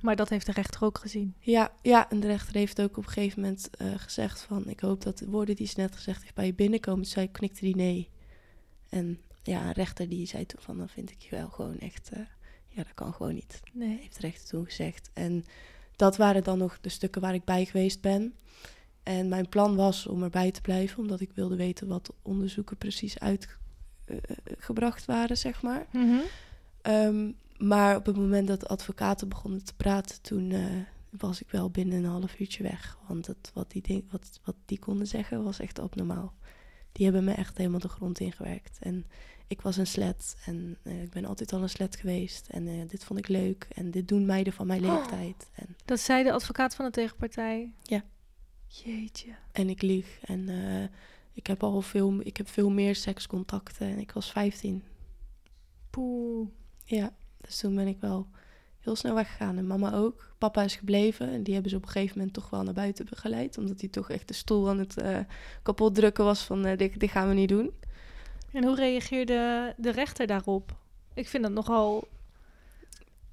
maar 0.00 0.16
dat 0.16 0.28
heeft 0.28 0.46
de 0.46 0.52
rechter 0.52 0.84
ook 0.84 0.98
gezien. 0.98 1.34
Ja, 1.38 1.72
ja, 1.82 2.10
en 2.10 2.20
de 2.20 2.26
rechter 2.26 2.54
heeft 2.54 2.80
ook 2.80 2.96
op 2.96 3.06
een 3.06 3.10
gegeven 3.12 3.40
moment 3.40 3.70
eh, 3.76 3.92
gezegd 3.96 4.42
van... 4.42 4.68
ik 4.68 4.80
hoop 4.80 5.02
dat 5.02 5.18
de 5.18 5.26
woorden 5.30 5.56
die 5.56 5.66
ze 5.66 5.80
net 5.80 5.94
gezegd 5.96 6.22
heeft 6.22 6.34
bij 6.34 6.46
je 6.46 6.54
binnenkomen. 6.54 7.06
Zei, 7.06 7.30
knikte 7.30 7.60
die 7.60 7.76
nee. 7.76 8.08
En 8.88 9.20
ja, 9.42 9.66
een 9.66 9.72
rechter 9.72 10.08
die 10.08 10.26
zei 10.26 10.46
toen 10.46 10.62
van... 10.62 10.78
dan 10.78 10.88
vind 10.88 11.10
ik 11.10 11.20
je 11.22 11.30
wel 11.30 11.48
gewoon 11.48 11.78
echt... 11.78 12.10
eh, 12.12 12.20
ja, 12.68 12.82
dat 12.82 12.94
kan 12.94 13.14
gewoon 13.14 13.34
niet. 13.34 13.60
Nee. 13.72 13.98
heeft 13.98 14.14
de 14.20 14.26
rechter 14.26 14.48
toen 14.48 14.64
gezegd. 14.64 15.10
En 15.12 15.44
dat 15.96 16.16
waren 16.16 16.44
dan 16.44 16.58
nog 16.58 16.80
de 16.80 16.88
stukken 16.88 17.20
waar 17.20 17.34
ik 17.34 17.44
bij 17.44 17.64
geweest 17.64 18.00
ben. 18.00 18.34
En 19.02 19.28
mijn 19.28 19.48
plan 19.48 19.76
was 19.76 20.06
om 20.06 20.22
erbij 20.22 20.50
te 20.50 20.60
blijven... 20.60 20.98
omdat 20.98 21.20
ik 21.20 21.32
wilde 21.34 21.56
weten 21.56 21.88
wat 21.88 22.06
de 22.06 22.14
onderzoeken 22.22 22.76
precies 22.76 23.18
uitgebracht 24.44 25.04
waren, 25.04 25.36
zeg 25.36 25.62
maar. 25.62 25.86
Mhm. 25.92 26.18
Ehm, 26.82 27.30
maar 27.56 27.96
op 27.96 28.06
het 28.06 28.16
moment 28.16 28.48
dat 28.48 28.60
de 28.60 28.66
advocaten 28.66 29.28
begonnen 29.28 29.64
te 29.64 29.74
praten, 29.74 30.22
toen 30.22 30.50
eh, 30.50 30.64
was 31.10 31.40
ik 31.40 31.50
wel 31.50 31.70
binnen 31.70 31.98
een 31.98 32.10
half 32.10 32.40
uurtje 32.40 32.62
weg. 32.62 32.98
Want 33.08 33.26
het, 33.26 33.50
wat, 33.54 33.70
die 33.70 33.82
ding, 33.82 34.04
wat, 34.10 34.40
wat 34.44 34.56
die 34.64 34.78
konden 34.78 35.06
zeggen 35.06 35.44
was 35.44 35.58
echt 35.58 35.78
abnormaal. 35.78 36.34
Die 36.92 37.04
hebben 37.04 37.24
me 37.24 37.32
echt 37.32 37.56
helemaal 37.56 37.80
de 37.80 37.88
grond 37.88 38.20
ingewerkt. 38.20 38.78
En 38.80 39.06
ik 39.46 39.60
was 39.60 39.76
een 39.76 39.86
slet 39.86 40.36
en 40.44 40.78
eh, 40.82 41.02
ik 41.02 41.10
ben 41.10 41.24
altijd 41.24 41.52
al 41.52 41.62
een 41.62 41.68
slet 41.68 41.96
geweest. 41.96 42.48
En 42.48 42.66
eh, 42.68 42.88
dit 42.88 43.04
vond 43.04 43.18
ik 43.18 43.28
leuk 43.28 43.66
en 43.74 43.90
dit 43.90 44.08
doen 44.08 44.26
meiden 44.26 44.52
van 44.52 44.66
mijn 44.66 44.80
leeftijd. 44.80 45.48
En, 45.54 45.76
Dat 45.84 46.00
zei 46.00 46.24
de 46.24 46.32
advocaat 46.32 46.74
van 46.74 46.84
de 46.84 46.90
tegenpartij. 46.90 47.72
Ja. 47.82 48.04
Jeetje. 48.66 49.34
en 49.52 49.68
ik 49.68 49.82
lieg 49.82 50.18
en 50.24 50.48
eh, 50.48 50.88
ik 51.34 51.46
heb 51.46 51.62
al 51.62 51.80
veel, 51.80 52.14
ik 52.22 52.36
heb 52.36 52.48
veel 52.48 52.70
meer 52.70 52.94
sekscontacten 52.94 53.86
en 53.86 53.98
ik 53.98 54.12
was 54.12 54.30
15. 54.30 54.82
Poeh. 55.90 56.48
Ja, 56.84 57.12
dus 57.40 57.58
toen 57.58 57.74
ben 57.74 57.86
ik 57.86 57.96
wel 58.00 58.26
heel 58.80 58.96
snel 58.96 59.14
weggegaan. 59.14 59.58
En 59.58 59.66
mama 59.66 59.92
ook. 59.92 60.32
Papa 60.38 60.62
is 60.62 60.76
gebleven. 60.76 61.28
En 61.30 61.42
die 61.42 61.52
hebben 61.52 61.70
ze 61.70 61.76
op 61.76 61.82
een 61.82 61.88
gegeven 61.88 62.16
moment 62.16 62.34
toch 62.34 62.50
wel 62.50 62.62
naar 62.62 62.74
buiten 62.74 63.06
begeleid. 63.10 63.58
Omdat 63.58 63.80
hij 63.80 63.88
toch 63.88 64.10
echt 64.10 64.28
de 64.28 64.34
stoel 64.34 64.68
aan 64.68 64.78
het 64.78 64.96
eh, 64.96 65.18
kapot 65.62 65.94
drukken 65.94 66.24
was 66.24 66.42
van... 66.42 66.64
eh, 66.64 66.78
dit, 66.78 67.00
dit 67.00 67.10
gaan 67.10 67.28
we 67.28 67.34
niet 67.34 67.48
doen. 67.48 67.70
En 68.52 68.64
hoe 68.64 68.76
reageerde 68.76 69.74
de 69.76 69.90
rechter 69.90 70.26
daarop? 70.26 70.76
Ik 71.14 71.28
vind 71.28 71.42
dat 71.42 71.52
nogal... 71.52 72.08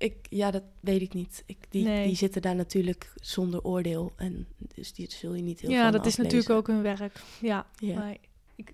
Ik, 0.01 0.15
ja, 0.29 0.51
dat 0.51 0.63
weet 0.79 1.01
ik 1.01 1.13
niet. 1.13 1.43
Ik, 1.45 1.57
die, 1.69 1.83
Nee. 1.83 2.07
die 2.07 2.15
zitten 2.15 2.41
daar 2.41 2.55
natuurlijk 2.55 3.13
zonder 3.15 3.63
oordeel. 3.63 4.13
En 4.15 4.47
dus 4.75 4.93
die 4.93 5.11
zul 5.11 5.33
je 5.33 5.41
niet 5.41 5.59
heel 5.59 5.69
Ja, 5.69 5.91
dat 5.91 6.05
is 6.05 6.15
natuurlijk 6.15 6.49
ook 6.49 6.67
hun 6.67 6.81
werk. 6.81 7.21
Ja, 7.41 7.65
Ja. 7.75 7.95
maar 7.99 8.17
ik, 8.55 8.73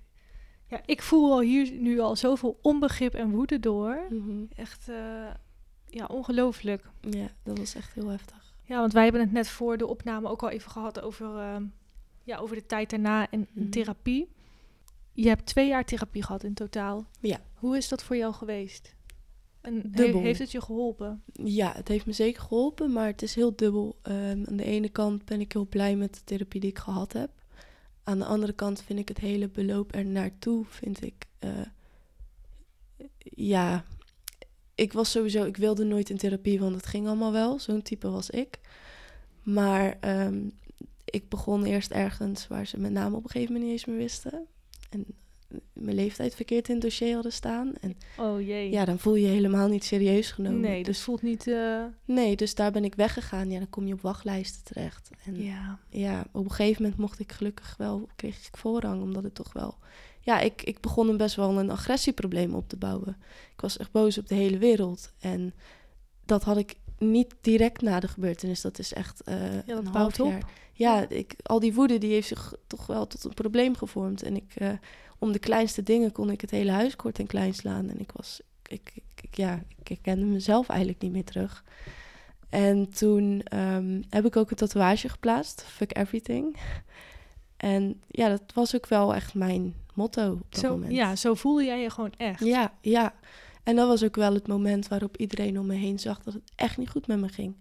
ja, 0.68 0.82
ik 0.86 1.02
voel 1.02 1.32
al 1.32 1.40
hier 1.40 1.72
nu 1.72 2.00
al 2.00 2.16
zoveel 2.16 2.60
onbegrip 2.62 3.14
en 3.14 3.32
woede 3.32 3.60
door. 3.60 4.06
Mhm. 4.10 4.44
Echt, 4.56 4.90
eh, 4.90 5.30
ja, 5.90 6.06
ongelooflijk. 6.06 6.90
Ja, 7.10 7.28
dat 7.44 7.58
was 7.58 7.76
echt 7.76 7.94
heel 7.94 8.08
heftig. 8.08 8.56
Ja, 8.64 8.80
want 8.80 8.94
wij 8.94 9.04
hebben 9.04 9.22
het 9.22 9.32
net 9.32 9.50
voor 9.50 9.78
de 9.78 9.88
opname 9.88 10.30
ook 10.30 10.44
al 10.44 10.50
even 10.50 10.72
gehad 10.72 11.02
over, 11.02 11.38
ehm, 11.38 11.64
ja, 12.24 12.38
over 12.38 12.56
de 12.56 12.66
tijd 12.66 12.90
daarna 12.90 13.30
en 13.30 13.48
Mhm. 13.54 13.70
therapie. 13.70 14.28
Je 15.14 15.28
hebt 15.28 15.46
twee 15.46 15.68
jaar 15.68 15.86
therapie 15.86 16.24
gehad 16.24 16.44
in 16.44 16.54
totaal. 16.54 17.06
Ja. 17.22 17.40
Hoe 17.54 17.78
is 17.78 17.88
dat 17.88 18.04
voor 18.04 18.16
jou 18.16 18.34
geweest? 18.34 18.96
En 19.68 19.82
Dubbel. 19.86 20.22
heeft 20.22 20.40
het 20.40 20.52
je 20.52 20.62
geholpen? 20.62 21.24
Ja, 21.34 21.74
het 21.76 21.88
heeft 21.88 22.06
me 22.06 22.12
zeker 22.12 22.42
geholpen, 22.42 22.92
maar 22.92 23.08
het 23.08 23.22
is 23.22 23.36
heel 23.36 23.56
dubbel. 23.56 23.98
Ehm, 24.02 24.44
aan 24.48 24.56
de 24.56 24.64
ene 24.64 24.90
kant 24.90 25.26
ben 25.26 25.40
ik 25.40 25.52
heel 25.52 25.68
blij 25.68 25.96
met 25.96 26.14
de 26.14 26.20
therapie 26.24 26.62
die 26.62 26.70
ik 26.70 26.78
gehad 26.78 27.14
heb. 27.14 27.30
Aan 28.04 28.20
de 28.20 28.26
andere 28.26 28.54
kant 28.54 28.82
vind 28.82 29.00
ik 29.00 29.08
het 29.08 29.18
hele 29.18 29.50
beloop 29.50 29.96
er 29.96 30.06
naartoe, 30.06 30.66
vind 30.66 31.04
ik... 31.04 31.26
eh, 31.40 31.50
ja, 33.20 33.86
ik 34.76 34.94
was 34.94 35.12
sowieso... 35.12 35.44
Ik 35.44 35.58
wilde 35.58 35.84
nooit 35.84 36.10
in 36.10 36.18
therapie, 36.18 36.60
want 36.60 36.76
het 36.76 36.86
ging 36.86 37.08
allemaal 37.08 37.32
wel. 37.32 37.60
Zo'n 37.60 37.82
type 37.82 38.10
was 38.10 38.30
ik. 38.30 38.60
Maar 39.44 39.98
ehm, 40.00 40.50
ik 41.06 41.30
begon 41.30 41.66
eerst 41.66 41.92
ergens 41.92 42.48
waar 42.48 42.68
ze 42.68 42.80
mijn 42.80 42.94
naam 42.94 43.14
op 43.14 43.24
een 43.24 43.30
gegeven 43.30 43.54
moment 43.54 43.72
niet 43.72 43.80
eens 43.80 43.90
meer 43.90 43.98
wisten. 43.98 44.48
En 44.90 45.06
mijn 45.74 45.96
leeftijd 45.96 46.36
verkeerd 46.36 46.68
in 46.68 46.74
het 46.74 46.84
dossier 46.84 47.14
hadden 47.14 47.32
staan. 47.32 47.74
En 47.82 47.98
Oh 48.20 48.42
jee. 48.42 48.72
ja, 48.72 48.86
dan 48.86 49.00
voel 49.00 49.16
je 49.16 49.22
je 49.28 49.34
helemaal 49.34 49.68
niet 49.68 49.84
serieus 49.84 50.32
genomen. 50.32 50.60
nee, 50.60 50.84
dus 50.84 50.96
dus 50.96 51.04
voelt 51.04 51.22
niet... 51.22 51.48
eh, 51.48 51.84
Nee, 52.06 52.36
dus 52.36 52.56
daar 52.56 52.72
ben 52.72 52.84
ik 52.84 52.96
weggegaan. 52.96 53.50
Ja, 53.52 53.58
dan 53.58 53.70
kom 53.70 53.88
je 53.88 53.94
op 53.94 54.02
wachtlijsten 54.02 54.64
terecht. 54.64 55.10
En 55.26 55.44
ja. 55.44 55.80
ja. 55.90 56.26
op 56.32 56.44
een 56.44 56.52
gegeven 56.52 56.82
moment 56.82 57.00
mocht 57.02 57.20
ik 57.20 57.32
gelukkig 57.32 57.76
wel, 57.78 58.08
kreeg 58.16 58.48
ik 58.48 58.58
voorrang, 58.58 59.02
omdat 59.02 59.24
het 59.24 59.36
toch 59.36 59.54
wel... 59.54 59.78
Ja, 60.20 60.40
ik, 60.40 60.62
ik 60.64 60.82
begon 60.82 61.10
een 61.10 61.18
best 61.18 61.36
wel 61.36 61.60
een 61.60 61.70
agressieprobleem 61.72 62.54
op 62.56 62.70
te 62.70 62.78
bouwen. 62.78 63.18
Ik 63.54 63.62
was 63.62 63.78
echt 63.78 63.92
boos 63.92 64.18
op 64.18 64.28
de 64.28 64.36
hele 64.36 64.58
wereld. 64.58 65.14
En 65.20 65.54
dat 66.26 66.44
had 66.44 66.58
ik 66.58 66.76
niet 66.98 67.36
direct 67.42 67.82
na 67.82 68.00
de 68.00 68.08
gebeurtenis. 68.08 68.62
Dat 68.62 68.80
is 68.80 68.94
echt 68.94 69.22
eh 69.22 69.54
Ja, 69.54 69.62
dat 69.76 69.78
een 69.86 69.88
half 69.88 70.20
op. 70.20 70.30
jaar. 70.30 70.50
Ja, 70.74 71.10
ik, 71.10 71.36
al 71.44 71.60
die 71.60 71.74
woede 71.74 71.98
die 71.98 72.12
heeft 72.12 72.28
zich 72.28 72.54
toch 72.68 72.86
wel 72.88 73.08
tot 73.08 73.24
een 73.24 73.34
probleem 73.34 73.76
gevormd. 73.76 74.24
En 74.24 74.36
ik, 74.36 74.54
eh, 74.56 74.70
om 75.20 75.32
de 75.32 75.40
kleinste 75.40 75.84
dingen 75.84 76.12
kon 76.12 76.32
ik 76.32 76.42
het 76.42 76.52
hele 76.52 76.72
huis 76.72 76.96
kort 76.96 77.20
en 77.20 77.28
klein 77.28 77.54
slaan. 77.54 77.90
En 77.90 78.00
ik 78.00 78.12
was, 78.12 78.42
ik, 78.68 78.92
ik, 79.22 79.36
ja, 79.36 79.64
ik 79.80 79.88
herkende 79.88 80.26
mezelf 80.26 80.70
eigenlijk 80.70 81.02
niet 81.02 81.12
meer 81.12 81.24
terug. 81.26 81.64
En 82.50 82.90
toen 82.90 83.42
ehm, 83.44 84.02
heb 84.10 84.26
ik 84.26 84.36
ook 84.36 84.50
een 84.50 84.58
tatoeage 84.58 85.10
geplaatst, 85.10 85.64
fuck 85.64 85.98
everything. 85.98 86.58
En 87.58 88.02
ja, 88.08 88.30
dat 88.30 88.42
was 88.54 88.76
ook 88.76 88.88
wel 88.88 89.16
echt 89.16 89.34
mijn 89.34 89.76
motto 89.94 90.32
op 90.32 90.46
dat 90.50 90.60
Zo, 90.60 90.70
moment. 90.70 90.92
ja, 90.92 91.16
zo 91.16 91.34
voelde 91.34 91.64
jij 91.64 91.82
je 91.82 91.90
gewoon 91.90 92.14
echt. 92.18 92.46
Ja, 92.46 92.74
ja. 92.82 93.14
En 93.64 93.76
dat 93.76 93.88
was 93.88 94.04
ook 94.04 94.16
wel 94.16 94.34
het 94.34 94.48
moment 94.48 94.88
waarop 94.88 95.18
iedereen 95.18 95.60
om 95.60 95.66
me 95.66 95.74
heen 95.76 96.00
zag 96.00 96.24
dat 96.24 96.34
het 96.34 96.52
echt 96.56 96.78
niet 96.78 96.90
goed 96.90 97.08
met 97.08 97.20
me 97.20 97.28
ging. 97.30 97.56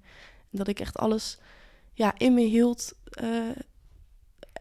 En 0.50 0.58
dat 0.58 0.68
ik 0.68 0.80
echt 0.80 0.98
alles 0.98 1.38
ja, 1.92 2.14
in 2.16 2.34
me 2.34 2.40
hield 2.40 2.94
eh, 3.10 3.28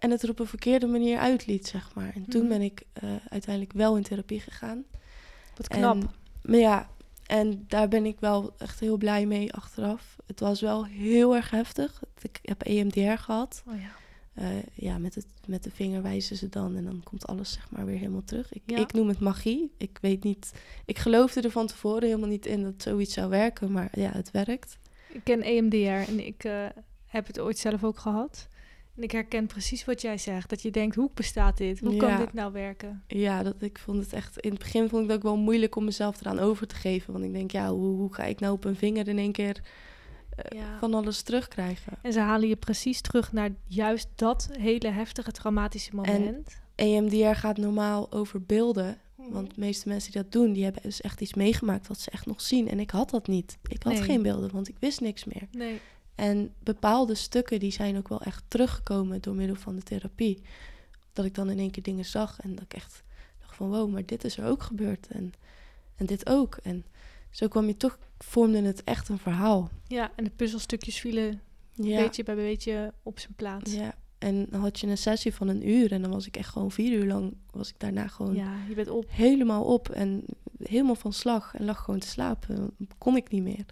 en 0.06 0.12
het 0.12 0.24
er 0.24 0.30
op 0.30 0.40
een 0.40 0.48
verkeerde 0.48 0.88
manier 0.88 1.18
uitliet, 1.18 1.68
zeg 1.68 1.96
maar. 1.96 2.12
En 2.16 2.26
toen 2.30 2.42
Mhm. 2.42 2.50
ben 2.50 2.62
ik 2.62 2.82
eh, 2.94 3.10
uiteindelijk 3.30 3.74
wel 3.74 3.96
in 3.98 4.04
therapie 4.04 4.40
gegaan. 4.40 4.84
Wat 5.58 5.68
knap. 5.68 5.96
En, 5.96 6.10
maar 6.42 6.60
ja, 6.60 6.90
en 7.26 7.66
daar 7.68 7.88
ben 7.88 8.06
ik 8.06 8.20
wel 8.20 8.54
echt 8.58 8.80
heel 8.80 8.98
blij 8.98 9.26
mee 9.26 9.54
achteraf. 9.54 10.16
Het 10.26 10.40
was 10.40 10.62
wel 10.62 10.86
heel 10.86 11.36
erg 11.36 11.50
heftig. 11.50 12.02
Ik 12.22 12.40
heb 12.42 12.62
EMDR 12.62 13.18
gehad. 13.22 13.64
oh 13.68 13.74
ja. 13.80 13.90
Eh, 14.34 14.48
ja, 14.74 14.98
met, 14.98 15.16
het, 15.16 15.26
met 15.48 15.64
de 15.64 15.72
vinger 15.72 16.02
wijzen 16.02 16.36
ze 16.38 16.50
dan 16.50 16.76
en 16.76 16.84
dan 16.84 17.02
komt 17.04 17.28
alles 17.28 17.52
zeg 17.54 17.72
maar 17.72 17.86
weer 17.86 17.98
helemaal 17.98 18.24
terug. 18.26 18.54
Ik, 18.54 18.62
Ja. 18.66 18.78
ik 18.78 18.94
noem 18.94 19.08
het 19.08 19.20
magie. 19.20 19.72
Ik 19.78 19.98
weet 20.02 20.24
niet, 20.24 20.52
ik 20.86 20.98
geloofde 21.00 21.42
er 21.42 21.52
van 21.52 21.68
tevoren 21.68 22.04
helemaal 22.04 22.30
niet 22.30 22.46
in 22.46 22.64
dat 22.64 22.74
zoiets 22.78 23.14
zou 23.14 23.30
werken, 23.30 23.72
maar 23.72 23.90
ja, 24.00 24.10
het 24.12 24.32
werkt. 24.32 24.78
Ik 25.12 25.24
ken 25.24 25.42
EMDR 25.42 26.10
en 26.12 26.26
ik 26.26 26.44
eh, 26.44 26.66
heb 27.06 27.28
het 27.28 27.40
ooit 27.40 27.58
zelf 27.58 27.84
ook 27.84 27.98
gehad. 27.98 28.48
En 28.96 29.04
ik 29.04 29.12
herken 29.12 29.48
precies 29.48 29.86
wat 29.86 30.02
jij 30.02 30.18
zegt. 30.18 30.50
Dat 30.50 30.62
je 30.62 30.72
denkt, 30.72 30.96
hoe 30.96 31.10
bestaat 31.14 31.58
dit? 31.58 31.80
Hoe 31.80 31.98
kan 31.98 32.18
dit 32.18 32.34
nou 32.34 32.52
werken? 32.52 33.04
Ja, 33.08 33.44
dat, 33.44 33.56
ik 33.62 33.78
vond 33.80 34.04
het 34.04 34.14
echt, 34.14 34.40
in 34.40 34.50
het 34.50 34.60
begin 34.60 34.90
vond 34.90 35.04
ik 35.04 35.08
het 35.08 35.18
ook 35.18 35.24
wel 35.24 35.38
moeilijk 35.38 35.76
om 35.76 35.84
mezelf 35.86 36.20
eraan 36.22 36.40
over 36.40 36.68
te 36.68 36.76
geven. 36.76 37.14
Want 37.14 37.26
ik 37.26 37.34
denk, 37.34 37.52
ja, 37.52 37.70
hoe, 37.70 37.96
hoe 37.96 38.14
ga 38.14 38.24
ik 38.24 38.40
nou 38.40 38.54
op 38.54 38.64
een 38.66 38.76
vinger 38.76 39.08
in 39.08 39.18
één 39.18 39.32
keer 39.32 39.62
eh, 40.36 40.60
Ja. 40.60 40.80
van 40.80 40.94
alles 40.94 41.22
terugkrijgen? 41.22 41.94
En 42.02 42.14
ze 42.14 42.20
halen 42.20 42.48
je 42.48 42.56
precies 42.56 43.02
terug 43.02 43.32
naar 43.34 43.50
juist 43.68 44.08
dat 44.16 44.50
hele 44.60 44.88
heftige, 44.90 45.32
traumatische 45.32 45.96
moment. 45.96 46.62
EMDR 46.76 47.36
gaat 47.36 47.58
normaal 47.58 48.12
over 48.12 48.42
beelden. 48.44 48.98
Mhm. 49.16 49.32
Want 49.32 49.56
de 49.56 49.60
meeste 49.62 49.88
mensen 49.90 50.12
die 50.12 50.22
dat 50.22 50.32
doen, 50.32 50.54
die 50.54 50.64
hebben 50.64 50.82
dus 50.82 51.02
echt 51.02 51.22
iets 51.22 51.34
meegemaakt 51.34 51.88
wat 51.88 52.00
ze 52.00 52.12
echt 52.12 52.26
nog 52.26 52.42
zien. 52.42 52.70
En 52.70 52.80
ik 52.80 52.90
had 52.92 53.10
dat 53.10 53.28
niet. 53.28 53.58
Ik 53.68 53.84
had 53.84 53.94
Nee. 53.94 54.02
geen 54.02 54.22
beelden, 54.22 54.52
want 54.52 54.68
ik 54.68 54.76
wist 54.80 55.02
niks 55.02 55.24
meer. 55.24 55.48
Nee. 55.52 55.80
En 56.16 56.54
bepaalde 56.60 57.16
stukken 57.16 57.60
die 57.60 57.72
zijn 57.72 57.98
ook 57.98 58.08
wel 58.08 58.22
echt 58.22 58.44
teruggekomen 58.48 59.22
door 59.22 59.36
middel 59.36 59.56
van 59.56 59.76
de 59.76 59.84
therapie. 59.84 60.42
Dat 61.14 61.26
ik 61.26 61.36
dan 61.36 61.50
in 61.50 61.60
één 61.60 61.72
keer 61.72 61.84
dingen 61.84 62.06
zag 62.06 62.40
en 62.40 62.56
dat 62.56 62.64
ik 62.64 62.74
echt 62.74 63.04
dacht 63.40 63.56
van 63.56 63.70
wow, 63.70 63.92
maar 63.92 64.06
dit 64.06 64.24
is 64.24 64.38
er 64.38 64.46
ook 64.46 64.64
gebeurd 64.64 65.08
en, 65.08 65.34
en 65.96 66.06
dit 66.06 66.30
ook. 66.30 66.58
En 66.64 66.86
zo 67.30 67.48
kwam 67.48 67.68
je 67.68 67.78
toch, 67.78 68.00
vormde 68.18 68.62
het 68.62 68.84
echt 68.84 69.10
een 69.10 69.18
verhaal. 69.18 69.70
Ja, 69.88 70.12
en 70.16 70.24
de 70.24 70.30
puzzelstukjes 70.30 71.00
vielen 71.00 71.42
Ja, 71.74 72.02
beetje 72.02 72.24
bij 72.24 72.36
beetje 72.36 72.94
op 73.04 73.20
zijn 73.20 73.34
plaats. 73.36 73.74
ja. 73.74 73.96
En 74.18 74.46
dan 74.50 74.62
had 74.62 74.80
je 74.80 74.88
een 74.88 74.98
sessie 74.98 75.34
van 75.34 75.48
een 75.48 75.70
uur 75.70 75.92
en 75.92 76.02
dan 76.02 76.12
was 76.12 76.28
ik 76.28 76.38
echt 76.38 76.50
gewoon 76.50 76.72
vier 76.72 77.00
uur 77.00 77.06
lang, 77.06 77.34
was 77.52 77.70
ik 77.70 77.80
daarna 77.80 78.08
gewoon 78.08 78.36
Ja, 78.36 78.56
je 78.70 78.76
bent 78.76 78.90
op. 78.90 79.06
helemaal 79.10 79.64
op 79.64 79.90
en 79.90 80.24
helemaal 80.64 80.96
van 80.96 81.14
slag 81.14 81.54
en 81.56 81.66
lag 81.66 81.84
gewoon 81.84 82.00
te 82.00 82.08
slapen. 82.08 82.76
Kon 82.98 83.16
ik 83.16 83.30
niet 83.30 83.44
meer. 83.44 83.66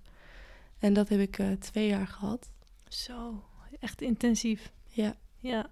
En 0.84 0.94
dat 0.94 1.10
heb 1.10 1.20
ik 1.20 1.40
eh, 1.40 1.52
twee 1.52 1.88
jaar 1.88 2.08
gehad. 2.08 2.52
Zo, 2.88 3.44
echt 3.80 4.02
intensief. 4.02 4.72
Ja. 4.88 5.16
Ja, 5.40 5.70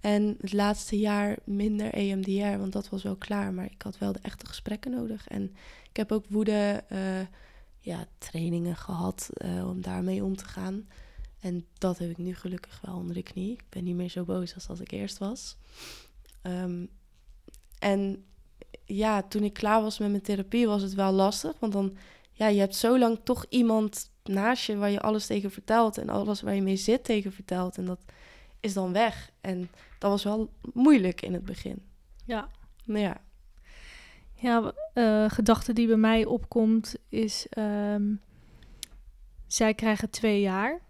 En 0.00 0.36
het 0.40 0.52
laatste 0.52 0.98
jaar 0.98 1.38
minder 1.44 1.92
EMDR, 1.92 2.58
want 2.58 2.72
dat 2.72 2.88
was 2.88 3.02
wel 3.02 3.16
klaar. 3.16 3.52
Maar 3.52 3.64
ik 3.64 3.82
had 3.82 3.98
wel 3.98 4.12
de 4.12 4.18
echte 4.22 4.46
gesprekken 4.46 4.90
nodig. 4.90 5.28
En 5.28 5.54
ik 5.88 5.96
heb 5.96 6.12
ook 6.12 6.24
woede 6.28 6.84
eh, 6.88 7.20
ja, 7.78 8.06
trainingen 8.18 8.76
gehad 8.76 9.30
eh, 9.32 9.68
om 9.68 9.80
daarmee 9.80 10.24
om 10.24 10.36
te 10.36 10.44
gaan. 10.44 10.88
En 11.40 11.66
dat 11.78 11.98
heb 11.98 12.10
ik 12.10 12.18
nu 12.18 12.34
gelukkig 12.34 12.80
wel 12.80 12.96
onder 12.96 13.14
de 13.14 13.22
knie. 13.22 13.52
Ik 13.52 13.64
ben 13.68 13.84
niet 13.84 13.96
meer 13.96 14.10
zo 14.10 14.24
boos 14.24 14.54
als 14.54 14.68
als 14.68 14.80
ik 14.80 14.90
eerst 14.90 15.18
was. 15.18 15.56
Ehm, 16.42 16.86
en 17.78 18.24
ja, 18.84 19.22
toen 19.22 19.42
ik 19.42 19.52
klaar 19.52 19.82
was 19.82 19.98
met 19.98 20.10
mijn 20.10 20.22
therapie 20.22 20.66
was 20.66 20.82
het 20.82 20.94
wel 20.94 21.12
lastig. 21.12 21.58
Want 21.58 21.72
dan, 21.72 21.96
ja, 22.32 22.46
je 22.46 22.60
hebt 22.60 22.76
zo 22.76 22.98
lang 22.98 23.18
toch 23.24 23.46
iemand 23.48 24.10
naast 24.30 24.64
je 24.66 24.76
waar 24.76 24.90
je 24.90 25.00
alles 25.00 25.26
tegen 25.26 25.50
vertelt. 25.50 25.98
En 25.98 26.08
alles 26.08 26.40
waar 26.42 26.54
je 26.54 26.62
mee 26.62 26.76
zit 26.76 27.04
tegen 27.04 27.32
vertelt. 27.32 27.76
En 27.78 27.84
dat 27.84 28.00
is 28.60 28.72
dan 28.74 28.92
weg. 28.92 29.30
En 29.40 29.70
dat 29.98 30.10
was 30.10 30.24
wel 30.24 30.50
moeilijk 30.72 31.22
in 31.22 31.32
het 31.32 31.44
begin. 31.44 31.82
ja. 32.24 32.48
Maar 32.84 33.00
ja, 33.00 33.16
Ja, 34.34 34.72
eh 34.94 35.24
gedachte 35.30 35.72
die 35.72 35.86
bij 35.86 35.96
mij 35.96 36.24
opkomt 36.24 36.96
is... 37.08 37.46
ehm, 37.50 38.14
zij 39.46 39.74
krijgen 39.74 40.10
twee 40.10 40.40
jaar, 40.40 40.80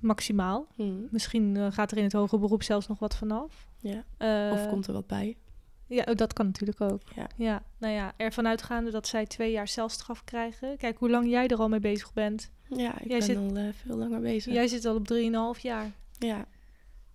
maximaal. 0.00 0.66
hm, 0.76 0.92
Misschien 1.10 1.56
eh, 1.56 1.66
gaat 1.72 1.90
er 1.90 1.96
in 1.96 2.02
het 2.04 2.12
hoger 2.12 2.38
beroep 2.38 2.62
zelfs 2.62 2.86
nog 2.86 2.98
wat 2.98 3.16
vanaf. 3.16 3.68
ja. 3.80 4.04
Eh, 4.16 4.52
of 4.52 4.68
komt 4.68 4.86
er 4.86 4.92
wat 4.92 5.06
bij. 5.06 5.36
Ja, 5.88 6.04
oh, 6.08 6.14
dat 6.14 6.32
kan 6.32 6.46
natuurlijk 6.46 6.80
ook. 6.80 7.02
Ja. 7.14 7.26
Ja, 7.36 7.62
nou 7.78 7.92
ja, 7.94 8.12
ervan 8.16 8.46
uitgaande 8.46 8.90
dat 8.90 9.06
zij 9.06 9.26
twee 9.26 9.50
jaar 9.50 9.68
celstraf 9.68 10.24
krijgen. 10.24 10.76
Kijk 10.76 10.98
hoe 10.98 11.10
lang 11.10 11.28
jij 11.28 11.48
er 11.48 11.58
al 11.58 11.68
mee 11.68 11.80
bezig 11.80 12.12
bent. 12.12 12.50
Ja, 12.68 12.92
ik 13.00 13.08
Jij 13.08 13.18
ben 13.18 13.22
zit- 13.22 13.36
al 13.36 13.56
eh, 13.56 13.68
veel 13.72 13.96
langer 13.96 14.20
bezig. 14.20 14.52
Jij 14.52 14.66
zit 14.68 14.84
al 14.84 14.94
op 14.94 15.06
3,5 15.56 15.60
jaar. 15.62 15.90
Ja, 16.18 16.46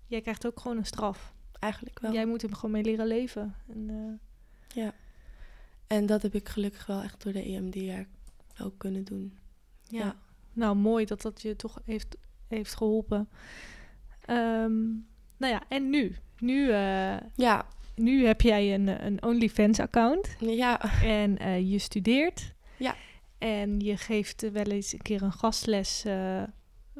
Jij 0.08 0.22
krijgt 0.22 0.46
ook 0.48 0.60
gewoon 0.60 0.78
een 0.78 0.86
straf. 0.86 1.34
eigenlijk 1.60 2.00
wel. 2.00 2.12
Jij 2.14 2.26
moet 2.26 2.44
er 2.44 2.56
gewoon 2.56 2.72
mee 2.72 2.84
leren 2.84 3.08
leven. 3.08 3.56
En, 3.68 3.90
eh, 4.76 4.88
En 5.88 6.06
dat 6.06 6.22
heb 6.22 6.36
ik 6.36 6.50
gelukkig 6.50 6.86
wel 6.86 7.02
echt 7.02 7.24
door 7.24 7.34
de 7.34 7.46
EMDR 7.50 8.08
wel 8.58 8.72
kunnen 8.78 9.04
doen. 9.04 9.38
ja. 9.84 10.00
Ja. 10.00 10.16
nou 10.54 10.76
mooi 10.76 11.06
dat 11.06 11.22
dat 11.22 11.42
je 11.42 11.56
toch 11.56 11.80
heeft, 11.86 12.18
heeft 12.48 12.76
geholpen. 12.76 13.30
Ehm, 14.26 14.82
nou 15.38 15.54
ja, 15.54 15.64
en 15.70 15.90
nu? 15.90 16.16
Nu, 16.38 16.70
eh, 16.72 17.18
Ja, 17.36 17.66
nu 17.96 18.26
heb 18.26 18.42
jij 18.42 18.74
een, 18.74 19.06
een 19.06 19.24
OnlyFans-account 19.24 20.36
ja, 20.40 21.02
en 21.04 21.38
eh, 21.38 21.72
je 21.72 21.80
studeert. 21.80 22.54
Ja. 22.78 22.96
En 23.38 23.80
je 23.80 23.98
geeft 23.98 24.52
wel 24.52 24.64
eens 24.66 24.94
een 24.94 25.02
keer 25.02 25.22
een 25.22 25.32
gastles 25.32 26.04
eh, 26.06 26.44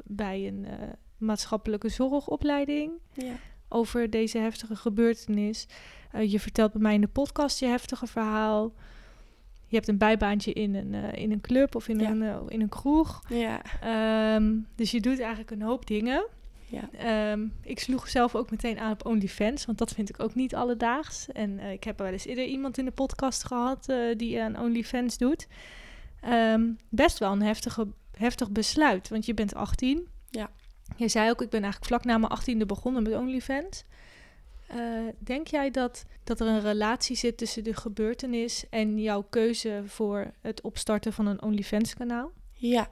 bij 0.04 0.46
een 0.46 0.64
eh, 0.66 0.88
maatschappelijke 1.18 1.88
zorgopleiding 1.88 2.92
ja. 3.12 3.32
over 3.68 4.10
deze 4.10 4.38
heftige 4.38 4.76
gebeurtenis. 4.76 5.66
Eh, 6.10 6.32
je 6.32 6.40
vertelt 6.40 6.72
bij 6.72 6.80
mij 6.80 6.94
in 6.94 7.00
de 7.00 7.06
podcast 7.08 7.60
je 7.60 7.66
heftige 7.66 8.06
verhaal. 8.06 8.72
je 9.66 9.76
hebt 9.80 9.88
een 9.88 9.98
bijbaantje 9.98 10.52
in 10.52 10.74
een, 10.74 10.94
eh, 10.94 11.22
in 11.22 11.32
een 11.32 11.40
club 11.40 11.74
of 11.74 11.88
in, 11.88 11.98
Ja. 11.98 12.10
een, 12.10 12.22
eh, 12.22 12.36
in 12.48 12.60
een 12.60 12.68
kroeg. 12.68 13.22
Ja. 13.28 13.62
Ehm, 13.80 14.56
dus 14.74 14.90
je 14.90 15.00
doet 15.00 15.18
eigenlijk 15.18 15.50
een 15.50 15.62
hoop 15.62 15.86
dingen. 15.86 16.26
Ja. 16.74 16.88
Ehm, 17.32 17.46
ik 17.62 17.78
sloeg 17.78 18.08
zelf 18.08 18.34
ook 18.34 18.50
meteen 18.50 18.78
aan 18.78 18.92
op 18.92 19.06
OnlyFans, 19.06 19.66
want 19.66 19.78
dat 19.78 19.92
vind 19.92 20.08
ik 20.08 20.20
ook 20.20 20.34
niet 20.34 20.54
alledaags. 20.54 21.28
En 21.32 21.58
eh, 21.58 21.72
ik 21.72 21.84
heb 21.84 21.98
wel 21.98 22.06
eens 22.06 22.26
eerder 22.26 22.44
iemand 22.44 22.78
in 22.78 22.84
de 22.84 22.90
podcast 22.90 23.44
gehad 23.44 23.88
eh, 23.88 24.16
die 24.16 24.42
aan 24.42 24.58
OnlyFans 24.58 25.18
doet. 25.18 25.46
Ehm, 26.20 26.72
best 26.88 27.18
wel 27.18 27.32
een 27.32 27.42
heftige, 27.42 27.86
heftig 28.16 28.50
besluit, 28.50 29.08
want 29.08 29.26
je 29.26 29.34
bent 29.34 29.54
18. 29.54 30.08
Ja. 30.30 30.50
Je 30.96 31.08
zei 31.08 31.30
ook, 31.30 31.42
ik 31.42 31.50
ben 31.50 31.62
eigenlijk 31.62 31.92
vlak 31.92 32.04
na 32.04 32.18
mijn 32.18 32.32
18e 32.40 32.66
begonnen 32.66 33.02
met 33.02 33.14
OnlyFans. 33.14 33.84
Eh, 34.66 34.78
denk 35.18 35.46
jij 35.46 35.70
dat, 35.70 36.04
dat 36.24 36.40
er 36.40 36.46
een 36.46 36.60
relatie 36.60 37.16
zit 37.16 37.36
tussen 37.36 37.64
de 37.64 37.74
gebeurtenis 37.74 38.68
en 38.70 39.00
jouw 39.00 39.22
keuze 39.30 39.82
voor 39.86 40.32
het 40.40 40.60
opstarten 40.60 41.12
van 41.12 41.26
een 41.26 41.42
OnlyFans-kanaal? 41.42 42.32
Ja. 42.52 42.90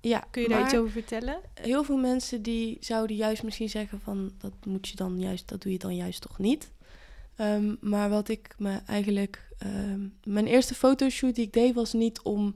Ja, 0.00 0.24
Kun 0.30 0.42
je 0.42 0.48
daar 0.48 0.64
iets 0.64 0.76
over 0.76 0.90
vertellen? 0.90 1.40
Heel 1.54 1.84
veel 1.84 1.96
mensen 1.96 2.42
die 2.42 2.76
zouden 2.80 3.16
juist 3.16 3.42
misschien 3.42 3.68
zeggen 3.68 4.00
van 4.00 4.32
dat 4.38 4.52
moet 4.64 4.88
je 4.88 4.96
dan 4.96 5.20
juist, 5.20 5.48
dat 5.48 5.62
doe 5.62 5.72
je 5.72 5.78
dan 5.78 5.96
juist 5.96 6.20
toch 6.20 6.38
niet. 6.38 6.70
Ehm, 7.36 7.74
maar 7.80 8.10
wat 8.10 8.28
ik 8.28 8.54
me 8.58 8.80
eigenlijk, 8.86 9.48
ehm, 9.58 10.00
mijn 10.24 10.46
eerste 10.46 10.74
fotoshoot 10.74 11.34
die 11.34 11.44
ik 11.44 11.52
deed 11.52 11.74
was 11.74 11.92
niet 11.92 12.20
om 12.22 12.54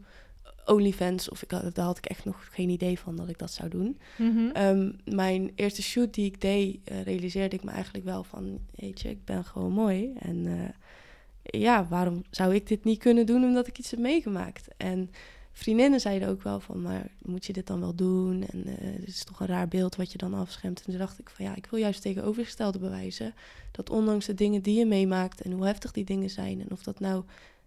OnlyFans 0.66 1.28
of 1.28 1.42
ik 1.42 1.50
had, 1.50 1.74
daar 1.74 1.84
had 1.84 1.98
ik 1.98 2.06
echt 2.06 2.24
nog 2.24 2.48
geen 2.52 2.68
idee 2.68 2.98
van 2.98 3.16
dat 3.16 3.28
ik 3.28 3.38
dat 3.38 3.52
zou 3.52 3.68
doen. 3.68 3.98
Mhm. 4.18 4.50
Ehm, 4.52 4.92
mijn 5.04 5.52
eerste 5.54 5.82
shoot 5.82 6.14
die 6.14 6.26
ik 6.26 6.40
deed, 6.40 6.78
eh, 6.84 7.02
realiseerde 7.02 7.56
ik 7.56 7.64
me 7.64 7.70
eigenlijk 7.70 8.04
wel 8.04 8.24
van, 8.24 8.58
weet 8.74 9.00
je, 9.00 9.10
ik 9.10 9.24
ben 9.24 9.44
gewoon 9.44 9.72
mooi. 9.72 10.12
En 10.18 10.46
eh, 10.46 11.60
ja, 11.60 11.86
waarom 11.88 12.22
zou 12.30 12.54
ik 12.54 12.66
dit 12.66 12.84
niet 12.84 12.98
kunnen 12.98 13.26
doen 13.26 13.44
omdat 13.44 13.66
ik 13.66 13.78
iets 13.78 13.90
heb 13.90 14.00
meegemaakt? 14.00 14.68
En 14.76 15.10
vriendinnen 15.56 16.00
zeiden 16.00 16.28
ook 16.28 16.42
wel 16.42 16.60
van, 16.60 16.82
maar 16.82 17.10
moet 17.22 17.46
je 17.46 17.52
dit 17.52 17.66
dan 17.66 17.80
wel 17.80 17.94
doen? 17.94 18.44
En 18.46 18.66
eh 18.66 18.74
het 19.00 19.08
is 19.08 19.24
toch 19.24 19.40
een 19.40 19.46
raar 19.46 19.68
beeld 19.68 19.96
wat 19.96 20.12
je 20.12 20.18
dan 20.18 20.34
afschermt. 20.34 20.78
En 20.78 20.90
toen 20.90 20.98
dacht 20.98 21.18
ik 21.18 21.30
van, 21.30 21.44
ja, 21.44 21.54
ik 21.54 21.66
wil 21.66 21.80
juist 21.80 22.02
tegenovergestelde 22.02 22.78
bewijzen. 22.78 23.34
Dat 23.70 23.90
ondanks 23.90 24.26
de 24.26 24.34
dingen 24.34 24.62
die 24.62 24.78
je 24.78 24.86
meemaakt 24.86 25.40
en 25.40 25.52
hoe 25.52 25.66
heftig 25.66 25.92
die 25.92 26.04
dingen 26.04 26.30
zijn... 26.30 26.60
en 26.60 26.70
of 26.70 26.82
dat 26.82 27.00
nou 27.00 27.24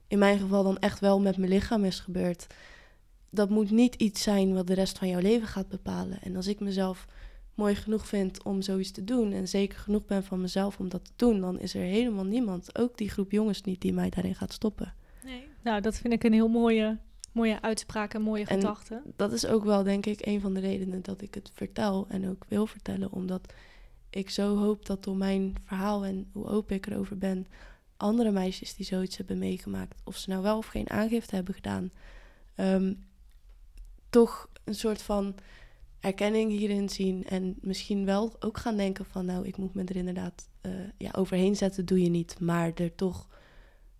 in 0.07 0.19
mijn 0.19 0.39
geval 0.39 0.63
dan 0.63 0.77
echt 0.77 0.99
wel 0.99 1.19
met 1.19 1.37
mijn 1.37 1.51
lichaam 1.51 1.83
is 1.83 1.99
gebeurd... 1.99 2.47
dat 3.29 3.49
moet 3.49 3.71
niet 3.71 3.95
iets 3.95 4.23
zijn 4.23 4.53
wat 4.53 4.67
de 4.67 4.73
rest 4.73 4.97
van 4.97 5.07
jouw 5.07 5.21
leven 5.21 5.47
gaat 5.47 5.67
bepalen. 5.67 6.21
En 6.21 6.35
als 6.35 6.47
ik 6.47 6.59
mezelf 6.59 7.05
mooi 7.55 7.75
genoeg 7.75 8.07
vind 8.07 8.43
om 8.43 8.61
zoiets 8.61 8.91
te 8.91 9.03
doen... 9.03 9.31
en 9.31 9.47
zeker 9.47 9.79
genoeg 9.79 10.05
ben 10.05 10.23
van 10.23 10.41
mezelf 10.41 10.79
om 10.79 10.89
dat 10.89 11.05
te 11.05 11.11
doen... 11.15 11.41
dan 11.41 11.59
is 11.59 11.73
er 11.73 11.81
helemaal 11.81 12.25
niemand, 12.25 12.77
ook 12.77 12.97
die 12.97 13.09
groep 13.09 13.31
jongens 13.31 13.61
niet... 13.61 13.81
die 13.81 13.93
mij 13.93 14.09
daarin 14.09 14.35
gaat 14.35 14.53
stoppen. 14.53 14.93
Nee. 15.23 15.47
Nou, 15.63 15.81
dat 15.81 15.97
vind 15.97 16.13
ik 16.13 16.23
een 16.23 16.33
heel 16.33 16.47
mooie, 16.47 16.97
mooie 17.37 17.61
uitspraak 17.61 18.13
en 18.13 18.21
mooie 18.21 18.45
En- 18.45 18.55
gedachte. 18.59 19.01
dat 19.15 19.31
is 19.31 19.45
ook 19.45 19.63
wel, 19.63 19.83
denk 19.83 20.05
ik, 20.05 20.25
een 20.25 20.41
van 20.41 20.53
de 20.53 20.59
redenen 20.59 21.01
dat 21.01 21.21
ik 21.21 21.33
het 21.33 21.51
vertel 21.53 22.05
en 22.09 22.29
ook 22.29 22.45
wil 22.47 22.67
vertellen. 22.67 23.11
Omdat 23.11 23.53
ik 24.09 24.29
zo 24.29 24.57
hoop 24.57 24.85
dat 24.85 25.03
door 25.03 25.15
mijn 25.17 25.55
verhaal 25.65 26.05
en 26.05 26.29
hoe 26.31 26.45
open 26.47 26.75
ik 26.75 26.85
erover 26.87 27.17
ben, 27.17 27.47
andere 27.97 28.31
meisjes 28.31 28.75
die 28.75 28.85
zoiets 28.85 29.17
hebben 29.17 29.37
meegemaakt, 29.37 30.01
of 30.03 30.17
ze 30.17 30.29
nou 30.29 30.41
wel 30.43 30.57
of 30.57 30.65
geen 30.67 30.89
aangifte 30.89 31.35
hebben 31.35 31.53
gedaan, 31.53 31.91
ehm, 32.55 32.93
toch 34.09 34.49
een 34.63 34.75
soort 34.75 35.01
van 35.01 35.35
erkenning 35.99 36.51
hierin 36.51 36.89
zien. 36.89 37.25
En 37.25 37.57
misschien 37.61 38.05
wel 38.05 38.35
ook 38.39 38.57
gaan 38.57 38.77
denken 38.77 39.05
van, 39.05 39.25
nou, 39.25 39.45
ik 39.47 39.57
moet 39.57 39.73
me 39.73 39.83
er 39.83 39.95
inderdaad 39.95 40.49
eh, 40.61 40.71
ja, 40.97 41.09
overheen 41.15 41.55
zetten, 41.55 41.85
doe 41.85 42.01
je 42.01 42.09
niet. 42.09 42.39
Maar 42.39 42.71
er 42.75 42.95
toch 42.95 43.27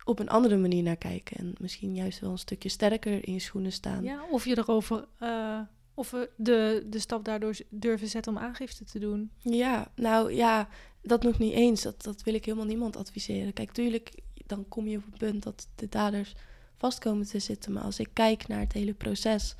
op 0.08 0.20
een 0.20 0.30
andere 0.30 0.58
manier 0.58 0.84
naar 0.84 0.97
kijken. 0.97 1.38
En 1.38 1.53
misschien 1.60 1.95
juist 1.95 2.20
wel 2.20 2.32
een 2.32 2.38
stukje 2.38 2.70
sterker 2.70 3.28
in 3.28 3.34
je 3.34 3.39
schoenen 3.39 3.72
staan. 3.72 4.03
Ja, 4.03 4.26
of 4.32 4.45
je 4.45 4.58
erover, 4.58 5.08
eh, 5.20 5.60
of 5.93 6.12
we 6.12 6.30
de, 6.36 6.86
de 6.89 6.99
stap 6.99 7.26
daardoor 7.26 7.58
durven 7.70 8.08
zetten 8.08 8.32
om 8.32 8.39
aangifte 8.39 8.84
te 8.84 8.99
doen. 8.99 9.32
Ja, 9.38 9.91
nou 9.95 10.34
ja, 10.34 10.70
dat 11.01 11.24
nog 11.24 11.39
niet 11.39 11.53
eens. 11.53 11.82
Dat, 11.82 12.03
dat 12.03 12.24
wil 12.24 12.34
ik 12.34 12.45
helemaal 12.45 12.66
niemand 12.66 12.97
adviseren. 12.97 13.53
Kijk, 13.53 13.72
tuurlijk, 13.72 14.12
dan 14.45 14.66
kom 14.68 14.88
je 14.88 14.97
op 14.97 15.05
het 15.05 15.18
punt 15.18 15.43
dat 15.43 15.68
de 15.76 15.89
daders 15.89 16.36
vast 16.76 16.99
komen 16.99 17.26
te 17.26 17.39
zitten. 17.39 17.74
Maar 17.74 17.84
als 17.84 17.99
ik 17.99 18.10
kijk 18.14 18.47
naar 18.47 18.60
het 18.60 18.74
hele 18.74 18.93
proces, 18.93 19.55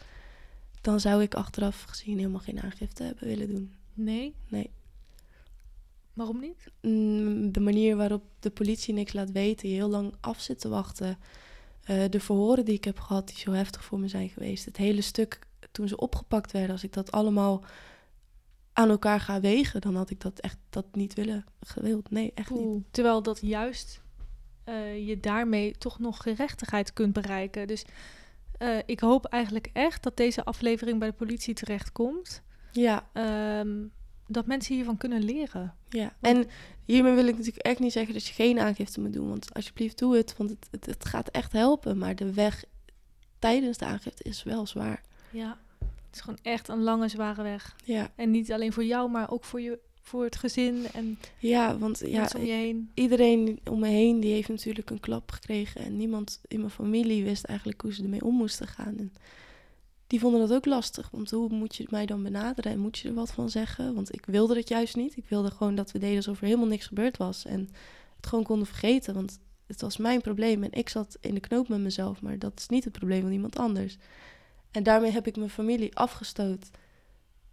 dan 0.82 1.00
zou 1.00 1.22
ik 1.22 1.36
achteraf 1.36 1.82
gezien 1.82 2.18
helemaal 2.18 2.40
geen 2.40 2.62
aangifte 2.62 3.04
hebben 3.04 3.28
willen 3.28 3.48
doen. 3.48 3.74
Nee? 3.94 4.34
Nee. 4.48 4.70
Waarom 6.18 6.40
niet? 6.40 6.72
Mm, 6.82 7.52
De 7.52 7.60
manier 7.60 7.96
waarop 7.96 8.24
de 8.40 8.50
politie 8.50 8.94
niks 8.94 9.14
laat 9.14 9.32
weten, 9.32 9.70
je 9.70 9.76
heel 9.76 9.90
lang 9.90 10.14
af 10.22 10.40
zit 10.40 10.60
te 10.60 10.70
wachten. 10.70 11.18
eh, 11.84 12.04
de 12.10 12.20
verhoren 12.20 12.66
die 12.66 12.74
ik 12.76 12.84
heb 12.84 13.00
gehad, 13.00 13.28
die 13.28 13.38
zo 13.38 13.52
heftig 13.52 13.84
voor 13.84 14.00
me 14.00 14.08
zijn 14.08 14.30
geweest. 14.30 14.66
Het 14.66 14.78
hele 14.78 15.02
stuk 15.02 15.40
toen 15.72 15.88
ze 15.88 15.98
opgepakt 15.98 16.52
werden, 16.52 16.72
als 16.72 16.84
ik 16.84 16.94
dat 16.94 17.12
allemaal 17.12 17.64
aan 18.74 18.90
elkaar 18.90 19.20
ga 19.20 19.40
wegen, 19.40 19.82
dan 19.82 19.96
had 19.96 20.10
ik 20.10 20.22
dat 20.22 20.40
echt 20.40 20.58
dat 20.70 20.86
niet 20.92 21.14
willen 21.14 21.46
gewild. 21.62 22.10
Nee, 22.12 22.32
echt 22.36 22.50
niet. 22.50 22.84
Terwijl 22.92 23.22
dat 23.24 23.40
juist 23.42 24.02
eh, 24.64 25.08
je 25.08 25.20
daarmee 25.20 25.72
toch 25.78 26.00
nog 26.00 26.18
gerechtigheid 26.22 26.94
kunt 26.94 27.14
bereiken. 27.14 27.68
Dus 27.68 27.86
eh, 28.58 28.78
ik 28.86 29.00
hoop 29.00 29.26
eigenlijk 29.26 29.70
echt 29.74 30.04
dat 30.04 30.18
deze 30.18 30.44
aflevering 30.46 31.00
bij 31.00 31.08
de 31.10 31.14
politie 31.16 31.54
terechtkomt. 31.54 32.42
Ja, 32.72 33.10
Ehm, 33.14 33.86
dat 34.28 34.46
mensen 34.46 34.76
hiervan 34.76 34.98
kunnen 34.98 35.24
leren. 35.24 35.74
ja. 35.90 36.16
En 36.22 36.46
hiermee 36.86 37.14
wil 37.14 37.28
ik 37.28 37.38
natuurlijk 37.38 37.66
echt 37.66 37.80
niet 37.80 37.92
zeggen 37.92 38.14
dat 38.14 38.26
je 38.26 38.34
geen 38.34 38.60
aangifte 38.60 39.00
moet 39.02 39.14
doen. 39.14 39.30
Want 39.30 39.54
alsjeblieft 39.54 39.98
doe 40.00 40.16
het, 40.16 40.38
want 40.38 40.50
het, 40.50 40.68
het, 40.72 40.86
het 40.86 41.06
gaat 41.06 41.30
echt 41.30 41.52
helpen. 41.52 41.98
Maar 41.98 42.16
de 42.16 42.34
weg 42.34 42.64
tijdens 43.40 43.78
de 43.78 43.86
aangifte 43.86 44.24
is 44.24 44.44
wel 44.44 44.66
zwaar. 44.68 45.02
Ja. 45.32 45.58
Het 45.80 46.16
is 46.16 46.22
gewoon 46.22 46.40
echt 46.42 46.68
een 46.68 46.84
lange, 46.84 47.08
zware 47.08 47.44
weg. 47.44 47.76
Ja, 47.84 48.12
En 48.16 48.32
niet 48.32 48.52
alleen 48.52 48.74
voor 48.74 48.86
jou, 48.86 49.10
maar 49.10 49.32
ook 49.32 49.44
voor, 49.44 49.62
je, 49.62 49.80
voor 50.02 50.24
het 50.24 50.36
gezin 50.36 50.86
en 50.94 51.20
ja 51.38 51.78
want 51.78 52.02
ja, 52.06 52.30
om 52.38 52.46
je 52.46 52.52
heen. 52.52 52.92
iedereen 52.94 53.60
om 53.70 53.80
me 53.80 53.88
heen 53.88 54.20
die 54.20 54.34
heeft 54.34 54.50
natuurlijk 54.50 54.90
een 54.90 55.00
klap 55.00 55.32
gekregen. 55.32 55.82
En 55.82 55.98
niemand 55.98 56.42
in 56.48 56.60
mijn 56.60 56.72
familie 56.72 57.24
wist 57.24 57.44
eigenlijk 57.44 57.82
hoe 57.82 57.94
ze 57.94 58.04
ermee 58.04 58.24
om 58.24 58.36
moesten 58.36 58.68
gaan. 58.68 58.98
En 58.98 59.14
die 60.08 60.20
vonden 60.20 60.40
dat 60.40 60.54
ook 60.54 60.66
lastig. 60.66 61.10
Want 61.12 61.32
hoe 61.32 61.50
moet 61.50 61.76
je 61.76 61.88
mij 61.90 62.06
dan 62.06 62.24
benaderen 62.24 62.72
en 62.72 62.80
moet 62.80 62.98
je 62.98 63.08
er 63.08 63.14
wat 63.14 63.32
van 63.32 63.50
zeggen? 63.50 63.94
Want 63.94 64.14
ik 64.14 64.26
wilde 64.26 64.56
het 64.56 64.70
juist 64.70 64.96
niet. 64.96 65.18
Ik 65.18 65.26
wilde 65.30 65.52
gewoon 65.52 65.76
dat 65.76 65.92
we 65.92 66.00
deden 66.00 66.16
alsof 66.16 66.40
er 66.40 66.46
helemaal 66.46 66.68
niks 66.68 66.86
gebeurd 66.86 67.18
was. 67.18 67.46
En 67.46 67.70
het 68.16 68.28
gewoon 68.28 68.44
konden 68.44 68.68
vergeten. 68.68 69.14
Want 69.14 69.40
het 69.66 69.82
was 69.82 69.98
mijn 69.98 70.22
probleem 70.22 70.64
en 70.64 70.72
ik 70.72 70.90
zat 70.90 71.18
in 71.22 71.34
de 71.34 71.40
knoop 71.40 71.68
met 71.68 71.80
mezelf. 71.80 72.22
Maar 72.22 72.40
dat 72.40 72.54
is 72.56 72.68
niet 72.68 72.84
het 72.84 72.94
probleem 72.94 73.22
van 73.22 73.32
iemand 73.32 73.58
anders. 73.58 73.98
En 74.72 74.84
daarmee 74.84 75.12
heb 75.12 75.28
ik 75.28 75.38
mijn 75.38 75.50
familie 75.50 75.96
afgestoot. 75.96 76.70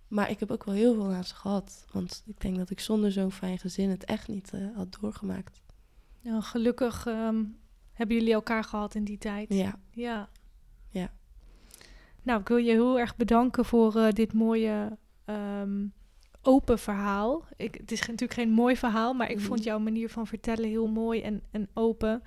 Maar 0.09 0.31
ik 0.31 0.41
heb 0.41 0.51
ook 0.51 0.65
wel 0.65 0.75
heel 0.75 0.95
veel 0.95 1.13
aan 1.13 1.25
ze 1.25 1.35
gehad. 1.35 1.85
Want 1.93 2.23
ik 2.27 2.41
denk 2.41 2.57
dat 2.57 2.71
ik 2.71 2.81
zonder 2.81 3.13
zo'n 3.13 3.33
fijn 3.33 3.59
gezin 3.59 3.91
het 3.91 4.05
echt 4.05 4.29
niet 4.29 4.51
eh, 4.53 4.61
had 4.75 4.97
doorgemaakt. 5.01 5.61
Nou, 6.21 6.43
gelukkig 6.43 7.07
ehm, 7.07 7.45
hebben 7.93 8.17
jullie 8.17 8.33
elkaar 8.33 8.65
gehad 8.65 8.95
in 8.95 9.05
die 9.05 9.19
tijd. 9.19 9.55
Ja. 9.55 9.79
Ja. 9.91 10.29
Nou, 12.25 12.41
ik 12.41 12.49
wil 12.49 12.57
je 12.57 12.71
heel 12.71 12.99
erg 12.99 13.17
bedanken 13.17 13.65
voor 13.65 13.97
eh, 13.97 14.13
dit 14.13 14.33
mooie 14.33 14.99
ehm, 15.25 15.87
open 16.43 16.79
verhaal. 16.79 17.45
Ik, 17.57 17.75
het 17.75 17.93
is 17.93 18.01
natuurlijk 18.01 18.33
geen 18.33 18.51
mooi 18.51 18.77
verhaal, 18.77 19.15
maar 19.15 19.31
ik 19.31 19.41
vond 19.41 19.65
jouw 19.65 19.79
manier 19.79 20.09
van 20.09 20.27
vertellen 20.27 20.69
heel 20.69 20.87
mooi 20.87 21.23
en, 21.23 21.43
en 21.51 21.69
open. 21.75 22.23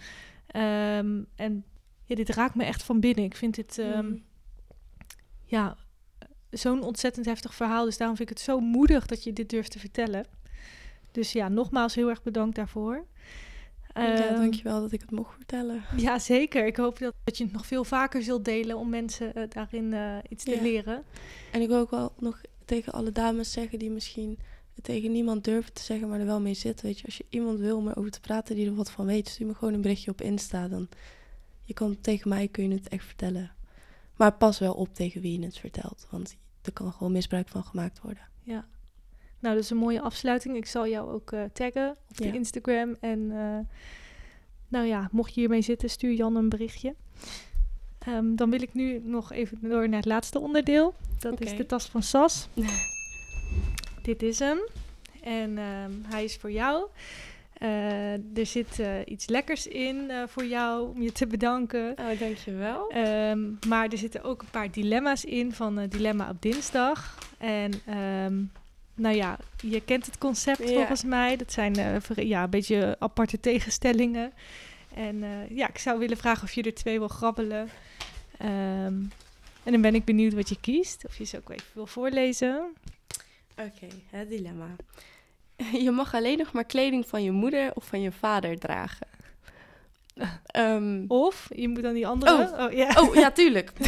Ehm, 0.47 1.23
en 1.35 1.63
ja, 2.03 2.15
dit 2.15 2.29
raakt 2.29 2.55
me 2.55 2.63
echt 2.63 2.83
van 2.83 2.99
binnen. 2.99 3.23
Ik 3.23 3.35
vind 3.35 3.55
dit 3.55 3.77
ehm, 3.77 4.05
Mm. 4.05 4.23
ja, 5.45 5.77
zo'n 6.49 6.81
ontzettend 6.83 7.25
heftig 7.25 7.55
verhaal. 7.55 7.85
Dus 7.85 7.97
daarom 7.97 8.17
vind 8.17 8.29
ik 8.29 8.37
het 8.37 8.45
zo 8.45 8.59
moedig 8.59 9.05
dat 9.05 9.23
je 9.23 9.33
dit 9.33 9.49
durft 9.49 9.71
te 9.71 9.79
vertellen. 9.79 10.25
Dus 11.11 11.31
ja, 11.31 11.47
nogmaals 11.49 11.95
heel 11.95 12.09
erg 12.09 12.23
bedankt 12.23 12.55
daarvoor. 12.55 13.05
Ja, 14.01 14.27
Ehm, 14.27 14.35
dankjewel 14.35 14.81
dat 14.81 14.91
ik 14.91 15.01
het 15.01 15.11
mocht 15.11 15.35
vertellen. 15.35 15.83
ja, 15.97 16.19
zeker. 16.19 16.65
Ik 16.65 16.77
hoop 16.77 16.99
dat, 16.99 17.13
dat 17.23 17.37
je 17.37 17.43
het 17.43 17.53
nog 17.53 17.65
veel 17.65 17.83
vaker 17.83 18.23
zult 18.23 18.45
delen 18.45 18.77
om 18.77 18.89
mensen 18.89 19.35
eh, 19.35 19.43
daarin 19.49 19.93
eh, 19.93 20.17
iets 20.29 20.43
te 20.43 20.55
Ja. 20.55 20.61
leren. 20.61 21.03
En 21.51 21.61
ik 21.61 21.67
wil 21.67 21.77
ook 21.79 21.89
wel 21.91 22.13
nog 22.19 22.41
tegen 22.65 22.93
alle 22.93 23.11
dames 23.11 23.51
zeggen 23.51 23.79
die 23.79 23.89
misschien 23.89 24.39
het 24.75 24.83
tegen 24.83 25.11
niemand 25.11 25.43
durven 25.43 25.73
te 25.73 25.81
zeggen, 25.83 26.09
maar 26.09 26.19
er 26.19 26.25
wel 26.25 26.41
mee 26.41 26.53
zitten. 26.53 26.85
Weet 26.85 26.99
je, 26.99 27.05
als 27.05 27.17
je 27.17 27.25
iemand 27.29 27.59
wil 27.59 27.77
om 27.77 27.87
erover 27.87 28.11
te 28.11 28.19
praten 28.19 28.55
die 28.55 28.67
er 28.67 28.75
wat 28.75 28.91
van 28.91 29.05
weet, 29.05 29.27
stuur 29.27 29.47
me 29.47 29.53
gewoon 29.53 29.73
een 29.73 29.81
berichtje 29.81 30.11
op 30.11 30.21
Insta. 30.21 30.67
Dan 30.67 30.87
je 31.63 31.73
kan 31.73 31.97
tegen 32.01 32.29
mij 32.29 32.47
kun 32.47 32.69
je 32.69 32.75
het 32.75 32.87
echt 32.87 33.05
vertellen. 33.05 33.51
Maar 34.15 34.33
pas 34.33 34.59
wel 34.59 34.73
op 34.73 34.93
tegen 34.93 35.21
wie 35.21 35.39
je 35.39 35.45
het 35.45 35.57
vertelt, 35.57 36.07
want 36.09 36.35
er 36.61 36.73
kan 36.73 36.91
gewoon 36.93 37.11
misbruik 37.11 37.47
van 37.47 37.63
gemaakt 37.63 38.01
worden. 38.01 38.23
Ja. 38.43 38.67
Nou, 39.39 39.55
dat 39.55 39.63
is 39.63 39.69
een 39.69 39.77
mooie 39.77 40.01
afsluiting. 40.01 40.55
Ik 40.55 40.65
zal 40.65 40.87
jou 40.87 41.11
ook 41.11 41.31
eh, 41.31 41.43
taggen 41.53 41.95
op 42.09 42.17
de. 42.17 42.31
Instagram. 42.33 42.95
En 42.99 43.31
eh, 43.31 43.75
nou 44.67 44.85
ja, 44.85 45.09
mocht 45.11 45.33
je 45.33 45.39
hiermee 45.39 45.61
zitten, 45.61 45.89
stuur 45.89 46.13
Jan 46.13 46.35
een 46.35 46.49
berichtje. 46.49 46.95
Ehm, 47.99 48.35
dan 48.35 48.49
wil 48.49 48.61
ik 48.61 48.73
nu 48.73 49.01
nog 49.03 49.31
even 49.31 49.57
door 49.61 49.89
naar 49.89 49.99
het 49.99 50.05
laatste 50.05 50.39
onderdeel. 50.39 50.93
Dat 51.19 51.41
is 51.41 51.55
de 51.55 51.65
tas 51.65 51.85
van 51.85 52.03
Sas. 52.03 52.47
Dit 54.01 54.23
is 54.23 54.39
hem. 54.39 54.59
En 55.21 55.57
ehm, 55.57 55.91
hij 56.07 56.23
is 56.23 56.35
voor 56.35 56.51
jou. 56.51 56.87
Eh, 57.53 58.37
er 58.37 58.45
zit 58.45 58.81
iets 59.05 59.27
lekkers 59.27 59.67
in 59.67 60.11
voor 60.27 60.45
jou 60.45 60.89
om 60.89 61.01
je 61.01 61.11
te 61.11 61.27
bedanken. 61.27 61.95
Oh, 61.99 62.19
dankjewel. 62.19 62.95
Um, 62.95 63.59
maar 63.67 63.87
er 63.87 63.97
zitten 63.97 64.23
ook 64.23 64.41
een 64.41 64.49
paar 64.51 64.71
dilemma's 64.71 65.25
in 65.25 65.51
van 65.53 65.87
Dilemma 65.87 66.29
op 66.29 66.41
dinsdag. 66.41 67.17
En 67.37 67.71
um, 68.25 68.51
nou 68.97 69.15
ja, 69.15 69.37
je 69.61 69.81
kent 69.81 70.05
het 70.05 70.17
concept 70.17 70.57
Ja. 70.69 70.75
volgens 70.75 71.03
mij. 71.03 71.35
Dat 71.35 71.51
zijn 71.51 71.79
uh, 71.79 71.95
ver- 71.99 72.25
ja, 72.25 72.43
een 72.43 72.49
beetje 72.49 72.95
aparte 72.99 73.39
tegenstellingen. 73.39 74.33
En 74.95 75.15
uh, 75.15 75.49
ja, 75.49 75.67
ik 75.67 75.77
zou 75.77 75.99
willen 75.99 76.17
vragen 76.17 76.43
of 76.43 76.51
je 76.53 76.63
er 76.63 76.73
twee 76.73 76.99
wil 76.99 77.07
grabbelen. 77.07 77.69
Um, 78.41 79.11
en 79.63 79.71
dan 79.71 79.81
ben 79.81 79.95
ik 79.95 80.05
benieuwd 80.05 80.33
wat 80.33 80.49
je 80.49 80.57
kiest. 80.61 81.05
Of 81.05 81.17
je 81.17 81.23
ze 81.23 81.37
ook 81.37 81.49
even 81.49 81.65
wil 81.73 81.87
voorlezen. 81.87 82.73
Oké, 83.51 83.87
het 84.09 84.29
dilemma. 84.29 84.67
Je 85.83 85.91
mag 85.91 86.13
alleen 86.13 86.37
nog 86.37 86.51
maar 86.51 86.63
kleding 86.65 87.07
van 87.07 87.23
je 87.23 87.31
moeder 87.31 87.71
of 87.73 87.85
van 87.85 88.01
je 88.01 88.11
vader 88.11 88.59
dragen. 88.59 89.07
Ehm, 90.45 91.03
Of, 91.07 91.49
je 91.55 91.67
moet 91.69 91.81
dan 91.81 91.93
die 91.93 92.07
andere... 92.07 92.33
Oh. 92.33 92.65
oh 92.65 92.71
ja. 92.71 92.93
oh, 92.99 93.15
ja, 93.15 93.31
tuurlijk. 93.31 93.71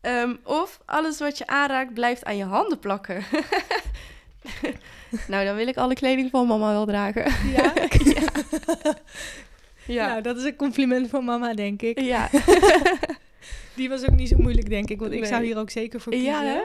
Ehm, 0.00 0.34
of 0.42 0.80
alles 0.84 1.18
wat 1.18 1.38
je 1.38 1.46
aanraakt 1.46 1.94
blijft 1.94 2.24
aan 2.24 2.36
je 2.36 2.44
handen 2.44 2.78
plakken. 2.78 3.24
nou, 5.28 5.44
dan 5.44 5.56
wil 5.56 5.66
ik 5.66 5.76
alle 5.76 5.94
kleding 5.94 6.30
van 6.30 6.46
mama 6.46 6.70
wel 6.70 6.86
dragen. 6.86 7.50
Ja? 7.52 7.72
ja. 8.14 8.22
ja. 9.86 10.06
Nou, 10.08 10.22
dat 10.22 10.36
is 10.36 10.44
een 10.44 10.56
compliment 10.56 11.08
van 11.08 11.24
mama, 11.24 11.54
denk 11.54 11.82
ik. 11.82 12.00
ja. 12.00 12.28
Die 13.74 13.88
was 13.88 14.02
ook 14.02 14.14
niet 14.14 14.28
zo 14.28 14.36
moeilijk, 14.38 14.68
denk 14.68 14.90
ik. 14.90 14.98
Want 15.00 15.12
ik 15.12 15.20
Nee. 15.20 15.28
zou 15.28 15.44
hier 15.44 15.58
ook 15.58 15.70
zeker 15.70 16.00
voor 16.00 16.12
kiezen. 16.12 16.30
Ja, 16.30 16.42
hè? 16.42 16.60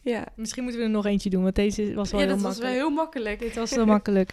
Ja, 0.00 0.24
Misschien 0.34 0.62
moeten 0.62 0.80
we 0.80 0.86
er 0.86 0.92
nog 0.92 1.06
eentje 1.06 1.30
doen, 1.30 1.42
want 1.42 1.54
deze 1.54 1.94
was 1.94 2.10
wel 2.10 2.20
ja 2.20 2.26
heel 2.26 2.34
dat 2.34 2.44
was 2.44 2.58
wel 2.58 2.66
makkelijk. 2.66 2.74
heel 2.74 2.90
makkelijk. 2.90 3.38
Dit 3.38 3.54
was 3.54 3.70
wel 3.74 3.86
makkelijk. 3.86 4.30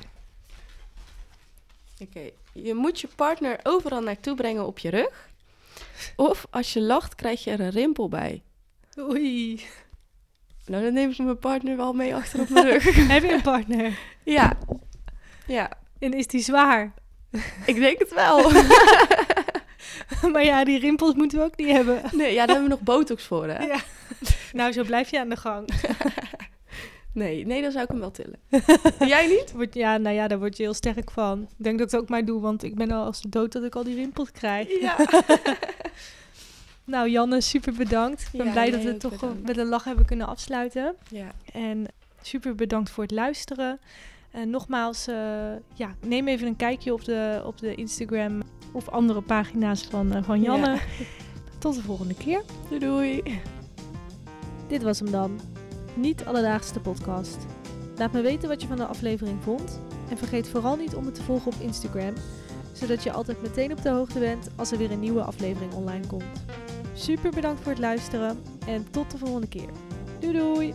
Oké, 2.02 2.30
je 2.54 2.74
moet 2.74 3.00
je 3.02 3.08
partner 3.16 3.60
overal 3.64 4.02
naartoe 4.02 4.36
brengen 4.36 4.66
op 4.66 4.80
je 4.80 4.90
rug. 4.90 5.29
Of 6.16 6.46
als 6.50 6.74
je 6.74 6.82
lacht, 6.82 7.16
krijg 7.16 7.44
je 7.44 7.52
er 7.52 7.60
een 7.60 7.70
rimpel 7.70 8.10
bij. 8.10 8.44
Oei. 9.00 9.62
Nou, 10.66 10.84
dan 10.84 10.94
neem 10.94 11.10
ik 11.10 11.18
mijn 11.18 11.40
partner 11.40 11.78
wel 11.78 11.94
mee 11.94 12.16
achter 12.16 12.40
op 12.40 12.50
mijn 12.50 12.66
rug. 12.66 12.84
Heb 13.08 13.24
je 13.24 13.34
een 13.34 13.42
partner? 13.42 13.98
ja. 14.24 14.58
Ja, 15.48 15.72
En 16.00 16.14
is 16.14 16.28
die 16.28 16.42
zwaar? 16.42 16.94
ik 17.66 17.76
denk 17.76 18.00
het 18.00 18.14
wel. 18.14 18.52
maar 20.32 20.44
ja, 20.44 20.64
die 20.64 20.80
rimpels 20.80 21.14
moeten 21.14 21.38
we 21.38 21.44
ook 21.44 21.58
niet 21.58 21.68
hebben. 21.70 22.02
nee, 22.12 22.34
ja, 22.34 22.46
daar 22.46 22.56
hebben 22.56 22.64
we 22.64 22.70
nog 22.70 22.82
botox 22.82 23.24
voor, 23.24 23.48
hè? 23.48 23.64
Ja. 23.64 23.80
Nou, 24.54 24.72
zo 24.72 24.84
blijf 24.84 25.12
je 25.12 25.20
aan 25.20 25.30
de 25.30 25.36
gang. 25.36 25.68
Nee, 27.14 27.46
nee, 27.46 27.62
dan 27.62 27.72
zou 27.72 27.84
ik 27.84 27.90
hem 27.90 28.00
wel 28.00 28.12
tillen. 28.12 28.40
Jij 29.14 29.28
niet? 29.28 29.52
Word, 29.52 29.74
ja, 29.74 29.98
nou 29.98 30.16
ja, 30.16 30.28
daar 30.28 30.40
word 30.40 30.58
je 30.58 30.64
heel 30.64 30.74
sterk 30.74 31.12
van. 31.12 31.42
Ik 31.42 31.64
denk 31.64 31.78
dat 31.78 31.88
ik 31.88 31.94
het 31.94 32.02
ook 32.02 32.10
maar 32.10 32.26
doe, 32.26 32.42
want 32.42 32.64
ik 32.64 32.76
ben 32.76 32.92
al 32.92 33.06
als 33.06 33.22
de 33.22 33.30
dood 33.30 33.52
dat 33.52 33.64
ik 33.64 33.76
al 33.76 33.84
die 33.84 33.96
rimpels 33.96 34.32
krijg. 34.32 34.80
Ja. 34.82 34.96
Nou, 36.84 37.10
Janne, 37.10 37.42
super 37.42 37.74
bedankt. 37.74 38.22
Ik 38.22 38.38
ben 38.38 38.46
Ja, 38.46 38.52
blij 38.52 38.72
dat 38.72 38.84
we 38.84 38.98
toch 38.98 39.12
bedankt. 39.12 39.48
met 39.48 39.58
een 39.58 39.68
lach 39.68 39.84
hebben 39.84 40.06
kunnen 40.06 40.28
afsluiten. 40.28 40.96
ja. 41.10 41.28
En 41.54 41.86
super 42.22 42.56
bedankt 42.56 42.90
voor 42.90 43.04
het 43.04 43.12
luisteren. 43.12 43.80
En 44.32 44.50
nogmaals, 44.50 45.08
eh, 45.08 45.16
ja, 45.74 45.96
neem 46.06 46.28
even 46.28 46.48
een 46.48 46.56
kijkje 46.56 46.94
op 46.94 47.06
de, 47.06 47.42
op 47.46 47.58
de 47.58 47.76
Instagram 47.76 48.42
of 48.72 48.90
andere 48.90 49.22
pagina's 49.22 49.84
van, 49.90 50.14
eh, 50.14 50.24
van 50.24 50.42
Janne. 50.42 50.70
Ja. 50.74 50.80
Tot 51.60 51.76
de 51.76 51.82
volgende 51.82 52.14
keer. 52.16 52.42
Doei 52.70 52.80
doei. 52.80 53.24
Dit 54.68 54.84
was 54.84 55.00
hem 55.00 55.12
dan. 55.12 55.40
Niet 56.00 56.26
alledaagse 56.26 56.80
podcast. 56.80 57.38
Laat 57.98 58.12
me 58.12 58.22
weten 58.22 58.50
wat 58.50 58.62
je 58.62 58.68
van 58.68 58.78
de 58.78 58.86
aflevering 58.86 59.44
vond. 59.44 59.82
En 60.10 60.18
vergeet 60.18 60.48
vooral 60.50 60.76
niet 60.76 60.96
om 60.96 61.04
me 61.04 61.12
te 61.12 61.24
volgen 61.24 61.52
op 61.52 61.60
Instagram, 61.62 62.14
zodat 62.74 63.04
je 63.04 63.12
altijd 63.12 63.42
meteen 63.42 63.72
op 63.72 63.82
de 63.82 63.90
hoogte 63.90 64.20
bent 64.20 64.50
als 64.56 64.72
er 64.72 64.78
weer 64.78 64.92
een 64.92 65.00
nieuwe 65.00 65.22
aflevering 65.22 65.74
online 65.74 66.08
komt. 66.08 66.44
Super 66.94 67.32
bedankt 67.32 67.62
voor 67.62 67.72
het 67.72 67.82
luisteren 67.82 68.44
en 68.66 68.92
tot 68.92 69.12
de 69.12 69.18
volgende 69.18 69.48
keer. 69.48 69.70
Doei 70.20 70.34
doei! 70.34 70.74